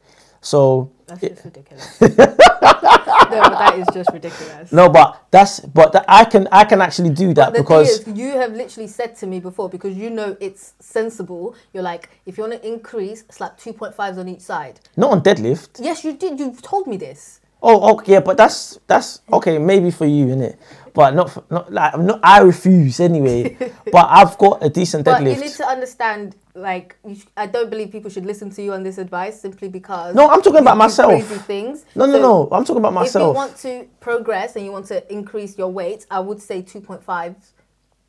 So 0.41 0.91
that's 1.07 1.21
just 1.21 1.45
ridiculous. 1.45 2.01
no, 2.01 3.41
but 3.41 3.59
that 3.59 3.79
is 3.79 3.87
just 3.93 4.11
ridiculous. 4.13 4.71
No, 4.71 4.89
but 4.89 5.25
that's 5.31 5.59
but 5.59 5.91
that 5.93 6.05
I 6.07 6.25
can 6.25 6.47
I 6.51 6.63
can 6.65 6.81
actually 6.81 7.09
do 7.09 7.33
that 7.33 7.53
because 7.53 8.07
is, 8.07 8.17
you 8.17 8.31
have 8.31 8.53
literally 8.53 8.87
said 8.87 9.15
to 9.17 9.27
me 9.27 9.39
before 9.39 9.69
because 9.69 9.97
you 9.97 10.09
know 10.09 10.37
it's 10.39 10.73
sensible. 10.79 11.55
You're 11.73 11.83
like, 11.83 12.09
if 12.25 12.37
you 12.37 12.43
want 12.43 12.61
to 12.61 12.67
increase, 12.67 13.23
slap 13.29 13.57
two 13.57 13.73
point 13.73 13.95
fives 13.95 14.17
on 14.17 14.27
each 14.27 14.41
side. 14.41 14.79
Not 14.95 15.11
on 15.11 15.21
deadlift. 15.21 15.79
Yes, 15.81 16.03
you 16.03 16.13
did. 16.13 16.39
You've 16.39 16.61
told 16.61 16.87
me 16.87 16.97
this. 16.97 17.41
Oh, 17.61 17.93
okay, 17.95 18.13
yeah, 18.13 18.19
but 18.21 18.37
that's 18.37 18.79
that's 18.87 19.21
okay. 19.33 19.57
Maybe 19.57 19.91
for 19.91 20.05
you, 20.05 20.27
innit? 20.27 20.55
But 20.93 21.15
not 21.15 21.31
for, 21.31 21.43
not 21.49 21.71
like 21.71 21.93
I'm 21.93 22.05
not. 22.05 22.19
I 22.23 22.41
refuse 22.41 22.99
anyway. 22.99 23.55
but 23.91 24.07
I've 24.09 24.37
got 24.37 24.63
a 24.63 24.69
decent 24.69 25.05
deadlift. 25.05 25.25
But 25.25 25.35
you 25.35 25.41
need 25.41 25.51
to 25.53 25.65
understand. 25.65 26.35
Like, 26.55 26.97
sh- 27.15 27.23
I 27.37 27.45
don't 27.45 27.69
believe 27.69 27.91
people 27.91 28.09
should 28.09 28.25
listen 28.25 28.49
to 28.51 28.61
you 28.61 28.73
on 28.73 28.83
this 28.83 28.97
advice 28.97 29.39
simply 29.39 29.69
because. 29.69 30.13
No, 30.15 30.29
I'm 30.29 30.41
talking 30.41 30.59
about 30.59 30.77
myself. 30.77 31.11
Crazy 31.11 31.41
things. 31.41 31.85
No, 31.95 32.05
no, 32.05 32.13
so 32.13 32.21
no. 32.21 32.49
I'm 32.51 32.65
talking 32.65 32.81
about 32.81 32.93
myself. 32.93 33.29
If 33.29 33.33
you 33.33 33.35
want 33.35 33.57
to 33.57 33.87
progress 34.01 34.55
and 34.55 34.65
you 34.65 34.71
want 34.71 34.87
to 34.87 35.13
increase 35.13 35.57
your 35.57 35.69
weight, 35.69 36.05
I 36.11 36.19
would 36.19 36.41
say 36.41 36.61
2.5 36.61 37.35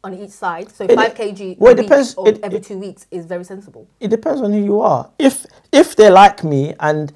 on 0.02 0.14
each 0.14 0.30
side. 0.30 0.70
So 0.72 0.84
it, 0.84 0.94
5 0.94 1.14
kg 1.14 1.58
well, 1.58 1.72
it 1.72 1.82
depends, 1.82 2.14
it, 2.18 2.40
every 2.42 2.60
two 2.60 2.78
weeks 2.78 3.06
is 3.10 3.26
very 3.26 3.44
sensible. 3.44 3.86
It 4.00 4.08
depends 4.08 4.40
on 4.40 4.52
who 4.52 4.62
you 4.62 4.80
are. 4.80 5.10
If 5.18 5.46
if 5.72 5.96
they're 5.96 6.10
like 6.10 6.42
me 6.42 6.74
and 6.80 7.12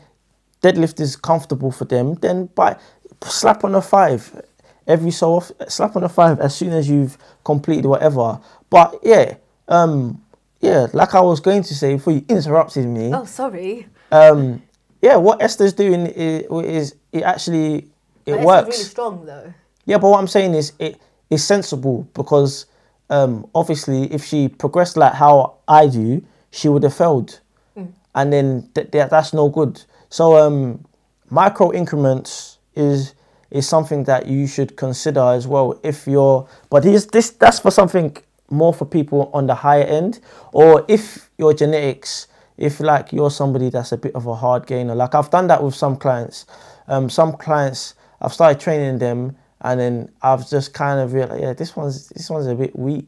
deadlift 0.62 1.01
is 1.01 1.17
comfortable 1.17 1.73
for 1.73 1.85
them, 1.85 2.15
then 2.15 2.47
by 2.55 2.77
slap 3.23 3.65
on 3.65 3.75
a 3.75 3.83
five 3.83 4.43
every 4.87 5.11
so 5.11 5.35
often, 5.35 5.68
slap 5.68 5.97
on 5.97 6.05
a 6.05 6.09
five 6.09 6.41
as 6.41 6.55
soon 6.55 6.72
as 6.72 6.89
you've 6.89 7.18
completed 7.45 7.87
whatever. 7.87 8.41
But 8.70 8.99
yeah, 9.03 9.37
um, 9.68 10.22
yeah, 10.61 10.87
like 10.93 11.14
I 11.14 11.20
was 11.20 11.41
going 11.41 11.62
to 11.62 11.74
say 11.74 11.95
before 11.95 12.12
you 12.12 12.24
interrupted 12.28 12.87
me. 12.87 13.12
Oh, 13.12 13.24
sorry. 13.24 13.87
Um, 14.11 14.62
yeah, 15.03 15.16
what 15.16 15.43
Esther's 15.43 15.74
doing 15.74 16.07
is, 16.07 16.47
is 16.51 16.95
it 17.12 17.22
actually 17.22 17.91
it 18.26 18.37
but 18.37 18.41
works. 18.41 18.68
really 18.68 18.85
strong 18.85 19.26
though. 19.26 19.53
Yeah, 19.85 19.99
but 19.99 20.09
what 20.09 20.18
I'm 20.18 20.28
saying 20.28 20.55
is 20.55 20.72
it 20.78 20.99
is 21.30 21.45
sensible 21.45 22.09
because 22.14 22.66
um, 23.11 23.47
obviously 23.55 24.12
if 24.12 24.24
she 24.24 24.49
progressed 24.49 24.97
like 24.97 25.12
how 25.14 25.59
I 25.68 25.89
do, 25.89 26.24
she 26.51 26.68
would 26.68 26.82
have 26.85 26.95
failed, 26.95 27.41
mm. 27.76 27.93
and 28.14 28.32
then 28.32 28.70
th- 28.74 28.91
th- 28.91 29.11
that's 29.11 29.35
no 29.35 29.49
good. 29.49 29.82
So 30.09 30.37
um, 30.39 30.85
micro 31.28 31.72
increments 31.72 32.59
is 32.74 33.14
is 33.55 33.67
something 33.69 34.03
that 34.05 34.27
you 34.27 34.47
should 34.49 34.77
consider 34.77 35.21
as 35.21 35.47
well 35.47 35.81
if 35.85 36.07
you're. 36.09 36.47
But 36.69 36.85
he's 36.85 37.07
this 37.07 37.31
that's 37.31 37.61
for 37.61 37.71
something 37.71 38.17
more 38.51 38.75
for 38.75 38.85
people 38.85 39.31
on 39.33 39.47
the 39.47 39.55
higher 39.55 39.85
end, 39.85 40.21
or 40.53 40.85
if 40.89 41.31
your 41.39 41.55
genetics, 41.55 42.27
if 42.59 42.81
like 42.81 43.13
you're 43.13 43.31
somebody 43.31 43.71
that's 43.71 43.93
a 43.93 43.97
bit 43.97 44.15
of 44.17 44.27
a 44.27 44.35
hard 44.35 44.67
gainer, 44.67 44.95
like 44.95 45.15
I've 45.15 45.31
done 45.31 45.47
that 45.47 45.63
with 45.63 45.75
some 45.75 45.97
clients. 45.97 46.47
Um, 46.89 47.09
some 47.09 47.33
clients 47.33 47.95
I've 48.21 48.33
started 48.33 48.61
training 48.61 48.99
them, 48.99 49.37
and 49.61 49.81
then 49.81 50.11
I've 50.21 50.51
just 50.51 50.75
kind 50.75 50.99
of 50.99 51.13
realized, 51.13 51.43
yeah, 51.43 51.53
this 51.53 51.77
one's 51.77 52.09
this 52.09 52.29
one's 52.29 52.49
a 52.49 52.57
bit 52.57 52.77
weak, 52.77 53.07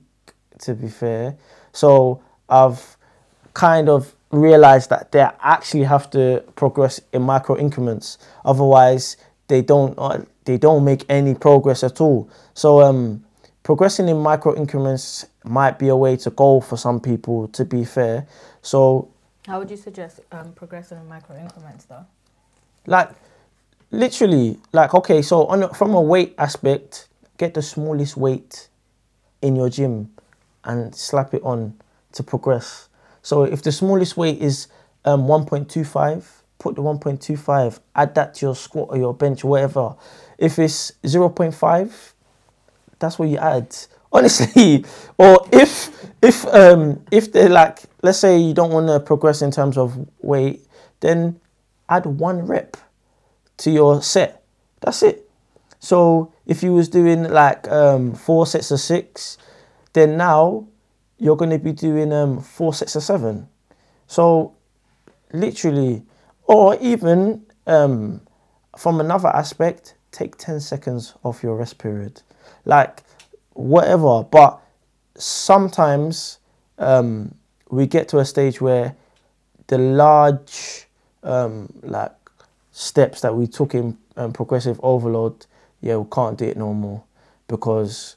to 0.60 0.74
be 0.74 0.88
fair. 0.88 1.36
So 1.72 2.22
I've 2.48 2.96
kind 3.52 3.88
of 3.88 4.14
realized 4.30 4.90
that 4.90 5.10
they 5.10 5.26
actually 5.40 5.84
have 5.84 6.08
to 6.10 6.44
progress 6.54 7.00
in 7.12 7.22
micro 7.22 7.58
increments. 7.58 8.18
Otherwise, 8.44 9.16
they 9.48 9.62
don't 9.62 9.94
uh, 9.98 10.20
they 10.46 10.58
don't 10.58 10.84
make 10.84 11.04
any 11.10 11.34
progress 11.34 11.84
at 11.84 12.00
all. 12.00 12.30
So 12.54 12.80
um, 12.82 13.24
progressing 13.62 14.08
in 14.08 14.18
micro 14.18 14.56
increments 14.56 15.26
might 15.44 15.78
be 15.78 15.88
a 15.88 15.96
way 15.96 16.16
to 16.18 16.30
go 16.30 16.60
for 16.60 16.76
some 16.78 17.00
people. 17.00 17.48
To 17.48 17.64
be 17.64 17.84
fair, 17.84 18.26
so 18.62 19.10
How 19.46 19.58
would 19.58 19.70
you 19.70 19.76
suggest 19.76 20.20
um, 20.32 20.52
progressing 20.52 20.98
in 20.98 21.08
micro 21.08 21.38
increments 21.38 21.84
though? 21.86 22.06
like 22.86 23.10
literally 23.90 24.58
like 24.72 24.94
okay 24.94 25.22
so 25.22 25.46
on 25.46 25.62
a, 25.64 25.74
from 25.74 25.94
a 25.94 26.00
weight 26.00 26.34
aspect 26.38 27.08
get 27.38 27.54
the 27.54 27.62
smallest 27.62 28.16
weight 28.16 28.68
in 29.42 29.56
your 29.56 29.68
gym 29.68 30.10
and 30.64 30.94
slap 30.94 31.34
it 31.34 31.42
on 31.42 31.74
to 32.12 32.22
progress 32.22 32.88
so 33.22 33.44
if 33.44 33.62
the 33.62 33.72
smallest 33.72 34.16
weight 34.16 34.40
is 34.40 34.68
um, 35.04 35.22
1.25 35.22 36.24
put 36.58 36.74
the 36.76 36.82
1.25 36.82 37.80
add 37.94 38.14
that 38.14 38.34
to 38.34 38.46
your 38.46 38.54
squat 38.56 38.88
or 38.90 38.96
your 38.98 39.14
bench 39.14 39.44
whatever 39.44 39.94
if 40.38 40.58
it's 40.58 40.92
0.5 41.02 42.12
that's 42.98 43.18
what 43.18 43.28
you 43.28 43.38
add 43.38 43.74
honestly. 44.12 44.84
Or 45.18 45.46
if 45.52 45.90
if 46.22 46.46
um 46.46 47.04
if 47.10 47.32
they're 47.32 47.48
like 47.48 47.80
let's 48.02 48.18
say 48.18 48.38
you 48.38 48.54
don't 48.54 48.72
want 48.72 48.88
to 48.88 49.00
progress 49.00 49.42
in 49.42 49.50
terms 49.50 49.76
of 49.76 50.08
weight 50.20 50.66
then 51.00 51.40
add 51.88 52.06
one 52.06 52.46
rep 52.46 52.76
to 53.58 53.70
your 53.70 54.02
set. 54.02 54.42
That's 54.80 55.02
it. 55.02 55.28
So 55.78 56.32
if 56.46 56.62
you 56.62 56.72
was 56.72 56.88
doing 56.88 57.24
like 57.24 57.68
um 57.68 58.14
four 58.14 58.46
sets 58.46 58.70
of 58.70 58.80
six 58.80 59.38
then 59.92 60.16
now 60.16 60.66
you're 61.18 61.36
going 61.36 61.50
to 61.50 61.58
be 61.58 61.72
doing 61.72 62.12
um 62.12 62.40
four 62.40 62.72
sets 62.74 62.96
of 62.96 63.02
seven. 63.02 63.48
So 64.06 64.54
literally 65.32 66.02
or 66.44 66.76
even 66.80 67.44
um 67.66 68.20
from 68.78 69.00
another 69.00 69.28
aspect 69.28 69.95
take 70.16 70.36
10 70.36 70.60
seconds 70.60 71.14
off 71.22 71.42
your 71.42 71.56
rest 71.56 71.78
period 71.78 72.22
like 72.64 73.02
whatever 73.52 74.22
but 74.22 74.60
sometimes 75.16 76.38
um 76.78 77.34
we 77.70 77.86
get 77.86 78.08
to 78.08 78.18
a 78.18 78.24
stage 78.24 78.60
where 78.60 78.94
the 79.66 79.78
large 79.78 80.86
um 81.22 81.72
like 81.82 82.12
steps 82.72 83.20
that 83.20 83.34
we 83.34 83.46
took 83.46 83.74
in 83.74 83.96
um, 84.16 84.32
progressive 84.32 84.78
overload 84.82 85.46
yeah 85.80 85.96
we 85.96 86.06
can't 86.10 86.38
do 86.38 86.44
it 86.44 86.56
no 86.56 86.72
more 86.72 87.02
because 87.48 88.16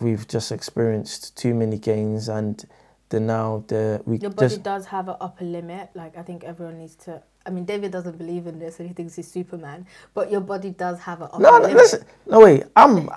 we've 0.00 0.26
just 0.28 0.52
experienced 0.52 1.36
too 1.36 1.54
many 1.54 1.78
gains 1.78 2.28
and 2.28 2.66
the 3.14 3.20
now 3.20 3.64
the 3.68 4.02
we 4.06 4.18
Your 4.18 4.30
body 4.30 4.48
just 4.48 4.62
does 4.62 4.86
have 4.86 5.08
an 5.08 5.16
upper 5.20 5.44
limit. 5.44 5.90
Like 5.94 6.16
I 6.16 6.22
think 6.22 6.44
everyone 6.44 6.78
needs 6.78 6.96
to. 7.06 7.22
I 7.46 7.50
mean, 7.50 7.64
David 7.64 7.92
doesn't 7.92 8.16
believe 8.18 8.46
in 8.46 8.58
this, 8.58 8.78
and 8.80 8.88
he 8.88 8.94
thinks 8.94 9.14
he's 9.16 9.28
Superman. 9.28 9.86
But 10.14 10.30
your 10.30 10.40
body 10.40 10.70
does 10.70 10.98
have 11.00 11.20
an 11.22 11.28
No, 11.38 11.58
no, 11.58 11.68
listen. 11.68 12.04
No, 12.26 12.40
wait. 12.40 12.64
I'm, 12.74 13.08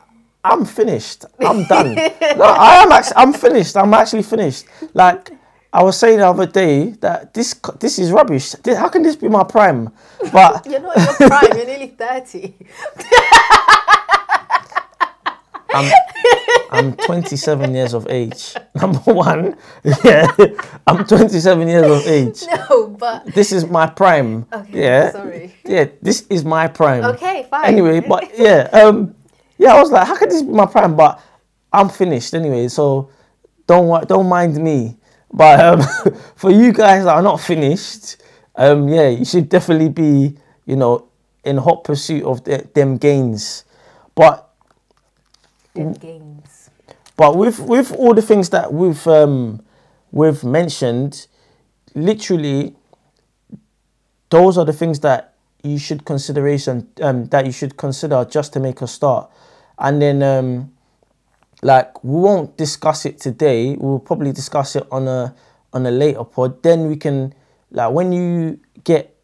I'm 0.44 0.66
finished. 0.66 1.26
I'm 1.40 1.64
done. 1.66 1.96
no, 1.96 2.44
I 2.44 2.84
am 2.84 2.92
actually. 2.92 3.14
I'm 3.18 3.34
finished. 3.34 3.78
I'm 3.78 3.94
actually 3.94 4.24
finished. 4.24 4.66
Like 4.94 5.32
I 5.74 5.84
was 5.84 5.98
saying 5.98 6.20
the 6.20 6.28
other 6.28 6.46
day 6.46 6.92
that 7.02 7.34
this, 7.34 7.54
this 7.80 8.00
is 8.00 8.12
rubbish. 8.12 8.52
This- 8.64 8.78
How 8.78 8.90
can 8.90 9.02
this 9.04 9.16
be 9.16 9.28
my 9.30 9.44
prime? 9.44 9.90
But 10.32 10.66
You're 10.70 10.80
not 10.82 10.98
in 10.98 11.04
your 11.04 11.30
prime. 11.30 11.58
You're 11.58 11.66
nearly 11.66 11.88
thirty. 11.98 12.56
I'm, 15.74 15.92
I'm 16.72 16.96
27 16.98 17.74
years 17.76 17.94
of 17.94 18.08
age. 18.10 18.56
Number 18.76 19.00
one, 19.00 19.58
yeah, 20.04 20.28
I'm 20.86 21.06
27 21.06 21.68
years 21.68 21.86
of 21.86 22.08
age. 22.08 22.44
No, 22.70 22.88
but 22.88 23.26
This 23.34 23.52
is 23.52 23.66
my 23.66 23.88
prime. 23.88 24.46
Okay, 24.52 24.82
yeah. 24.84 25.12
sorry. 25.12 25.56
Yeah, 25.66 25.86
this 26.02 26.26
is 26.30 26.44
my 26.46 26.68
prime. 26.68 27.04
okay, 27.06 27.48
fine. 27.50 27.66
anyway, 27.66 28.00
but 28.02 28.30
yeah, 28.38 28.70
um, 28.74 29.16
yeah, 29.58 29.74
I 29.74 29.80
was 29.82 29.92
like, 29.92 30.08
how 30.08 30.16
could 30.16 30.30
this 30.30 30.42
be 30.42 30.52
my 30.52 30.66
prime? 30.66 30.96
But 30.96 31.20
I'm 31.72 31.90
finished 31.90 32.34
anyway, 32.34 32.68
so 32.68 33.10
don't 33.66 34.08
don't 34.08 34.28
mind 34.28 34.58
me. 34.58 34.98
But 35.32 35.60
um, 35.60 36.14
for 36.36 36.52
you 36.52 36.72
guys 36.72 37.04
that 37.04 37.14
are 37.16 37.22
not 37.22 37.40
finished, 37.40 38.18
um, 38.56 38.88
yeah, 38.88 39.10
you 39.10 39.26
should 39.26 39.50
definitely 39.50 39.90
be, 39.90 40.38
you 40.66 40.76
know, 40.76 41.08
in 41.44 41.58
hot 41.58 41.84
pursuit 41.84 42.24
of 42.24 42.44
the, 42.44 42.68
them 42.74 42.98
gains. 42.98 43.66
But 44.16 44.47
Them 45.78 45.94
games. 45.94 46.70
but 47.16 47.36
with 47.36 47.60
with 47.60 47.92
all 47.94 48.14
the 48.14 48.22
things 48.22 48.50
that 48.50 48.74
we've 48.74 49.06
um, 49.08 49.62
we've 50.12 50.44
mentioned, 50.44 51.28
literally, 51.96 52.76
those 54.30 54.58
are 54.58 54.66
the 54.66 54.74
things 54.74 55.00
that 55.02 55.34
you 55.64 55.78
should 55.80 56.06
consideration 56.06 56.88
um, 57.02 57.26
that 57.28 57.46
you 57.46 57.52
should 57.52 57.78
consider 57.78 58.26
just 58.26 58.54
to 58.54 58.60
make 58.60 58.82
a 58.82 58.88
start, 58.88 59.30
and 59.80 60.02
then 60.02 60.24
um, 60.24 60.72
like 61.62 62.04
we 62.04 62.20
won't 62.20 62.58
discuss 62.58 63.06
it 63.06 63.20
today. 63.20 63.76
We'll 63.76 64.00
probably 64.00 64.32
discuss 64.32 64.76
it 64.76 64.88
on 64.92 65.08
a 65.08 65.34
on 65.74 65.86
a 65.86 65.92
later 65.92 66.24
pod. 66.24 66.62
Then 66.64 66.88
we 66.88 66.96
can 66.96 67.34
like 67.72 67.92
when 67.92 68.12
you 68.12 68.60
get 68.84 69.16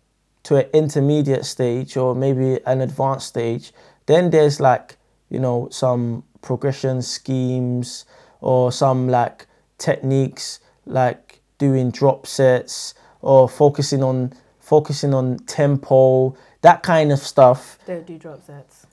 to 0.44 0.58
an 0.58 0.70
intermediate 0.74 1.46
stage 1.46 1.96
or 1.96 2.14
maybe 2.16 2.60
an 2.66 2.82
advanced 2.82 3.28
stage, 3.28 3.72
then 4.06 4.30
there's 4.30 4.60
like 4.60 4.98
you 5.30 5.40
know 5.40 5.68
some 5.72 6.24
progression 6.44 7.02
schemes 7.02 8.06
or 8.42 8.72
some 8.72 9.08
like 9.08 9.48
techniques 9.80 10.60
like 10.86 11.40
doing 11.58 11.90
drop 11.90 12.28
sets 12.28 12.94
or 13.22 13.50
focusing 13.50 14.04
on 14.04 14.32
focusing 14.60 15.14
on 15.14 15.38
tempo 15.48 16.36
that 16.62 16.84
kind 16.84 17.12
of 17.12 17.20
stuff 17.20 17.80
Don't 17.88 18.06
do 18.06 18.18
drop 18.18 18.46
sets. 18.46 18.86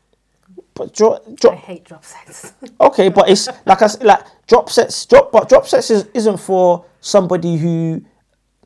but 0.75 0.95
drop, 0.95 1.23
I 1.51 1.55
hate 1.57 1.85
drop 1.85 2.05
sets. 2.05 2.53
Okay, 2.81 3.09
but 3.11 3.29
it's 3.29 3.49
like 3.67 3.83
I 3.83 3.89
like 4.03 4.21
drop 4.47 4.71
sets. 4.71 5.05
Drop, 5.07 5.31
but 5.33 5.49
drop 5.49 5.67
sets 5.67 5.91
is, 5.91 6.07
isn't 6.15 6.39
for 6.39 6.85
somebody 7.01 7.57
who, 7.57 8.03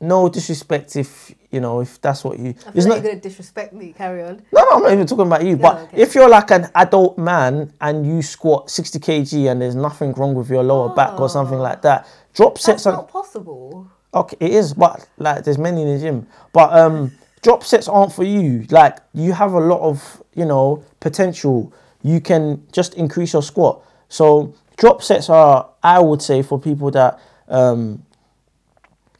no 0.01 0.27
disrespect 0.27 0.95
if 0.95 1.33
you 1.51 1.61
know 1.61 1.79
if 1.79 2.01
that's 2.01 2.23
what 2.23 2.37
you. 2.37 2.49
I 2.65 2.71
It's 2.73 2.85
like 2.85 2.87
not. 2.87 2.95
you're 2.95 3.03
gonna 3.03 3.21
disrespect 3.21 3.73
me. 3.73 3.93
Carry 3.93 4.23
on. 4.23 4.41
No, 4.51 4.63
no, 4.63 4.69
I'm 4.71 4.83
not 4.83 4.91
even 4.91 5.07
talking 5.07 5.27
about 5.27 5.45
you. 5.45 5.55
But 5.55 5.77
okay. 5.83 6.01
if 6.01 6.15
you're 6.15 6.29
like 6.29 6.51
an 6.51 6.69
adult 6.75 7.17
man 7.17 7.71
and 7.79 8.05
you 8.05 8.21
squat 8.21 8.69
60 8.69 8.99
kg 8.99 9.51
and 9.51 9.61
there's 9.61 9.75
nothing 9.75 10.11
wrong 10.13 10.33
with 10.35 10.49
your 10.49 10.63
lower 10.63 10.93
back 10.93 11.19
or 11.19 11.29
something 11.29 11.57
like 11.57 11.81
that, 11.83 12.07
drop 12.33 12.57
sets 12.57 12.85
are 12.85 12.93
not 12.93 13.07
possible. 13.07 13.89
Okay, 14.13 14.37
it 14.39 14.51
is, 14.51 14.73
but 14.73 15.07
like 15.17 15.43
there's 15.43 15.57
many 15.57 15.81
in 15.83 15.93
the 15.93 15.99
gym. 15.99 16.27
But 16.51 16.73
um 16.77 17.11
drop 17.41 17.63
sets 17.63 17.87
aren't 17.87 18.11
for 18.11 18.23
you. 18.23 18.65
Like 18.69 18.97
you 19.13 19.31
have 19.31 19.53
a 19.53 19.59
lot 19.59 19.79
of, 19.81 20.21
you 20.33 20.45
know, 20.45 20.83
potential. 20.99 21.71
You 22.03 22.19
can 22.19 22.65
just 22.71 22.95
increase 22.95 23.33
your 23.33 23.43
squat. 23.43 23.81
So 24.09 24.53
drop 24.77 25.01
sets 25.01 25.29
are 25.29 25.69
I 25.81 25.99
would 25.99 26.21
say 26.21 26.41
for 26.43 26.59
people 26.59 26.91
that 26.91 27.19
um 27.47 28.03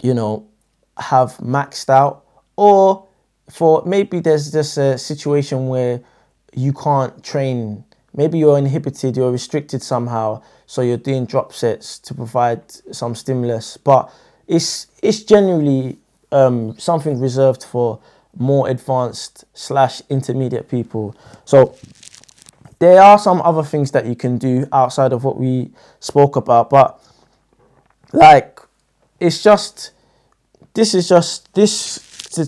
you 0.02 0.14
know 0.14 0.46
have 0.98 1.38
maxed 1.38 1.90
out 1.90 2.24
or 2.56 3.06
for 3.50 3.84
maybe 3.86 4.20
there's 4.20 4.52
just 4.52 4.78
a 4.78 4.98
situation 4.98 5.68
where 5.68 6.02
you 6.54 6.74
can't 6.74 7.24
train. 7.24 7.84
Maybe 8.14 8.40
you're 8.40 8.58
inhibited 8.58 9.18
you're 9.18 9.32
restricted 9.32 9.82
somehow 9.82 10.42
so 10.66 10.82
you're 10.82 10.98
doing 10.98 11.26
drop 11.26 11.54
sets 11.54 12.00
to 12.00 12.14
provide 12.14 12.62
some 12.92 13.14
stimulus. 13.14 13.78
But 13.78 14.12
it's 14.48 14.88
it's 15.04 15.24
generally 15.24 15.98
um, 16.32 16.78
something 16.78 17.20
reserved 17.20 17.64
for 17.64 18.00
more 18.38 18.68
advanced 18.70 19.46
slash 19.54 20.02
intermediate 20.10 20.70
people. 20.70 21.16
So 21.46 21.76
there 22.80 23.02
are 23.02 23.18
some 23.18 23.42
other 23.42 23.64
things 23.64 23.92
that 23.92 24.06
you 24.06 24.16
can 24.16 24.38
do 24.38 24.68
outside 24.72 25.14
of 25.14 25.24
what 25.24 25.38
we 25.38 25.72
spoke 26.00 26.36
about 26.36 26.70
but 26.70 27.02
like 28.14 28.60
it's 29.20 29.42
just 29.42 29.92
this 30.76 30.94
is 30.94 31.08
just 31.10 31.52
this 31.54 32.00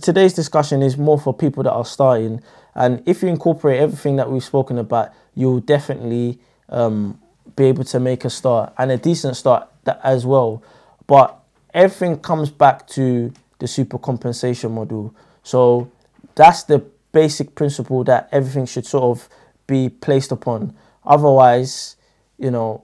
today's 0.02 0.34
discussion 0.34 0.82
is 0.84 0.98
more 0.98 1.20
for 1.20 1.34
people 1.34 1.64
that 1.64 1.72
are 1.72 1.86
starting. 1.86 2.42
And 2.76 3.02
if 3.08 3.24
you 3.24 3.30
incorporate 3.30 3.80
everything 3.80 4.18
that 4.18 4.30
we've 4.30 4.44
spoken 4.44 4.78
about 4.78 5.12
you'll 5.34 5.60
definitely 5.60 6.40
um, 6.70 7.20
be 7.56 7.66
able 7.66 7.84
to 7.86 8.00
make 8.00 8.26
a 8.26 8.30
start 8.30 8.74
and 8.78 8.92
a 8.92 8.98
decent 8.98 9.38
start 9.38 9.70
that 9.86 10.00
as 10.04 10.26
well. 10.26 10.64
But 11.06 11.40
everything 11.74 12.20
comes 12.20 12.50
back 12.50 12.88
to 12.90 13.32
the 13.60 13.68
super 13.68 13.98
compensation 13.98 14.74
model. 14.74 15.16
So 15.44 15.92
that's 16.36 16.64
the 16.64 16.80
basic 17.12 17.56
principle 17.56 18.04
that 18.04 18.30
everything 18.32 18.66
should 18.66 18.86
sort 18.86 19.04
of 19.04 19.30
be 19.68 19.90
placed 19.90 20.32
upon. 20.32 20.76
Otherwise 21.06 21.96
you 22.38 22.52
know 22.52 22.84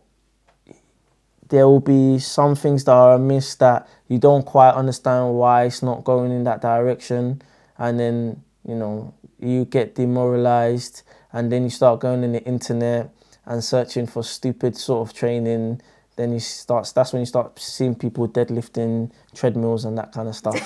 there 1.53 1.67
will 1.67 1.79
be 1.79 2.17
some 2.17 2.55
things 2.55 2.83
that 2.85 2.93
are 2.93 3.13
amiss 3.13 3.53
that 3.53 3.87
you 4.07 4.17
don't 4.17 4.43
quite 4.43 4.71
understand 4.71 5.35
why 5.35 5.65
it's 5.65 5.83
not 5.83 6.03
going 6.03 6.31
in 6.31 6.43
that 6.45 6.63
direction, 6.63 7.39
and 7.77 7.99
then 7.99 8.41
you 8.67 8.73
know 8.73 9.13
you 9.39 9.63
get 9.65 9.93
demoralized, 9.93 11.03
and 11.31 11.51
then 11.51 11.63
you 11.63 11.69
start 11.69 11.99
going 11.99 12.23
on 12.23 12.31
the 12.31 12.43
internet 12.45 13.11
and 13.45 13.63
searching 13.63 14.07
for 14.07 14.23
stupid 14.23 14.75
sort 14.75 15.07
of 15.07 15.13
training. 15.13 15.79
Then 16.15 16.33
you 16.33 16.39
start. 16.39 16.91
That's 16.95 17.13
when 17.13 17.19
you 17.19 17.27
start 17.27 17.59
seeing 17.59 17.93
people 17.93 18.27
deadlifting 18.27 19.11
treadmills 19.35 19.85
and 19.85 19.95
that 19.99 20.11
kind 20.11 20.27
of 20.27 20.35
stuff. 20.35 20.57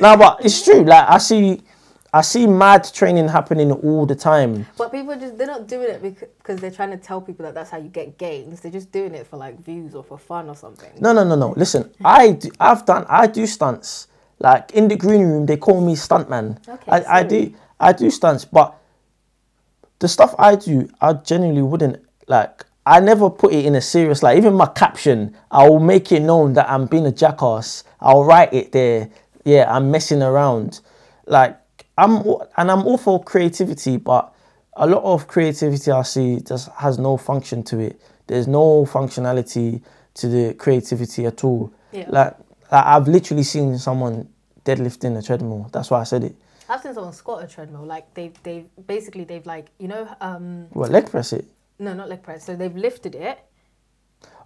no, 0.00 0.16
but 0.16 0.44
it's 0.44 0.64
true. 0.64 0.82
Like 0.82 1.08
I 1.08 1.18
see, 1.18 1.62
I 2.14 2.20
see 2.20 2.46
mad 2.46 2.90
training 2.92 3.28
happening 3.28 3.72
all 3.72 4.04
the 4.04 4.14
time. 4.14 4.66
But 4.76 4.92
people 4.92 5.16
just 5.16 5.38
they're 5.38 5.46
not 5.46 5.66
doing 5.66 5.88
it 5.88 6.02
because 6.02 6.60
they're 6.60 6.70
trying 6.70 6.90
to 6.90 6.98
tell 6.98 7.22
people 7.22 7.46
that 7.46 7.54
that's 7.54 7.70
how 7.70 7.78
you 7.78 7.88
get 7.88 8.18
gains. 8.18 8.60
They're 8.60 8.70
just 8.70 8.92
doing 8.92 9.14
it 9.14 9.26
for 9.26 9.38
like 9.38 9.58
views 9.64 9.94
or 9.94 10.04
for 10.04 10.18
fun 10.18 10.50
or 10.50 10.54
something. 10.54 10.90
No, 11.00 11.14
no, 11.14 11.24
no, 11.24 11.36
no. 11.36 11.54
Listen, 11.56 11.90
I 12.04 12.32
do, 12.32 12.50
I've 12.60 12.84
done 12.84 13.06
I 13.08 13.26
do 13.28 13.46
stunts. 13.46 14.08
Like 14.38 14.72
in 14.72 14.88
the 14.88 14.96
green 14.96 15.22
room, 15.22 15.46
they 15.46 15.56
call 15.56 15.80
me 15.80 15.94
stuntman. 15.94 16.58
Okay, 16.68 16.90
I, 16.92 17.20
I 17.20 17.22
do. 17.22 17.54
I 17.80 17.92
do 17.92 18.10
stunts, 18.10 18.44
but 18.44 18.76
the 19.98 20.08
stuff 20.08 20.34
I 20.38 20.56
do, 20.56 20.90
I 21.00 21.14
genuinely 21.14 21.62
wouldn't 21.62 22.04
like. 22.28 22.66
I 22.84 23.00
never 23.00 23.30
put 23.30 23.54
it 23.54 23.64
in 23.64 23.74
a 23.76 23.80
serious 23.80 24.22
like. 24.22 24.36
Even 24.36 24.52
my 24.52 24.66
caption, 24.66 25.34
I 25.50 25.66
will 25.66 25.80
make 25.80 26.12
it 26.12 26.20
known 26.20 26.52
that 26.54 26.68
I'm 26.68 26.86
being 26.86 27.06
a 27.06 27.12
jackass. 27.12 27.84
I'll 28.00 28.24
write 28.24 28.52
it 28.52 28.72
there. 28.72 29.08
Yeah, 29.44 29.72
I'm 29.74 29.90
messing 29.90 30.22
around. 30.22 30.80
Like 31.26 31.56
I'm, 31.98 32.18
all- 32.26 32.48
and 32.56 32.70
I'm 32.70 32.86
all 32.86 32.98
for 32.98 33.22
creativity, 33.22 33.96
but 33.98 34.32
a 34.74 34.86
lot 34.86 35.02
of 35.04 35.26
creativity 35.28 35.90
I 35.90 36.02
see 36.02 36.40
just 36.40 36.70
has 36.72 36.98
no 36.98 37.16
function 37.16 37.62
to 37.64 37.78
it. 37.80 38.00
There's 38.26 38.46
no 38.48 38.84
functionality 38.86 39.82
to 40.14 40.28
the 40.28 40.54
creativity 40.54 41.26
at 41.26 41.44
all. 41.44 41.72
Yeah. 41.92 42.06
Like, 42.08 42.36
like 42.70 42.86
I've 42.86 43.06
literally 43.08 43.42
seen 43.42 43.78
someone 43.78 44.28
deadlifting 44.64 45.18
a 45.18 45.22
treadmill. 45.22 45.68
That's 45.72 45.90
why 45.90 46.00
I 46.00 46.04
said 46.04 46.24
it. 46.24 46.34
I've 46.68 46.80
seen 46.80 46.94
someone 46.94 47.12
squat 47.12 47.44
a 47.44 47.46
treadmill. 47.46 47.84
Like 47.84 48.14
they 48.14 48.32
they 48.44 48.64
basically 48.86 49.24
they've 49.24 49.44
like 49.44 49.66
you 49.78 49.88
know 49.88 50.08
um 50.22 50.68
What 50.72 50.90
leg 50.90 51.10
press 51.10 51.32
it? 51.34 51.44
no 51.78 51.92
not 51.92 52.08
leg 52.08 52.22
press. 52.22 52.44
So 52.44 52.56
they've 52.56 52.74
lifted 52.74 53.14
it 53.14 53.38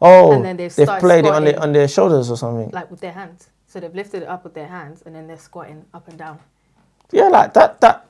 Oh, 0.00 0.32
And 0.32 0.44
then 0.44 0.56
they've 0.56 0.74
they've 0.74 0.86
started 0.86 1.00
played 1.06 1.24
it 1.26 1.32
on 1.32 1.44
their 1.44 1.60
on 1.60 1.72
their 1.72 1.86
shoulders 1.88 2.30
or 2.30 2.36
something. 2.36 2.70
like 2.72 2.90
with 2.90 3.00
their 3.00 3.12
hands. 3.12 3.48
So 3.68 3.78
they've 3.80 3.94
lifted 3.94 4.22
it 4.22 4.28
up 4.28 4.42
with 4.44 4.54
their 4.54 4.66
hands 4.66 5.02
and 5.06 5.14
then 5.14 5.26
they're 5.28 5.36
squatting 5.38 5.84
up 5.94 6.08
and 6.08 6.18
down. 6.18 6.38
Yeah, 7.12 7.28
like 7.28 7.52
that. 7.54 7.80
That. 7.80 8.06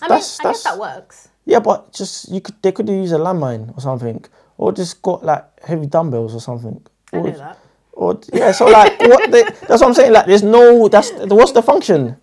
I 0.00 0.04
mean, 0.04 0.08
That's- 0.10 0.40
I 0.40 0.42
guess 0.44 0.62
that's- 0.62 0.62
that 0.64 0.78
works. 0.78 1.28
Yeah, 1.44 1.60
but 1.60 1.92
just 1.92 2.28
you 2.30 2.40
could 2.42 2.56
they 2.62 2.72
could 2.72 2.88
use 2.88 3.12
a 3.12 3.18
landmine 3.18 3.74
or 3.76 3.80
something, 3.80 4.22
or 4.58 4.70
just 4.72 5.00
got 5.02 5.24
like 5.24 5.44
heavy 5.64 5.86
dumbbells 5.86 6.34
or 6.34 6.40
something. 6.40 6.80
I 7.12 7.16
Or, 7.16 7.22
know 7.24 7.38
that. 7.38 7.58
or 7.92 8.20
yeah, 8.32 8.52
so 8.52 8.66
like 8.66 9.00
what? 9.12 9.30
They, 9.30 9.42
that's 9.44 9.80
what 9.80 9.84
I'm 9.84 9.94
saying. 9.94 10.12
Like, 10.12 10.26
there's 10.26 10.42
no. 10.42 10.88
That's 10.88 11.10
what's 11.12 11.52
the 11.52 11.62
function? 11.62 12.16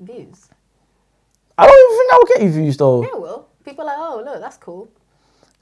Views. 0.00 0.48
I 1.58 1.66
don't 1.66 1.74
even 1.74 1.98
think 1.98 2.10
that 2.10 2.18
will 2.18 2.26
get 2.36 2.42
you 2.42 2.50
views 2.62 2.76
though. 2.76 3.02
Yeah, 3.02 3.18
well, 3.18 3.48
people 3.64 3.82
are 3.84 3.86
like, 3.86 3.96
oh 3.98 4.22
look, 4.24 4.40
that's 4.40 4.56
cool. 4.56 4.88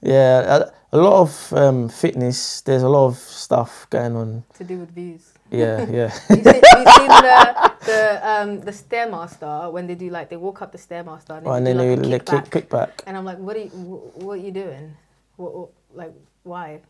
Yeah, 0.03 0.69
a, 0.93 0.97
a 0.97 0.99
lot 0.99 1.23
of 1.23 1.53
um, 1.55 1.89
fitness. 1.89 2.61
There's 2.61 2.83
a 2.83 2.89
lot 2.89 3.07
of 3.09 3.17
stuff 3.17 3.87
going 3.91 4.15
on. 4.15 4.45
To 4.59 4.65
do 4.65 4.79
with 4.79 4.91
views. 4.95 5.33
Yeah, 5.51 5.87
yeah. 5.91 6.13
You've 6.31 6.45
seen, 6.45 7.09
the 7.09 7.73
the 7.87 8.21
um 8.29 8.61
the 8.61 8.73
stairmaster 8.73 9.71
when 9.73 9.87
they 9.87 9.95
do 9.95 10.11
like 10.11 10.29
they 10.29 10.37
walk 10.37 10.61
up 10.63 10.73
the 10.73 10.79
stairmaster 10.79 11.39
and, 11.39 11.47
Oh, 11.47 11.53
and 11.53 11.67
they 11.67 11.73
then 11.73 11.79
they 11.79 11.97
like, 11.97 12.07
a 12.07 12.09
like, 12.09 12.25
kickback. 12.25 12.43
kick, 12.45 12.51
kick 12.53 12.69
back. 12.71 13.03
And 13.07 13.17
I'm 13.17 13.25
like, 13.25 13.39
what 13.39 13.57
are 13.57 13.61
you 13.61 13.69
wh- 13.71 14.19
what 14.19 14.33
are 14.39 14.43
you 14.43 14.51
doing? 14.51 14.95
What, 15.37 15.55
what 15.55 15.69
like 15.95 16.13
why 16.43 16.81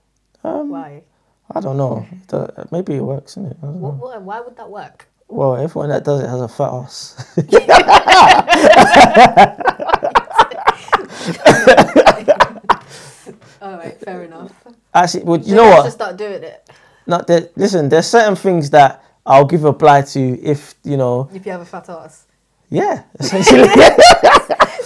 Um, 0.44 0.70
why 0.70 1.02
I 1.54 1.60
don't 1.60 1.76
know. 1.76 2.06
The- 2.28 2.66
Maybe 2.72 2.94
it 2.96 3.02
works, 3.02 3.32
isn't 3.36 3.52
it? 3.52 3.56
What, 3.60 3.94
what, 3.94 4.22
why 4.22 4.40
would 4.40 4.56
that 4.56 4.70
work? 4.70 5.06
Well, 5.28 5.56
everyone 5.56 5.90
that 5.90 6.04
does 6.04 6.22
it 6.22 6.28
has 6.28 6.40
a 6.40 6.48
fat 6.48 6.70
ass. 6.72 7.36
All 13.62 13.76
right, 13.76 13.98
fair 14.00 14.24
enough. 14.24 14.52
Actually, 14.94 15.24
well, 15.24 15.38
you 15.40 15.54
Maybe 15.54 15.56
know 15.56 15.64
I 15.64 15.68
what? 15.76 15.84
should 15.84 15.92
start 15.92 16.16
doing 16.16 16.42
it 16.42 16.68
No, 17.06 17.22
there, 17.26 17.48
listen, 17.56 17.88
there's 17.88 18.06
certain 18.06 18.36
things 18.36 18.70
that 18.70 19.02
I'll 19.24 19.44
give 19.44 19.64
a 19.64 19.68
apply 19.68 20.02
to 20.02 20.20
if 20.42 20.74
you 20.84 20.96
know. 20.96 21.28
if 21.32 21.44
you 21.46 21.52
have 21.52 21.60
a 21.60 21.64
fat 21.64 21.88
ass. 21.88 22.26
Yeah, 22.68 23.04
essentially, 23.18 23.68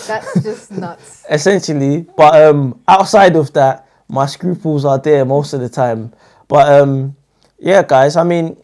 That's 0.06 0.42
just 0.42 0.70
nuts. 0.72 1.24
essentially. 1.30 2.06
But 2.16 2.42
um, 2.42 2.80
outside 2.86 3.36
of 3.36 3.52
that, 3.54 3.86
my 4.08 4.26
scruples 4.26 4.84
are 4.84 4.98
there 4.98 5.24
most 5.24 5.54
of 5.54 5.60
the 5.60 5.68
time. 5.68 6.12
But 6.48 6.68
um, 6.80 7.16
yeah, 7.58 7.82
guys. 7.82 8.16
I 8.16 8.24
mean, 8.24 8.56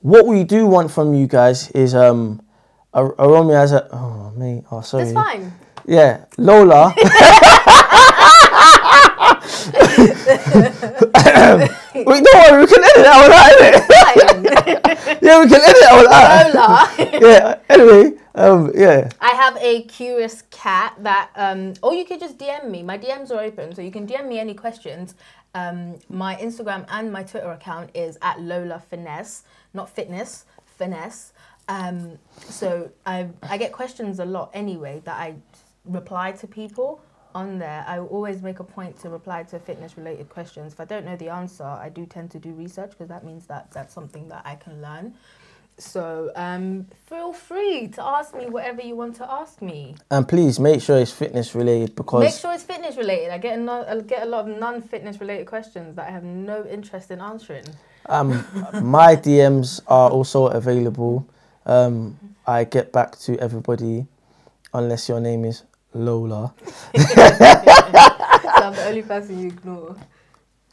what 0.00 0.26
we 0.26 0.44
do 0.44 0.66
want 0.66 0.90
from 0.90 1.14
you 1.14 1.26
guys 1.26 1.70
is 1.72 1.94
um, 1.94 2.40
a, 2.94 3.04
a 3.04 3.28
Romeo 3.28 3.62
a. 3.64 3.88
Oh 3.94 4.32
mate, 4.36 4.64
oh 4.70 4.80
sorry. 4.80 5.04
It's 5.04 5.12
fine. 5.12 5.52
Yeah, 5.86 6.24
Lola. 6.38 6.94
Wait, 12.04 12.24
don't 12.24 12.52
worry, 12.52 12.60
we 12.60 12.66
can 12.66 12.84
edit 12.84 13.04
that 13.04 13.18
one 13.22 13.32
out, 13.32 13.52
innit? 13.56 13.86
Fine. 13.86 15.16
Yeah, 15.22 15.40
we 15.40 15.48
can 15.48 15.60
edit 15.60 15.76
that 15.80 15.94
one 15.96 16.12
out. 16.12 16.54
Lola. 16.54 17.20
Yeah, 17.20 17.58
anyway, 17.68 18.18
um, 18.34 18.70
yeah. 18.74 19.08
I 19.20 19.30
have 19.30 19.56
a 19.60 19.84
CuriousCat 19.84 21.02
that, 21.02 21.30
um, 21.36 21.74
or 21.82 21.94
you 21.94 22.04
could 22.04 22.20
just 22.20 22.38
DM 22.38 22.70
me. 22.70 22.82
My 22.82 22.98
DMs 22.98 23.30
are 23.30 23.40
open, 23.40 23.74
so 23.74 23.82
you 23.82 23.90
can 23.90 24.06
DM 24.06 24.28
me 24.28 24.38
any 24.38 24.54
questions. 24.54 25.14
Um, 25.54 25.98
my 26.08 26.36
Instagram 26.36 26.84
and 26.90 27.10
my 27.12 27.22
Twitter 27.22 27.50
account 27.50 27.90
is 27.94 28.18
at 28.20 28.40
Lola 28.40 28.82
Finesse, 28.90 29.44
not 29.72 29.88
fitness, 29.88 30.44
finesse. 30.78 31.32
Um, 31.68 32.18
so 32.48 32.90
I 33.06 33.28
I 33.42 33.56
get 33.56 33.72
questions 33.72 34.20
a 34.20 34.24
lot 34.24 34.50
anyway 34.54 35.02
that 35.04 35.16
I 35.18 35.36
reply 35.84 36.32
to 36.32 36.46
people 36.46 37.00
on 37.40 37.58
there. 37.58 37.84
I 37.86 37.98
always 37.98 38.38
make 38.48 38.58
a 38.60 38.64
point 38.64 38.98
to 39.02 39.08
reply 39.10 39.42
to 39.50 39.58
fitness 39.58 39.96
related 40.00 40.26
questions. 40.36 40.72
If 40.74 40.80
I 40.80 40.86
don't 40.92 41.04
know 41.08 41.16
the 41.16 41.28
answer, 41.28 41.64
I 41.86 41.88
do 41.98 42.06
tend 42.06 42.30
to 42.32 42.38
do 42.38 42.50
research 42.64 42.90
because 42.90 43.08
that 43.14 43.24
means 43.30 43.46
that 43.52 43.70
that's 43.76 43.92
something 43.98 44.24
that 44.32 44.42
I 44.52 44.54
can 44.64 44.80
learn. 44.80 45.14
So 45.78 46.30
um, 46.36 46.86
feel 47.10 47.34
free 47.34 47.88
to 47.96 48.02
ask 48.02 48.34
me 48.34 48.46
whatever 48.46 48.80
you 48.80 48.96
want 48.96 49.14
to 49.16 49.30
ask 49.30 49.60
me. 49.60 49.94
And 50.10 50.26
please 50.26 50.58
make 50.58 50.80
sure 50.80 50.96
it's 50.98 51.12
fitness 51.12 51.54
related 51.54 51.94
because 51.94 52.24
Make 52.24 52.34
sure 52.42 52.54
it's 52.54 52.64
fitness 52.64 52.96
related. 52.96 53.28
I 53.30 53.38
get 53.38 53.58
a 53.58 53.60
no, 53.60 53.84
I 53.86 54.00
get 54.00 54.22
a 54.22 54.30
lot 54.34 54.48
of 54.48 54.58
non-fitness 54.58 55.20
related 55.20 55.46
questions 55.46 55.94
that 55.96 56.08
I 56.08 56.10
have 56.10 56.24
no 56.24 56.64
interest 56.76 57.10
in 57.10 57.20
answering. 57.20 57.64
um, 58.08 58.30
my 58.82 59.16
DMs 59.16 59.80
are 59.86 60.10
also 60.10 60.46
available. 60.46 61.26
Um, 61.66 62.18
I 62.46 62.64
get 62.64 62.90
back 62.92 63.18
to 63.26 63.36
everybody 63.38 64.06
unless 64.72 65.08
your 65.10 65.20
name 65.20 65.44
is 65.44 65.62
Lola. 65.94 66.54
so 66.96 67.02
I'm 68.62 68.74
the 68.74 68.84
only 68.86 69.02
person 69.02 69.38
you 69.38 69.48
ignore. 69.48 69.96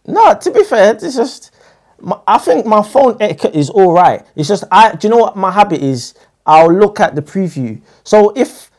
No, 0.06 0.36
to 0.36 0.52
be 0.52 0.64
fair, 0.64 0.94
it's 0.94 1.16
just 1.16 1.52
my, 2.00 2.20
I 2.28 2.38
think 2.38 2.66
my 2.66 2.84
phone 2.84 3.18
etiquette 3.20 3.56
is 3.56 3.70
all 3.70 3.94
right. 3.94 4.26
It's 4.36 4.48
just 4.48 4.66
I. 4.72 4.96
Do 4.96 5.08
you 5.08 5.14
know 5.14 5.20
what 5.20 5.36
my 5.36 5.52
habit 5.52 5.82
is? 5.82 6.14
I'll 6.46 6.74
look 6.74 7.00
at 7.00 7.16
the 7.16 7.22
preview. 7.22 7.82
So 8.04 8.32
if 8.36 8.70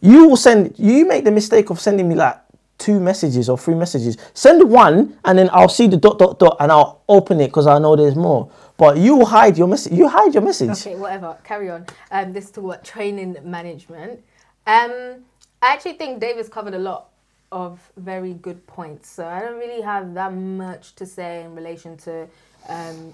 you 0.00 0.28
will 0.28 0.36
send, 0.36 0.74
you 0.78 1.06
make 1.06 1.24
the 1.24 1.30
mistake 1.30 1.70
of 1.70 1.80
sending 1.80 2.08
me 2.08 2.16
like 2.16 2.36
two 2.78 2.98
messages 2.98 3.48
or 3.48 3.56
three 3.56 3.76
messages. 3.76 4.16
Send 4.34 4.68
one, 4.68 5.16
and 5.24 5.38
then 5.38 5.48
I'll 5.52 5.68
see 5.68 5.86
the 5.86 5.96
dot 5.96 6.18
dot 6.18 6.40
dot, 6.40 6.56
and 6.58 6.72
I'll 6.72 7.02
open 7.08 7.40
it 7.40 7.48
because 7.48 7.68
I 7.68 7.78
know 7.78 7.94
there's 7.94 8.16
more. 8.16 8.50
But 8.76 8.96
you 8.96 9.24
hide 9.24 9.56
your 9.56 9.68
message. 9.68 9.92
You 9.92 10.08
hide 10.08 10.34
your 10.34 10.42
message. 10.42 10.70
Okay, 10.70 10.96
whatever. 10.96 11.38
Carry 11.44 11.70
on. 11.70 11.86
Um, 12.10 12.32
this 12.32 12.46
is 12.46 12.50
to 12.52 12.60
what 12.60 12.84
training 12.84 13.36
management. 13.44 14.24
Um, 14.66 15.24
I 15.62 15.72
actually 15.72 15.92
think 15.94 16.20
David's 16.20 16.48
covered 16.48 16.74
a 16.74 16.78
lot 16.78 17.10
of 17.52 17.80
very 17.96 18.34
good 18.34 18.66
points. 18.66 19.08
So 19.08 19.26
I 19.26 19.40
don't 19.40 19.58
really 19.58 19.80
have 19.82 20.12
that 20.14 20.32
much 20.32 20.94
to 20.96 21.06
say 21.06 21.44
in 21.44 21.54
relation 21.54 21.96
to 21.98 22.26
um, 22.68 23.12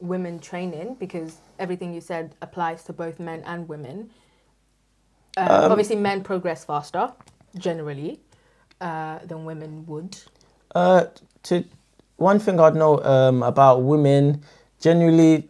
women 0.00 0.40
training 0.40 0.96
because 0.98 1.38
everything 1.58 1.94
you 1.94 2.00
said 2.00 2.34
applies 2.42 2.82
to 2.84 2.92
both 2.92 3.20
men 3.20 3.42
and 3.46 3.68
women. 3.68 4.10
Um, 5.36 5.70
obviously, 5.70 5.96
men 5.96 6.22
progress 6.22 6.64
faster 6.64 7.12
generally 7.56 8.20
uh, 8.80 9.18
than 9.24 9.44
women 9.44 9.86
would. 9.86 10.18
Uh, 10.74 11.06
to 11.44 11.64
one 12.16 12.38
thing 12.40 12.58
I'd 12.58 12.74
know 12.74 13.02
um, 13.04 13.42
about 13.42 13.82
women, 13.82 14.42
generally, 14.80 15.48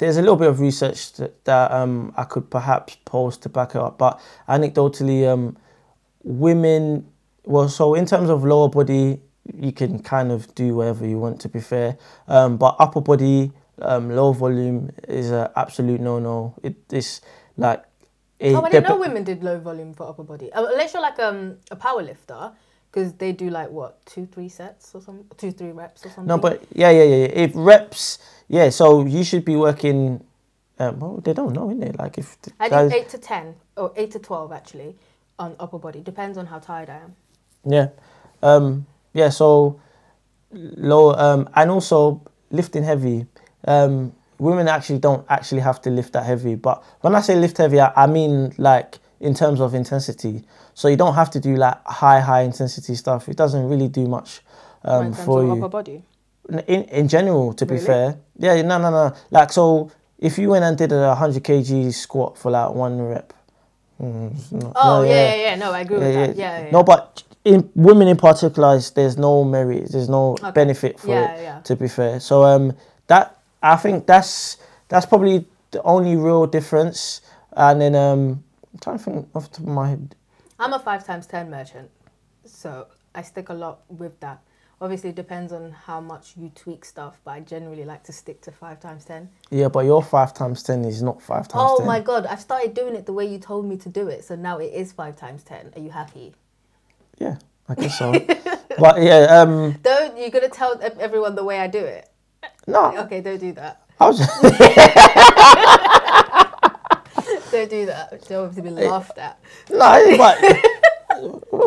there's 0.00 0.16
a 0.16 0.20
little 0.22 0.36
bit 0.36 0.48
of 0.48 0.60
research 0.60 1.12
that, 1.14 1.44
that 1.44 1.70
um, 1.70 2.12
I 2.16 2.24
could 2.24 2.50
perhaps 2.50 2.96
post 3.04 3.42
to 3.42 3.48
back 3.50 3.70
it 3.70 3.76
up, 3.76 3.98
but 3.98 4.18
anecdotally, 4.48 5.28
um, 5.28 5.56
women, 6.24 7.06
well, 7.44 7.68
so 7.68 7.94
in 7.94 8.06
terms 8.06 8.30
of 8.30 8.42
lower 8.42 8.68
body, 8.68 9.20
you 9.54 9.72
can 9.72 9.98
kind 10.02 10.32
of 10.32 10.54
do 10.54 10.74
whatever 10.74 11.06
you 11.06 11.18
want. 11.18 11.40
To 11.42 11.48
be 11.48 11.60
fair, 11.60 11.98
um, 12.28 12.56
but 12.56 12.76
upper 12.78 13.02
body, 13.02 13.52
um, 13.82 14.08
low 14.10 14.32
volume 14.32 14.90
is 15.06 15.30
an 15.30 15.48
absolute 15.54 16.00
no-no. 16.00 16.54
It 16.62 16.76
is 16.90 17.20
like. 17.58 17.84
it 18.38 18.54
Oh, 18.54 18.62
I 18.62 18.70
didn't 18.70 18.88
know 18.88 18.96
women 18.96 19.24
did 19.24 19.42
low 19.44 19.58
volume 19.58 19.92
for 19.92 20.08
upper 20.08 20.24
body. 20.24 20.50
Uh, 20.52 20.64
Unless 20.64 20.94
you're 20.94 21.02
like 21.02 21.18
um, 21.18 21.58
a 21.70 21.76
power 21.76 22.02
lifter, 22.02 22.52
Because 22.90 23.12
they 23.14 23.32
do 23.32 23.50
like 23.50 23.70
what 23.70 24.04
two, 24.06 24.26
three 24.26 24.48
sets 24.48 24.94
or 24.94 25.00
some 25.02 25.24
two, 25.36 25.52
three 25.52 25.72
reps 25.72 26.06
or 26.06 26.10
something. 26.10 26.26
No, 26.26 26.38
but 26.38 26.64
yeah, 26.72 26.90
yeah, 26.90 27.04
yeah. 27.04 27.16
yeah. 27.16 27.44
If 27.44 27.52
reps, 27.54 28.18
yeah. 28.50 28.68
So 28.70 29.06
you 29.06 29.24
should 29.24 29.44
be 29.44 29.56
working. 29.56 30.22
Um, 30.78 30.98
well, 30.98 31.16
they 31.24 31.32
don't 31.32 31.52
know, 31.52 31.68
innit? 31.68 31.98
Like 31.98 32.18
if 32.18 32.36
I 32.58 32.68
do 32.68 32.70
guys- 32.70 32.92
eight 32.92 33.08
to 33.10 33.18
ten 33.18 33.54
or 33.76 33.92
eight 33.96 34.10
to 34.12 34.18
twelve 34.18 34.52
actually 34.52 34.96
on 35.38 35.56
upper 35.58 35.78
body. 35.78 36.00
Depends 36.00 36.36
on 36.36 36.46
how 36.46 36.58
tired 36.58 36.90
I 36.90 36.96
am. 36.96 37.16
Yeah. 37.64 37.88
Um, 38.42 38.86
yeah, 39.12 39.30
so 39.30 39.80
low 40.52 41.14
um, 41.14 41.48
and 41.54 41.70
also 41.70 42.22
lifting 42.50 42.82
heavy. 42.82 43.26
Um, 43.66 44.12
women 44.38 44.68
actually 44.68 44.98
don't 44.98 45.24
actually 45.28 45.60
have 45.60 45.80
to 45.82 45.90
lift 45.90 46.12
that 46.14 46.24
heavy, 46.24 46.54
but 46.54 46.82
when 47.02 47.14
I 47.14 47.20
say 47.20 47.36
lift 47.36 47.58
heavy, 47.58 47.80
I, 47.80 47.92
I 47.96 48.06
mean 48.06 48.52
like 48.58 48.98
in 49.20 49.34
terms 49.34 49.60
of 49.60 49.74
intensity. 49.74 50.42
So 50.74 50.88
you 50.88 50.96
don't 50.96 51.14
have 51.14 51.30
to 51.32 51.40
do 51.40 51.56
like 51.56 51.78
high 51.86 52.20
high 52.20 52.42
intensity 52.42 52.94
stuff. 52.94 53.28
It 53.28 53.36
doesn't 53.36 53.68
really 53.68 53.88
do 53.88 54.06
much 54.06 54.40
um, 54.84 55.12
for 55.12 55.44
you 55.44 55.52
upper 55.52 55.68
body. 55.68 56.02
In 56.66 56.84
in 56.84 57.08
general 57.08 57.52
to 57.54 57.64
be 57.66 57.74
Really? 57.74 57.86
fair 57.86 58.16
yeah 58.38 58.60
no 58.62 58.78
no 58.78 58.90
no 58.90 59.14
like 59.30 59.52
so 59.52 59.90
if 60.18 60.38
you 60.38 60.50
went 60.50 60.64
and 60.64 60.76
did 60.76 60.92
a 60.92 61.08
100 61.08 61.42
kg 61.42 61.92
squat 61.94 62.36
for 62.38 62.50
like 62.50 62.70
one 62.74 63.00
rep 63.00 63.32
mm, 64.02 64.52
not- 64.52 64.72
Oh 64.76 65.02
no, 65.02 65.08
yeah, 65.08 65.34
yeah, 65.34 65.34
yeah. 65.42 65.54
No, 65.56 65.72
I 65.72 65.80
agree 65.80 65.98
with 65.98 66.14
that. 66.14 66.36
Yeah, 66.36 66.60
yeah. 66.64 66.70
no 66.70 66.82
but 66.82 67.22
in 67.44 67.70
women 67.74 68.08
in 68.08 68.16
particular 68.16 68.78
there's 68.94 69.16
no 69.16 69.44
merit 69.44 69.90
there's 69.92 70.08
no 70.08 70.32
Okay. 70.32 70.50
benefit 70.52 71.00
for 71.00 71.14
Yeah, 71.14 71.34
it 71.36 71.42
yeah. 71.42 71.60
to 71.60 71.76
be 71.76 71.88
fair 71.88 72.20
so 72.20 72.44
um 72.44 72.74
that 73.06 73.38
i 73.62 73.76
think 73.76 74.06
that's 74.06 74.58
that's 74.88 75.06
probably 75.06 75.46
the 75.70 75.82
only 75.82 76.16
real 76.16 76.46
difference 76.46 77.22
and 77.56 77.80
then 77.80 77.94
um 77.94 78.44
i'm 78.72 78.78
trying 78.80 78.98
to 78.98 79.04
think 79.04 79.28
off 79.34 79.44
the 79.50 79.56
top 79.58 79.66
of 79.66 79.72
my 79.72 79.88
head 79.90 80.14
I'm 80.58 80.74
a 80.74 80.78
five 80.78 81.06
times 81.06 81.26
ten 81.26 81.48
merchant, 81.48 81.88
so 82.44 82.86
I 83.14 83.22
stick 83.22 83.48
a 83.48 83.54
lot 83.54 83.80
with 83.88 84.20
that. 84.20 84.42
Obviously, 84.82 85.10
it 85.10 85.16
depends 85.16 85.52
on 85.52 85.72
how 85.72 86.00
much 86.00 86.32
you 86.38 86.50
tweak 86.54 86.86
stuff, 86.86 87.20
but 87.22 87.32
I 87.32 87.40
generally 87.40 87.84
like 87.84 88.02
to 88.04 88.12
stick 88.12 88.40
to 88.42 88.50
five 88.50 88.80
times 88.80 89.04
ten. 89.04 89.28
yeah 89.50 89.68
but 89.68 89.84
your 89.84 90.02
5 90.02 90.32
times 90.32 90.62
10 90.62 90.84
is 90.86 91.02
not 91.02 91.20
5 91.20 91.48
times 91.48 91.52
Oh 91.72 91.78
10 91.78 91.86
my 91.86 92.00
god, 92.00 92.24
I've 92.26 92.40
started 92.40 92.72
doing 92.72 92.94
it 92.94 93.04
the 93.04 93.12
way 93.12 93.26
you 93.26 93.38
told 93.38 93.66
me 93.66 93.76
to 93.76 93.88
do 93.90 94.08
it, 94.08 94.24
so 94.24 94.36
now 94.36 94.58
it 94.58 94.72
is 94.72 94.92
five 94.92 95.16
times 95.16 95.42
ten. 95.42 95.70
Are 95.76 95.80
you 95.82 95.90
happy? 95.90 96.34
yeah 97.18 97.36
i 97.68 97.74
guess 97.74 97.98
so 97.98 98.10
but 98.78 99.02
yeah 99.02 99.26
um 99.40 99.72
Don't 99.82 100.16
you're 100.16 100.30
gonna 100.30 100.48
tell 100.48 100.80
everyone 100.98 101.34
the 101.34 101.44
way 101.44 101.58
I 101.60 101.66
do 101.66 101.78
it? 101.84 102.08
no 102.66 102.96
Okay, 103.04 103.20
don't 103.20 103.38
do 103.38 103.52
that. 103.52 103.82
I 104.00 104.06
was 104.08 104.18
Don't 107.52 107.68
do 107.68 107.84
that. 107.86 108.24
Don't 108.28 108.54
to 108.54 108.62
be 108.62 108.70
laughed 108.70 109.18
at. 109.18 109.38
no, 109.68 110.16
but 110.16 110.38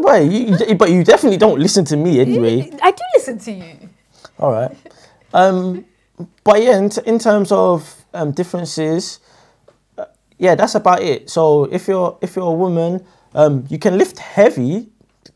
but 0.01 0.21
you, 0.25 0.75
but 0.75 0.89
you 0.89 1.03
definitely 1.03 1.37
don't 1.37 1.59
listen 1.59 1.85
to 1.85 1.97
me 1.97 2.19
anyway. 2.19 2.69
I 2.81 2.91
do 2.91 3.03
listen 3.15 3.37
to 3.39 3.51
you. 3.51 3.89
All 4.39 4.51
right. 4.51 4.75
Um, 5.33 5.85
but 6.43 6.61
yeah, 6.61 6.77
in, 6.77 6.89
t- 6.89 7.01
in 7.05 7.19
terms 7.19 7.51
of 7.51 8.05
um, 8.13 8.31
differences, 8.31 9.19
uh, 9.97 10.05
yeah, 10.37 10.55
that's 10.55 10.75
about 10.75 11.01
it. 11.01 11.29
So 11.29 11.65
if 11.65 11.87
you're 11.87 12.17
if 12.21 12.35
you're 12.35 12.47
a 12.47 12.51
woman, 12.53 13.05
um, 13.33 13.65
you 13.69 13.79
can 13.79 13.97
lift 13.97 14.19
heavy, 14.19 14.89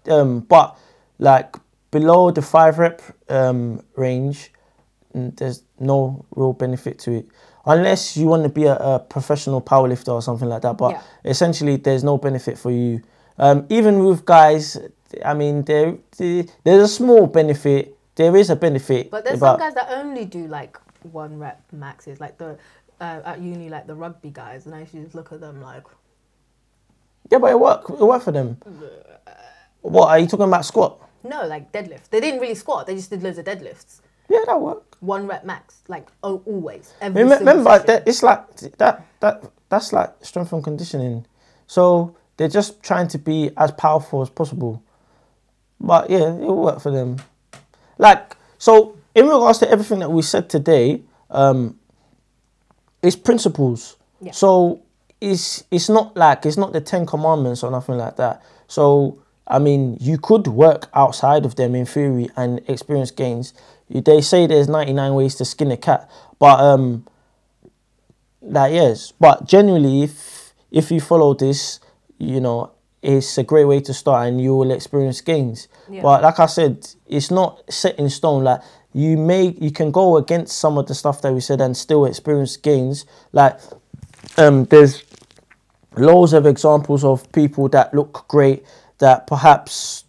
um, 0.10 0.42
but 0.42 0.78
like 1.20 1.56
below 1.92 2.32
the 2.32 2.42
five 2.42 2.78
rep 2.80 3.02
um, 3.30 3.82
range, 3.96 4.52
there's 5.14 5.64
no 5.80 6.26
real 6.36 6.54
benefit 6.54 7.00
to 7.00 7.12
it. 7.14 7.28
Unless 7.66 8.16
you 8.16 8.28
want 8.28 8.44
to 8.44 8.50
be 8.50 8.64
a, 8.66 8.76
a 8.76 9.00
professional 9.00 9.62
powerlifter 9.62 10.14
or 10.14 10.22
something 10.22 10.48
like 10.48 10.62
that, 10.62 10.78
but 10.78 10.92
Yeah. 10.92 11.02
essentially 11.26 11.76
there's 11.76 12.04
no 12.04 12.18
benefit 12.18 12.58
for 12.58 12.72
you. 12.72 13.02
Um, 13.38 13.66
even 13.70 14.04
with 14.04 14.26
guys, 14.26 14.78
I 15.24 15.34
mean, 15.34 15.64
there, 15.64 15.98
there 16.18 16.46
there's 16.64 16.84
a 16.84 16.88
small 16.88 17.28
benefit. 17.28 17.96
There 18.16 18.36
is 18.36 18.50
a 18.50 18.56
benefit, 18.56 19.12
But 19.12 19.26
there's 19.26 19.38
about- 19.38 19.60
some 19.60 19.68
guys 19.68 19.76
that 19.76 19.90
only 19.92 20.26
do 20.26 20.48
like 20.48 20.78
one 21.12 21.38
rep 21.38 21.62
maxes, 21.72 22.20
like 22.20 22.38
the 22.38 22.58
uh, 23.00 23.22
at 23.26 23.40
uni, 23.40 23.70
like 23.70 23.86
the 23.86 23.94
rugby 23.94 24.32
guys, 24.32 24.66
and 24.66 24.74
I 24.74 24.80
used 24.80 24.92
to 24.94 25.04
just 25.04 25.16
look 25.16 25.32
at 25.32 25.40
them 25.40 25.62
like, 25.62 25.84
Yeah, 27.32 27.38
but 27.38 27.52
it 27.52 27.60
worked. 27.60 27.90
It 27.92 28.00
worked 28.00 28.26
for 28.26 28.32
them. 28.32 28.58
What 29.82 30.10
are 30.10 30.20
you 30.20 30.28
talking 30.28 30.48
about? 30.48 30.66
Squat? 30.66 31.00
no, 31.24 31.46
like 31.46 31.72
deadlift. 31.72 32.10
They 32.10 32.20
didn't 32.22 32.40
really 32.40 32.56
squat. 32.56 32.88
They 32.88 32.96
just 32.96 33.10
did 33.10 33.22
loads 33.22 33.38
of 33.38 33.46
deadlifts. 33.46 34.00
Yeah, 34.30 34.40
that 34.46 34.60
worked. 34.60 34.96
One 35.02 35.28
rep 35.28 35.46
max, 35.46 35.82
like 35.88 36.08
oh, 36.24 36.42
always. 36.46 36.94
Every 37.02 37.24
Remember, 37.24 37.46
remember 37.46 37.80
that 37.86 38.08
it's 38.08 38.24
like 38.24 38.56
that. 38.78 39.06
That 39.20 39.44
that's 39.70 39.94
like 39.94 40.14
strength 40.22 40.54
and 40.54 40.64
conditioning. 40.64 41.26
So 41.68 42.16
they're 42.38 42.48
just 42.48 42.82
trying 42.82 43.08
to 43.10 43.18
be 43.18 43.52
as 43.58 43.72
powerful 43.72 44.22
as 44.22 44.30
possible. 44.30 44.82
But 45.80 46.10
yeah, 46.10 46.34
it 46.34 46.40
will 46.40 46.62
work 46.64 46.82
for 46.82 46.92
them. 46.92 47.18
Like 47.98 48.36
so, 48.58 48.98
in 49.14 49.26
regards 49.26 49.60
to 49.60 49.70
everything 49.70 50.00
that 50.00 50.12
we 50.12 50.22
said 50.22 50.50
today, 50.50 51.02
um, 51.30 51.80
it's 53.02 53.16
principles. 53.16 53.98
Yeah. 54.22 54.32
So 54.32 54.82
it's 55.22 55.64
it's 55.72 55.90
not 55.90 56.16
like 56.16 56.46
it's 56.46 56.58
not 56.58 56.74
the 56.74 56.82
Ten 56.82 57.06
Commandments 57.06 57.64
or 57.64 57.72
nothing 57.72 57.98
like 57.98 58.18
that. 58.18 58.42
So 58.68 59.20
I 59.48 59.60
mean, 59.60 59.98
you 60.00 60.18
could 60.18 60.48
work 60.48 60.90
outside 60.94 61.46
of 61.46 61.56
them 61.56 61.74
in 61.74 61.86
theory 61.86 62.30
and 62.36 62.62
experience 62.68 63.12
gains. 63.12 63.54
They 63.90 64.20
say 64.20 64.46
there's 64.48 64.68
99 64.68 65.14
ways 65.14 65.36
to 65.36 65.46
skin 65.46 65.72
a 65.72 65.78
cat, 65.78 66.10
but 66.40 66.60
um, 66.60 67.06
like 68.42 68.74
yes, 68.74 69.14
but 69.20 69.48
generally, 69.48 70.04
if 70.04 70.54
if 70.72 70.92
you 70.92 71.00
follow 71.00 71.34
this, 71.34 71.80
you 72.18 72.40
know, 72.40 72.72
it's 73.02 73.38
a 73.38 73.44
great 73.44 73.66
way 73.66 73.80
to 73.82 73.94
start, 73.94 74.28
and 74.28 74.42
you 74.42 74.56
will 74.56 74.72
experience 74.72 75.22
gains. 75.22 75.68
Yeah. 75.90 76.02
But 76.02 76.24
like 76.24 76.40
I 76.40 76.48
said, 76.48 76.88
it's 77.08 77.32
not 77.32 77.62
set 77.72 77.98
in 78.00 78.10
stone. 78.10 78.44
Like 78.44 78.62
you 78.94 79.18
may 79.18 79.56
you 79.60 79.72
can 79.72 79.92
go 79.92 80.18
against 80.18 80.58
some 80.58 80.78
of 80.78 80.88
the 80.88 80.96
stuff 80.96 81.22
that 81.22 81.34
we 81.34 81.40
said 81.40 81.62
and 81.62 81.78
still 81.78 82.06
experience 82.06 82.58
gains. 82.58 83.06
Like 83.32 83.60
um, 84.38 84.66
there's 84.66 85.04
loads 85.96 86.34
of 86.34 86.46
examples 86.46 87.04
of 87.04 87.32
people 87.32 87.70
that 87.70 87.94
look 87.94 88.26
great 88.28 88.66
that 89.00 89.28
perhaps 89.28 90.06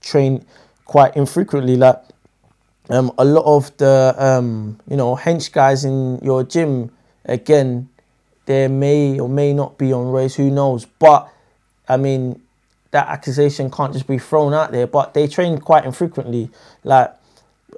train 0.00 0.44
quite 0.86 1.16
infrequently. 1.16 1.76
Like 1.76 2.02
um, 2.88 3.12
a 3.18 3.24
lot 3.24 3.44
of 3.44 3.76
the 3.76 4.14
um, 4.16 4.80
you 4.88 4.96
know 4.96 5.16
hench 5.16 5.52
guys 5.52 5.84
in 5.84 6.18
your 6.22 6.44
gym, 6.44 6.90
again, 7.24 7.88
they 8.46 8.68
may 8.68 9.18
or 9.18 9.28
may 9.28 9.52
not 9.52 9.78
be 9.78 9.92
on 9.92 10.10
race. 10.10 10.34
Who 10.36 10.50
knows? 10.50 10.84
But 10.84 11.30
I 11.88 11.96
mean, 11.96 12.40
that 12.90 13.08
accusation 13.08 13.70
can't 13.70 13.92
just 13.92 14.06
be 14.06 14.18
thrown 14.18 14.54
out 14.54 14.72
there. 14.72 14.86
But 14.86 15.14
they 15.14 15.26
train 15.26 15.58
quite 15.58 15.84
infrequently, 15.84 16.50
like, 16.84 17.12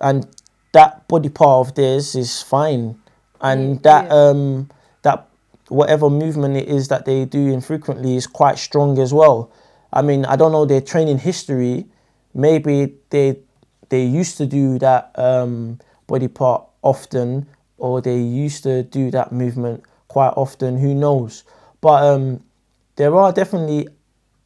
and 0.00 0.26
that 0.72 1.09
body 1.09 1.28
part 1.28 1.68
of 1.68 1.74
theirs 1.74 2.14
is 2.14 2.42
fine, 2.42 3.00
and 3.40 3.82
that 3.82 4.07
yeah. 4.07 4.14
um 4.14 4.70
that 5.02 5.26
whatever 5.68 6.11
movement 6.11 6.57
it 6.57 6.68
is 6.68 6.88
that 6.88 7.04
they 7.07 7.24
do 7.24 7.48
infrequently 7.48 8.16
is 8.16 8.26
quite 8.26 8.59
strong 8.59 8.98
as 8.98 9.12
well. 9.12 9.50
I 9.92 10.02
mean, 10.02 10.24
I 10.26 10.36
don't 10.36 10.52
know 10.52 10.66
their 10.66 10.80
training 10.80 11.18
history. 11.18 11.86
Maybe 12.34 12.94
they 13.11 13.38
they 13.88 14.04
used 14.04 14.36
to 14.36 14.46
do 14.46 14.78
that 14.80 15.12
um, 15.14 15.78
body 16.07 16.28
part 16.28 16.64
often, 16.82 17.46
or 17.78 18.00
they 18.00 18.18
used 18.18 18.62
to 18.64 18.82
do 18.82 19.11
that 19.12 19.32
movement 19.32 19.84
quite 20.09 20.34
often. 20.36 20.78
Who 20.78 20.94
knows? 20.94 21.44
But 21.80 22.02
um, 22.02 22.42
there 22.96 23.14
are 23.16 23.32
definitely 23.32 23.88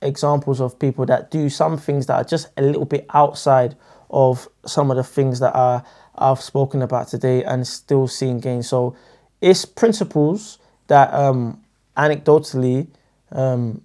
examples 0.02 0.60
of 0.60 0.78
people 0.78 1.06
that 1.06 1.30
do 1.30 1.48
some 1.48 1.76
things 1.76 2.06
that 2.06 2.14
are 2.14 2.24
just 2.24 2.48
a 2.56 2.62
little 2.62 2.84
bit 2.84 3.06
outside 3.12 3.76
of 4.10 4.48
some 4.66 4.90
of 4.90 4.96
the 4.96 5.04
things 5.04 5.40
that 5.40 5.54
are 5.54 5.84
I've 6.16 6.40
spoken 6.40 6.82
about 6.82 7.08
today 7.08 7.44
and 7.44 7.66
still 7.66 8.06
seeing 8.06 8.40
gains. 8.40 8.68
So 8.68 8.96
it's 9.40 9.64
principles 9.64 10.58
that 10.88 11.12
um, 11.14 11.62
anecdotally 11.96 12.88
um, 13.32 13.82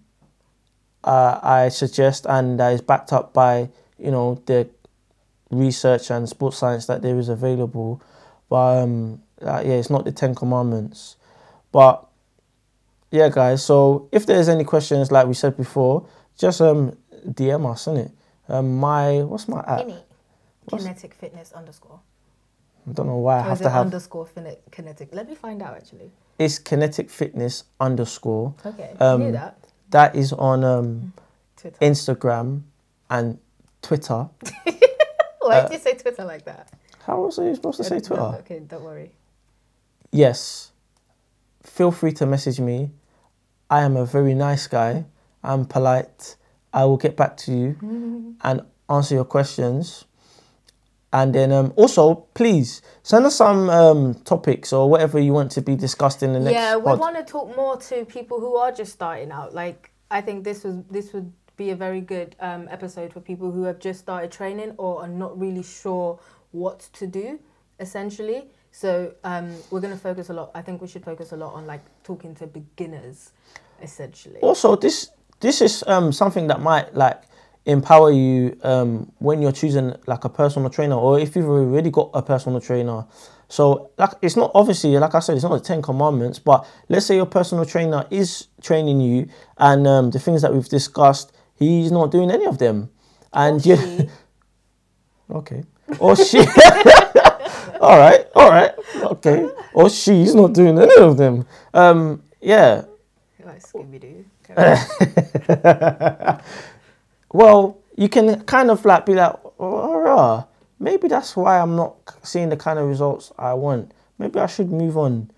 uh, 1.03 1.39
I 1.41 1.69
suggest 1.69 2.25
and 2.27 2.59
that 2.59 2.73
is 2.73 2.81
backed 2.81 3.13
up 3.13 3.33
by 3.33 3.69
you 3.97 4.11
know 4.11 4.41
the 4.47 4.67
research 5.51 6.09
and 6.09 6.27
sports 6.27 6.57
science 6.57 6.87
that 6.87 7.01
there 7.01 7.17
is 7.17 7.29
available. 7.29 8.01
But 8.49 8.83
um, 8.83 9.21
uh, 9.41 9.61
yeah, 9.65 9.73
it's 9.73 9.89
not 9.89 10.05
the 10.05 10.11
Ten 10.11 10.35
Commandments. 10.35 11.15
But 11.71 12.04
yeah, 13.15 13.29
guys. 13.29 13.63
So 13.63 14.07
if 14.11 14.25
there's 14.25 14.49
any 14.49 14.63
questions, 14.63 15.11
like 15.11 15.27
we 15.27 15.33
said 15.33 15.55
before, 15.57 16.05
just 16.37 16.61
um 16.61 16.95
DM 17.27 17.65
us, 17.71 17.85
innit? 17.85 18.11
Um, 18.49 18.77
my 18.77 19.23
what's 19.23 19.47
my 19.47 19.59
app? 19.61 19.79
Kinetic. 19.87 20.03
Kinetic 20.69 21.13
fitness 21.13 21.51
underscore. 21.53 21.99
I 22.87 22.91
don't 22.93 23.07
know 23.07 23.17
why 23.17 23.37
I 23.37 23.39
Or 23.39 23.49
have 23.49 23.57
to 23.59 23.65
it 23.65 23.71
have. 23.71 23.85
underscore 23.85 24.25
fini- 24.27 24.57
kinetic? 24.71 25.09
Let 25.11 25.27
me 25.29 25.35
find 25.35 25.61
out 25.61 25.75
actually. 25.75 26.11
it's 26.37 26.59
kinetic 26.59 27.09
fitness 27.09 27.63
underscore. 27.79 28.53
Okay, 28.65 28.91
Um, 28.99 29.21
I 29.21 29.25
knew 29.25 29.31
that. 29.31 29.57
That 29.89 30.15
is 30.15 30.33
on 30.33 30.63
um, 30.63 31.13
Twitter. 31.57 31.77
Instagram 31.81 32.61
and 33.09 33.37
Twitter. 33.81 34.29
Why 35.39 35.55
uh, 35.59 35.67
did 35.67 35.73
you 35.73 35.79
say 35.79 35.93
Twitter 35.95 36.25
like 36.25 36.45
that? 36.45 36.69
How 37.05 37.21
was 37.21 37.39
I 37.39 37.53
supposed 37.53 37.77
to 37.77 37.83
say 37.83 37.95
No, 37.95 38.01
Twitter? 38.07 38.29
okay, 38.41 38.59
don't 38.59 38.83
worry. 38.83 39.11
Yes. 40.11 40.71
Feel 41.63 41.91
free 41.91 42.11
to 42.13 42.25
message 42.25 42.59
me. 42.59 42.91
I 43.69 43.81
am 43.81 43.95
a 43.97 44.05
very 44.05 44.33
nice 44.33 44.67
guy. 44.67 45.05
I'm 45.43 45.65
polite. 45.65 46.35
I 46.73 46.85
will 46.85 46.97
get 46.97 47.15
back 47.15 47.37
to 47.37 47.51
you. 47.51 48.35
And 48.43 48.61
answer 48.89 49.15
your 49.15 49.25
questions. 49.25 50.05
And 51.13 51.33
then 51.33 51.53
um, 51.53 51.71
also, 51.77 52.15
please 52.33 52.81
send 53.01 53.25
us 53.25 53.35
some 53.35 53.69
um, 53.69 54.15
topics 54.25 54.73
or 54.73 54.89
whatever 54.89 55.17
you 55.17 55.31
want 55.31 55.49
to 55.53 55.61
be 55.61 55.75
discussed 55.75 56.21
in 56.23 56.33
the 56.33 56.41
next. 56.41 56.53
yeah, 56.53 56.75
we 56.75 56.83
pod. 56.83 56.99
want 56.99 57.15
to 57.15 57.23
talk 57.23 57.55
more 57.55 57.77
to 57.77 58.03
people 58.03 58.41
who 58.41 58.57
are 58.57 58.71
just 58.71 58.91
starting 58.91 59.31
out. 59.31 59.53
Like, 59.53 59.91
I 60.11 60.19
think 60.19 60.43
this 60.43 60.65
was 60.65 60.83
this 60.91 61.13
would 61.13 61.31
be 61.55 61.69
a 61.69 61.75
very 61.75 62.01
good 62.01 62.35
um, 62.41 62.67
episode 62.69 63.13
for 63.13 63.21
people 63.21 63.49
who 63.49 63.63
have 63.63 63.79
just 63.79 64.01
started 64.01 64.29
training 64.29 64.73
or 64.77 65.03
are 65.03 65.07
not 65.07 65.39
really 65.39 65.63
sure 65.63 66.19
what 66.51 66.79
to 66.93 67.07
do, 67.07 67.39
essentially. 67.79 68.49
So 68.75 69.13
um, 69.23 69.55
we're 69.71 69.79
gonna 69.79 69.95
focus 69.95 70.29
a 70.29 70.33
lot. 70.33 70.51
I 70.53 70.61
think 70.61 70.81
we 70.81 70.89
should 70.89 71.05
focus 71.05 71.31
a 71.31 71.37
lot 71.37 71.53
on 71.53 71.65
like 71.65 71.79
talking 72.03 72.35
to 72.35 72.45
beginners, 72.45 73.31
essentially. 73.81 74.41
also 74.41 74.75
this 74.75 75.11
this 75.39 75.61
is 75.61 75.81
um 75.87 76.11
something 76.11 76.47
that 76.47 76.59
might 76.59 76.93
like 76.93 77.23
empower 77.65 78.11
you 78.11 78.57
um 78.63 79.09
when 79.19 79.41
you're 79.41 79.53
choosing 79.53 79.95
like 80.07 80.25
a 80.25 80.29
personal 80.29 80.69
trainer 80.69 80.95
or 80.95 81.17
if 81.17 81.37
you've 81.37 81.47
already 81.47 81.89
got 81.89 82.09
a 82.13 82.21
personal 82.21 82.59
trainer 82.59 83.05
so 83.47 83.89
like 83.97 84.11
it's 84.21 84.35
not 84.35 84.51
obviously 84.53 84.91
like 84.97 85.15
i 85.15 85.19
said 85.19 85.35
it's 85.35 85.43
not 85.43 85.51
the 85.51 85.59
10 85.59 85.81
commandments 85.81 86.37
but 86.37 86.67
let's 86.89 87.05
say 87.07 87.15
your 87.15 87.25
personal 87.25 87.65
trainer 87.65 88.05
is 88.11 88.47
training 88.61 89.01
you 89.01 89.27
and 89.57 89.87
um 89.87 90.11
the 90.11 90.19
things 90.19 90.43
that 90.43 90.53
we've 90.53 90.69
discussed 90.69 91.31
he's 91.55 91.91
not 91.91 92.11
doing 92.11 92.29
any 92.29 92.45
of 92.45 92.59
them 92.59 92.89
and 93.33 93.65
you 93.65 93.77
okay 95.31 95.63
or 95.99 96.15
she 96.15 96.37
all 97.81 97.97
right 97.97 98.27
all 98.35 98.49
right 98.49 98.71
okay 99.03 99.49
or 99.73 99.89
she's 99.89 100.35
not 100.35 100.53
doing 100.53 100.79
any 100.79 100.95
of 100.97 101.17
them 101.17 101.45
um 101.73 102.21
yeah 102.41 102.83
like 103.45 103.61
Scooby 103.61 104.01
Doo. 104.01 104.25
well, 107.33 107.77
you 107.95 108.09
can 108.09 108.43
kind 108.43 108.71
of 108.71 108.83
like 108.85 109.05
be 109.05 109.13
like, 109.13 109.35
oh, 109.59 110.47
maybe 110.79 111.07
that's 111.07 111.35
why 111.35 111.59
I'm 111.59 111.75
not 111.75 111.95
seeing 112.23 112.49
the 112.49 112.57
kind 112.57 112.79
of 112.79 112.87
results 112.87 113.31
I 113.37 113.53
want. 113.53 113.91
Maybe 114.17 114.39
I 114.39 114.47
should 114.47 114.71
move 114.71 114.97
on. 114.97 115.29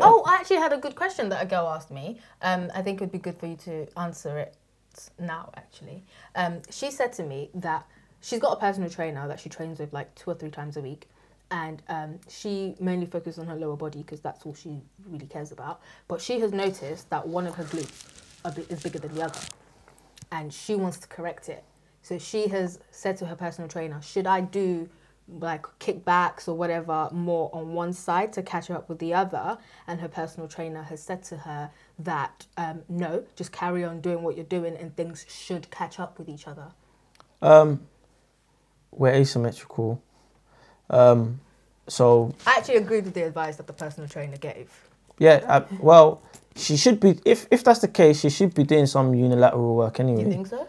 Oh, 0.00 0.24
I 0.26 0.36
actually 0.36 0.56
had 0.56 0.72
a 0.72 0.76
good 0.76 0.96
question 0.96 1.28
that 1.28 1.40
a 1.42 1.46
girl 1.46 1.68
asked 1.68 1.92
me. 1.92 2.18
Um, 2.42 2.68
I 2.74 2.82
think 2.82 3.00
it 3.00 3.04
would 3.04 3.12
be 3.12 3.18
good 3.18 3.38
for 3.38 3.46
you 3.46 3.56
to 3.58 3.86
answer 3.96 4.36
it 4.38 4.56
now, 5.20 5.50
actually. 5.56 6.02
Um, 6.34 6.62
she 6.68 6.90
said 6.90 7.12
to 7.14 7.22
me 7.22 7.50
that 7.54 7.86
she's 8.20 8.40
got 8.40 8.56
a 8.56 8.60
personal 8.60 8.90
trainer 8.90 9.28
that 9.28 9.38
she 9.38 9.48
trains 9.48 9.78
with 9.78 9.92
like 9.92 10.12
two 10.16 10.30
or 10.30 10.34
three 10.34 10.50
times 10.50 10.76
a 10.76 10.80
week. 10.80 11.08
And 11.50 11.82
um, 11.88 12.20
she 12.28 12.74
mainly 12.78 13.06
focuses 13.06 13.38
on 13.38 13.46
her 13.46 13.56
lower 13.56 13.76
body 13.76 14.00
because 14.00 14.20
that's 14.20 14.44
all 14.44 14.54
she 14.54 14.80
really 15.08 15.26
cares 15.26 15.50
about. 15.52 15.80
But 16.06 16.20
she 16.20 16.40
has 16.40 16.52
noticed 16.52 17.08
that 17.10 17.26
one 17.26 17.46
of 17.46 17.54
her 17.54 17.64
glutes 17.64 18.70
is 18.70 18.82
bigger 18.82 18.98
than 18.98 19.14
the 19.14 19.22
other. 19.24 19.40
And 20.30 20.52
she 20.52 20.74
wants 20.74 20.98
to 20.98 21.08
correct 21.08 21.48
it. 21.48 21.64
So 22.02 22.18
she 22.18 22.48
has 22.48 22.78
said 22.90 23.16
to 23.18 23.26
her 23.26 23.34
personal 23.36 23.68
trainer, 23.68 24.00
should 24.02 24.26
I 24.26 24.40
do 24.42 24.88
like 25.30 25.66
kickbacks 25.78 26.48
or 26.48 26.54
whatever 26.54 27.08
more 27.12 27.50
on 27.52 27.72
one 27.74 27.92
side 27.92 28.32
to 28.34 28.42
catch 28.42 28.70
up 28.70 28.88
with 28.88 28.98
the 28.98 29.14
other? 29.14 29.58
And 29.86 30.00
her 30.00 30.08
personal 30.08 30.48
trainer 30.48 30.82
has 30.82 31.02
said 31.02 31.22
to 31.24 31.38
her 31.38 31.70
that 31.98 32.46
um, 32.56 32.82
no, 32.88 33.24
just 33.36 33.52
carry 33.52 33.84
on 33.84 34.00
doing 34.00 34.22
what 34.22 34.36
you're 34.36 34.44
doing 34.46 34.76
and 34.76 34.94
things 34.96 35.26
should 35.28 35.70
catch 35.70 35.98
up 35.98 36.18
with 36.18 36.28
each 36.28 36.46
other. 36.46 36.72
um, 37.42 37.86
we're 38.90 39.12
asymmetrical. 39.12 40.02
Um, 40.90 41.40
so 41.88 42.34
I 42.46 42.56
actually 42.58 42.76
agreed 42.76 43.04
with 43.04 43.14
the 43.14 43.22
advice 43.22 43.56
that 43.56 43.66
the 43.66 43.72
personal 43.72 44.08
trainer 44.08 44.36
gave. 44.36 44.70
yeah, 45.18 45.40
uh, 45.48 45.64
well, 45.80 46.22
she 46.56 46.76
should 46.76 47.00
be. 47.00 47.18
If 47.24 47.46
if 47.50 47.64
that's 47.64 47.80
the 47.80 47.88
case, 47.88 48.20
she 48.20 48.30
should 48.30 48.54
be 48.54 48.64
doing 48.64 48.86
some 48.86 49.14
unilateral 49.14 49.74
work 49.76 50.00
anyway. 50.00 50.24
You 50.24 50.30
think 50.30 50.46
so? 50.46 50.66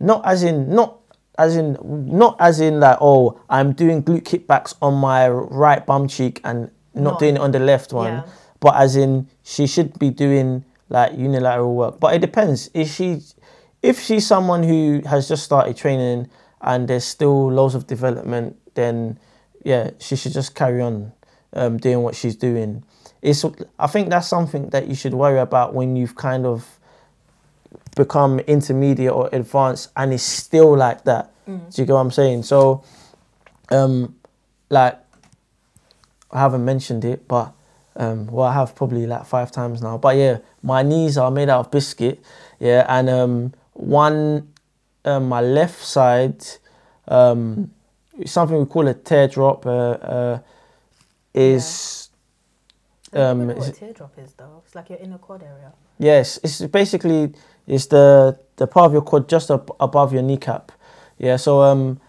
not 0.00 0.26
as 0.26 0.42
in 0.42 0.74
not 0.74 0.98
as 1.38 1.56
in 1.56 1.78
not 1.82 2.36
as 2.40 2.60
in 2.60 2.80
like 2.80 2.98
oh 3.00 3.40
I'm 3.48 3.72
doing 3.72 4.02
glute 4.02 4.22
kickbacks 4.24 4.74
on 4.82 4.94
my 4.94 5.28
right 5.28 5.84
bum 5.86 6.08
cheek 6.08 6.40
and 6.44 6.68
not 6.94 7.12
Not- 7.12 7.18
doing 7.20 7.36
it 7.36 7.40
on 7.40 7.52
the 7.52 7.60
left 7.60 7.92
one, 7.92 8.12
Yeah. 8.12 8.22
but 8.60 8.74
as 8.76 8.96
in 8.96 9.28
she 9.44 9.66
should 9.66 9.96
be 9.98 10.10
doing 10.10 10.64
like 10.90 11.16
unilateral 11.16 11.74
work. 11.74 12.00
But 12.00 12.14
it 12.14 12.20
depends. 12.20 12.68
Is 12.74 12.92
she 12.92 13.22
if 13.82 14.00
she's 14.00 14.26
someone 14.26 14.62
who 14.64 15.00
has 15.06 15.28
just 15.28 15.44
started 15.44 15.76
training 15.76 16.28
and 16.60 16.88
there's 16.88 17.04
still 17.04 17.50
loads 17.52 17.74
of 17.74 17.86
development, 17.86 18.56
then 18.74 19.18
yeah, 19.64 19.90
she 19.98 20.14
should 20.16 20.32
just 20.32 20.54
carry 20.54 20.80
on 20.80 21.12
um, 21.52 21.78
doing 21.78 22.02
what 22.02 22.14
she's 22.14 22.36
doing. 22.36 22.84
It's 23.22 23.44
I 23.78 23.86
think 23.86 24.10
that's 24.10 24.28
something 24.28 24.68
that 24.68 24.86
you 24.86 24.94
should 24.94 25.14
worry 25.14 25.38
about 25.38 25.74
when 25.74 25.96
you've 25.96 26.14
kind 26.14 26.46
of 26.46 26.78
become 27.96 28.40
intermediate 28.40 29.12
or 29.12 29.28
advanced 29.32 29.90
and 29.96 30.12
it's 30.12 30.22
still 30.22 30.76
like 30.76 31.04
that. 31.04 31.32
Do 31.70 31.82
you 31.82 31.86
get 31.86 31.92
what 31.92 32.00
I'm 32.00 32.10
saying? 32.10 32.42
So, 32.44 32.82
um, 33.70 34.14
like, 34.70 34.98
I 36.30 36.40
haven't 36.40 36.64
mentioned 36.64 37.04
it, 37.04 37.28
but 37.28 37.52
um, 37.96 38.26
well, 38.26 38.46
I 38.46 38.54
have 38.54 38.74
probably 38.74 39.06
like 39.06 39.24
five 39.26 39.52
times 39.52 39.82
now. 39.82 39.98
But 39.98 40.16
yeah, 40.16 40.38
my 40.62 40.82
knees 40.82 41.16
are 41.16 41.30
made 41.30 41.48
out 41.48 41.60
of 41.66 41.70
biscuit. 41.70 42.20
Yeah, 42.58 42.84
and 42.88 43.08
um, 43.08 43.54
one, 43.74 44.52
um, 45.04 45.28
my 45.28 45.40
left 45.40 45.82
side, 45.82 46.44
um, 47.08 47.70
something 48.26 48.58
we 48.58 48.66
call 48.66 48.86
a 48.88 48.94
teardrop, 48.94 49.66
uh, 49.66 49.70
uh, 49.70 50.38
is 51.34 52.10
don't 53.12 53.40
Um, 53.40 53.46
know 53.46 53.54
what 53.54 53.68
a 53.68 53.72
teardrop 53.72 54.18
is 54.18 54.32
though. 54.34 54.62
It's 54.64 54.74
like 54.74 54.90
your 54.90 54.98
inner 54.98 55.18
quad 55.18 55.42
area. 55.42 55.72
Yes, 55.98 56.38
it's 56.42 56.60
basically 56.62 57.32
it's 57.66 57.86
the 57.86 58.38
the 58.56 58.66
part 58.66 58.86
of 58.86 58.92
your 58.92 59.02
quad 59.02 59.28
just 59.28 59.50
up 59.50 59.70
above 59.80 60.12
your 60.12 60.22
kneecap. 60.22 60.72
Yeah, 61.18 61.36
so 61.36 61.62
um, 61.62 62.00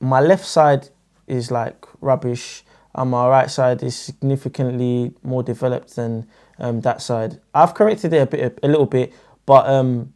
my 0.00 0.20
left 0.20 0.44
side 0.44 0.88
is 1.26 1.50
like 1.50 1.86
rubbish, 2.00 2.64
and 2.94 3.10
my 3.10 3.28
right 3.28 3.50
side 3.50 3.82
is 3.82 3.96
significantly 3.96 5.12
more 5.22 5.42
developed 5.42 5.96
than 5.96 6.26
um, 6.58 6.80
that 6.82 7.00
side. 7.00 7.40
I've 7.54 7.74
corrected 7.74 8.12
it 8.12 8.18
a 8.22 8.26
bit, 8.26 8.58
a 8.62 8.68
little 8.68 8.86
bit, 8.86 9.12
but 9.46 9.66
um, 9.68 10.12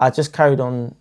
I 0.00 0.10
just 0.10 0.32
carried 0.32 0.58
on 0.60 0.94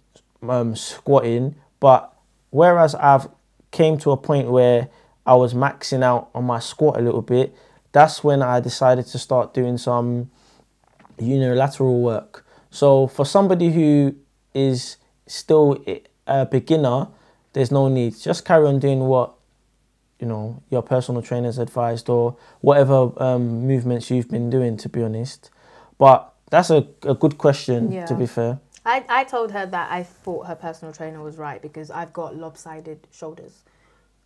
um, 0.48 0.76
squatting. 0.76 1.56
But 1.80 2.11
whereas 2.52 2.94
I've 2.96 3.28
came 3.72 3.98
to 4.00 4.12
a 4.12 4.18
point 4.18 4.52
where 4.52 4.90
I 5.26 5.36
was 5.36 5.54
maxing 5.54 6.04
out 6.04 6.30
on 6.36 6.46
my 6.46 6.60
squat 6.60 6.98
a 6.98 7.02
little 7.02 7.22
bit, 7.22 7.56
that's 7.92 8.24
when 8.24 8.42
I 8.42 8.60
decided 8.60 9.08
to 9.08 9.20
start 9.20 9.54
doing 9.54 9.78
some 9.78 10.30
unilateral 11.20 12.02
work. 12.02 12.46
So 12.70 13.08
for 13.08 13.26
somebody 13.26 13.72
who 13.72 14.16
is 14.54 14.98
still 15.28 15.84
a 16.28 16.46
beginner, 16.46 17.08
there's 17.54 17.72
no 17.72 17.88
need. 17.88 18.18
Just 18.18 18.46
carry 18.46 18.66
on 18.68 18.80
doing 18.80 19.00
what 19.02 19.34
you 20.20 20.28
know 20.28 20.62
your 20.70 20.84
personal 20.84 21.22
trainer's 21.22 21.58
advised 21.58 22.08
or 22.10 22.38
whatever 22.62 23.12
um, 23.22 23.68
movements 23.68 24.10
you've 24.12 24.30
been 24.30 24.50
doing. 24.50 24.78
To 24.78 24.90
be 24.90 25.04
honest, 25.04 25.50
but 25.98 26.34
that's 26.50 26.70
a, 26.70 26.88
a 27.04 27.14
good 27.14 27.38
question. 27.38 27.92
To 28.06 28.16
be 28.16 28.26
fair, 28.26 28.60
I, 28.86 29.06
I 29.10 29.24
told 29.24 29.52
her 29.52 29.66
that 29.66 29.92
I 29.92 30.04
thought 30.04 30.48
her 30.48 30.56
personal 30.56 30.94
trainer 30.94 31.22
was 31.22 31.38
right 31.38 31.62
because 31.62 31.92
I've 31.92 32.14
got 32.14 32.36
lopsided 32.36 33.08
shoulders. 33.12 33.64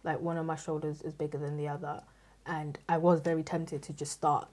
Like 0.04 0.20
one 0.22 0.38
of 0.38 0.46
my 0.46 0.56
shoulders 0.56 1.02
is 1.02 1.14
bigger 1.14 1.38
than 1.38 1.58
the 1.58 1.68
other. 1.68 2.02
And 2.46 2.78
I 2.88 2.98
was 2.98 3.20
very 3.22 3.44
tempted 3.44 3.82
to 3.84 3.94
just 3.94 4.12
start 4.14 4.48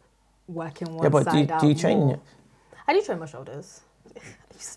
working 0.49 0.93
one 0.95 1.05
yeah. 1.05 1.09
But 1.11 1.25
side 1.25 1.33
do 1.33 1.55
you, 1.55 1.61
do 1.61 1.69
you 1.69 1.75
train? 1.75 1.99
more. 1.99 2.15
it? 2.15 2.21
I 2.89 2.95
do 2.95 3.03
train 3.03 3.19
my 3.19 3.27
shoulders. 3.27 3.81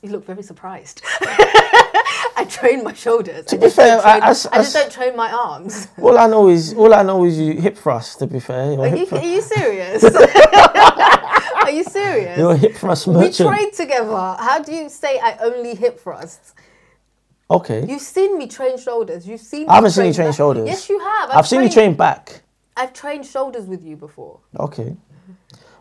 You 0.02 0.10
look 0.10 0.26
very 0.26 0.42
surprised. 0.42 1.02
I 1.22 2.48
train 2.50 2.84
my 2.84 2.94
shoulders. 2.94 3.46
To 3.48 3.56
I 3.56 3.60
be 3.60 3.70
fair, 3.70 4.02
train- 4.02 4.24
I- 4.24 4.28
I 4.30 4.30
just 4.32 4.74
don't 4.74 4.92
train 4.92 5.16
my 5.16 5.32
arms. 5.32 5.90
All 6.02 6.18
I 6.18 6.26
know 6.28 6.50
is 6.50 6.74
all 6.74 6.92
I 6.94 7.04
know 7.04 7.24
is 7.24 7.38
you 7.38 7.54
hip 7.54 7.78
thrust. 7.78 8.18
To 8.20 8.26
be 8.26 8.40
fair, 8.40 8.72
you're 8.72 8.82
Are 8.82 8.96
you, 8.96 9.06
thrust. 9.06 9.24
are 9.24 9.28
you 9.28 9.42
serious? 9.42 10.02
Are 11.66 11.76
you 11.76 11.84
serious? 11.84 12.38
You're 12.38 12.52
a 12.54 12.58
hip 12.58 12.76
thrust 12.76 13.08
we 13.08 13.14
merchant. 13.14 13.50
train 13.50 13.72
together. 13.72 14.16
How 14.40 14.62
do 14.62 14.74
you 14.74 14.90
say 14.90 15.20
I 15.20 15.38
only 15.42 15.76
hip 15.76 16.00
thrusts? 16.00 16.54
okay. 17.50 17.86
You've 17.88 18.02
seen 18.02 18.38
me 18.38 18.48
train 18.48 18.78
shoulders. 18.78 19.28
You've 19.28 19.42
seen. 19.42 19.70
I 19.70 19.76
haven't 19.76 19.90
me 19.90 19.92
seen 19.92 20.06
you 20.08 20.14
train 20.14 20.28
back. 20.30 20.36
shoulders. 20.38 20.68
Yes, 20.68 20.90
you 20.90 21.00
have. 21.00 21.30
I've 21.32 21.48
seen 21.48 21.62
you 21.64 21.70
train 21.70 21.94
back. 21.96 22.42
I've 22.78 22.94
trained 22.94 23.26
shoulders 23.26 23.66
with 23.66 23.84
you 23.84 23.96
before. 23.96 24.40
Okay. 24.60 24.96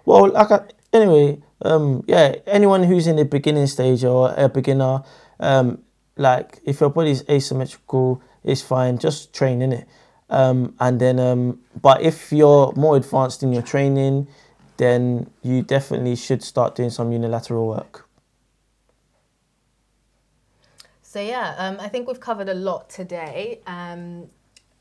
Well, 0.05 0.31
like 0.31 0.51
I, 0.51 0.61
anyway, 0.93 1.39
um, 1.63 2.05
yeah. 2.07 2.37
Anyone 2.47 2.83
who's 2.83 3.07
in 3.07 3.17
the 3.17 3.25
beginning 3.25 3.67
stage 3.67 4.05
or 4.05 4.35
a 4.37 4.49
beginner, 4.49 5.03
um, 5.41 5.83
like 6.17 6.61
if 6.65 6.81
your 6.81 6.91
body's 6.91 7.29
asymmetrical, 7.29 8.23
it's 8.45 8.63
fine. 8.63 8.99
Just 8.99 9.33
train 9.35 9.63
in 9.63 9.73
it. 9.73 9.89
Um, 10.31 10.75
and 10.81 11.01
then, 11.01 11.19
um, 11.21 11.61
but 11.81 12.03
if 12.03 12.33
you're 12.33 12.73
more 12.77 12.97
advanced 12.97 13.43
in 13.43 13.53
your 13.53 13.63
training, 13.63 14.27
then 14.77 15.31
you 15.43 15.63
definitely 15.63 16.17
should 16.17 16.43
start 16.43 16.75
doing 16.75 16.91
some 16.91 17.13
unilateral 17.13 17.67
work. 17.67 18.09
So 21.03 21.21
yeah, 21.21 21.55
um, 21.59 21.77
I 21.79 21.89
think 21.89 22.09
we've 22.09 22.19
covered 22.19 22.49
a 22.49 22.55
lot 22.55 22.91
today. 22.91 23.61
Um, 23.67 24.29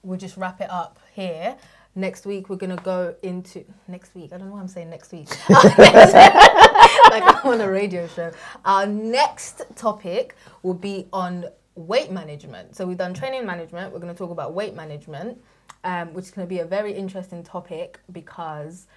we'll 0.01 0.17
just 0.17 0.35
wrap 0.35 0.61
it 0.61 0.69
up 0.69 0.99
here. 1.13 1.55
Next 1.95 2.25
week 2.25 2.49
we're 2.49 2.55
gonna 2.55 2.75
go 2.77 3.13
into 3.21 3.63
next 3.87 4.15
week. 4.15 4.33
I 4.33 4.37
don't 4.37 4.47
know 4.47 4.53
why 4.55 4.61
I'm 4.61 4.67
saying 4.67 4.89
next 4.89 5.11
week. 5.11 5.29
like 5.49 7.23
I'm 7.23 7.51
on 7.51 7.61
a 7.61 7.69
radio 7.69 8.07
show. 8.07 8.31
Our 8.65 8.87
next 8.87 9.61
topic 9.75 10.35
will 10.63 10.73
be 10.73 11.07
on 11.13 11.45
weight 11.75 12.11
management. 12.11 12.75
So 12.75 12.85
we've 12.85 12.97
done 12.97 13.13
training 13.13 13.45
management. 13.45 13.93
We're 13.93 13.99
going 13.99 14.13
to 14.13 14.17
talk 14.17 14.31
about 14.31 14.53
weight 14.53 14.75
management, 14.75 15.41
um, 15.83 16.13
which 16.13 16.25
is 16.25 16.31
going 16.31 16.47
to 16.47 16.49
be 16.49 16.59
a 16.59 16.65
very 16.65 16.93
interesting 16.93 17.43
topic 17.43 17.99
because 18.11 18.87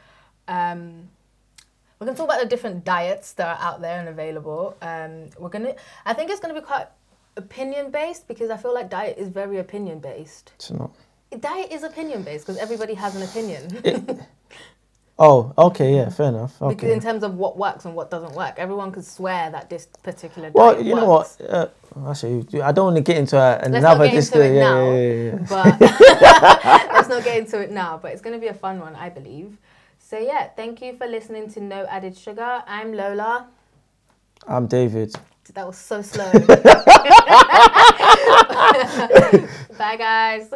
um, 0.49 1.09
we're 1.99 2.07
going 2.07 2.15
to 2.17 2.21
talk 2.23 2.29
about 2.31 2.41
the 2.43 2.49
different 2.49 2.85
diets 2.85 3.33
that 3.35 3.47
are 3.59 3.63
out 3.65 3.81
there 3.81 3.99
and 4.01 4.09
available. 4.09 4.77
Um, 4.83 5.31
we're 5.39 5.49
going 5.49 5.65
to, 5.65 5.77
I 6.05 6.13
think 6.13 6.31
it's 6.31 6.41
going 6.41 6.55
to 6.55 6.61
be 6.61 6.65
quite 6.67 6.87
opinion 7.37 7.91
based 7.91 8.29
because 8.29 8.51
I 8.51 8.57
feel 8.57 8.75
like 8.75 8.91
diet 8.91 9.17
is 9.19 9.29
very 9.29 9.59
opinion 9.59 9.99
based. 10.01 10.53
It's 10.57 10.71
not. 10.71 10.91
Diet 11.41 11.73
is 11.73 11.83
opinion 11.83 12.23
based 12.23 12.47
because 12.47 12.61
everybody 12.61 12.95
has 12.95 13.17
an 13.17 13.23
opinion. 13.23 14.27
Oh, 15.19 15.55
okay, 15.57 15.95
yeah, 15.97 16.11
fair 16.11 16.29
enough. 16.29 16.53
Because 16.59 16.73
Okay. 16.75 16.93
in 16.93 17.01
terms 17.01 17.23
of 17.23 17.37
what 17.39 17.57
works 17.57 17.87
and 17.87 17.95
what 17.97 18.11
doesn't 18.11 18.35
work, 18.35 18.57
everyone 18.59 18.93
could 18.93 19.05
swear 19.07 19.49
that 19.51 19.71
this 19.71 19.87
particular 20.03 20.51
diet 20.51 20.55
Well, 20.55 20.83
you 20.83 20.95
know 20.95 21.09
works. 21.09 21.39
what? 21.41 21.51
Uh, 21.51 22.11
actually, 22.11 22.61
I 22.61 22.71
don't 22.71 22.85
want 22.93 22.97
to 22.97 23.03
get 23.03 23.17
into 23.17 23.39
uh, 23.39 23.59
Let's 23.63 23.71
not 23.71 23.79
another 23.79 24.05
get 24.09 24.15
into 24.15 24.21
discussion. 24.21 24.53
it 24.53 24.59
Yeah, 24.59 24.75
now. 24.75 24.93
yeah, 24.93 25.01
yeah, 25.01 25.25
yeah. 25.25 25.47
But 25.49 26.93
let's 26.93 27.09
not 27.09 27.25
get 27.25 27.39
into 27.39 27.61
it 27.63 27.71
now. 27.71 27.97
But 28.01 28.13
it's 28.13 28.21
going 28.21 28.35
to 28.35 28.41
be 28.41 28.49
a 28.49 28.55
fun 28.55 28.79
one, 28.79 28.95
I 28.95 29.09
believe. 29.09 29.57
So 30.09 30.17
yeah, 30.17 30.51
thank 30.55 30.81
you 30.83 30.97
for 30.97 31.09
listening 31.09 31.51
to 31.51 31.61
No 31.61 31.85
Added 31.87 32.17
Sugar. 32.17 32.63
I'm 32.69 32.93
Lola. 32.95 33.49
I'm 34.47 34.69
David. 34.69 35.13
That 35.53 35.67
was 35.67 35.77
so 35.77 36.01
slow. 36.01 36.31
Bye 39.77 39.97
guys. 39.97 40.49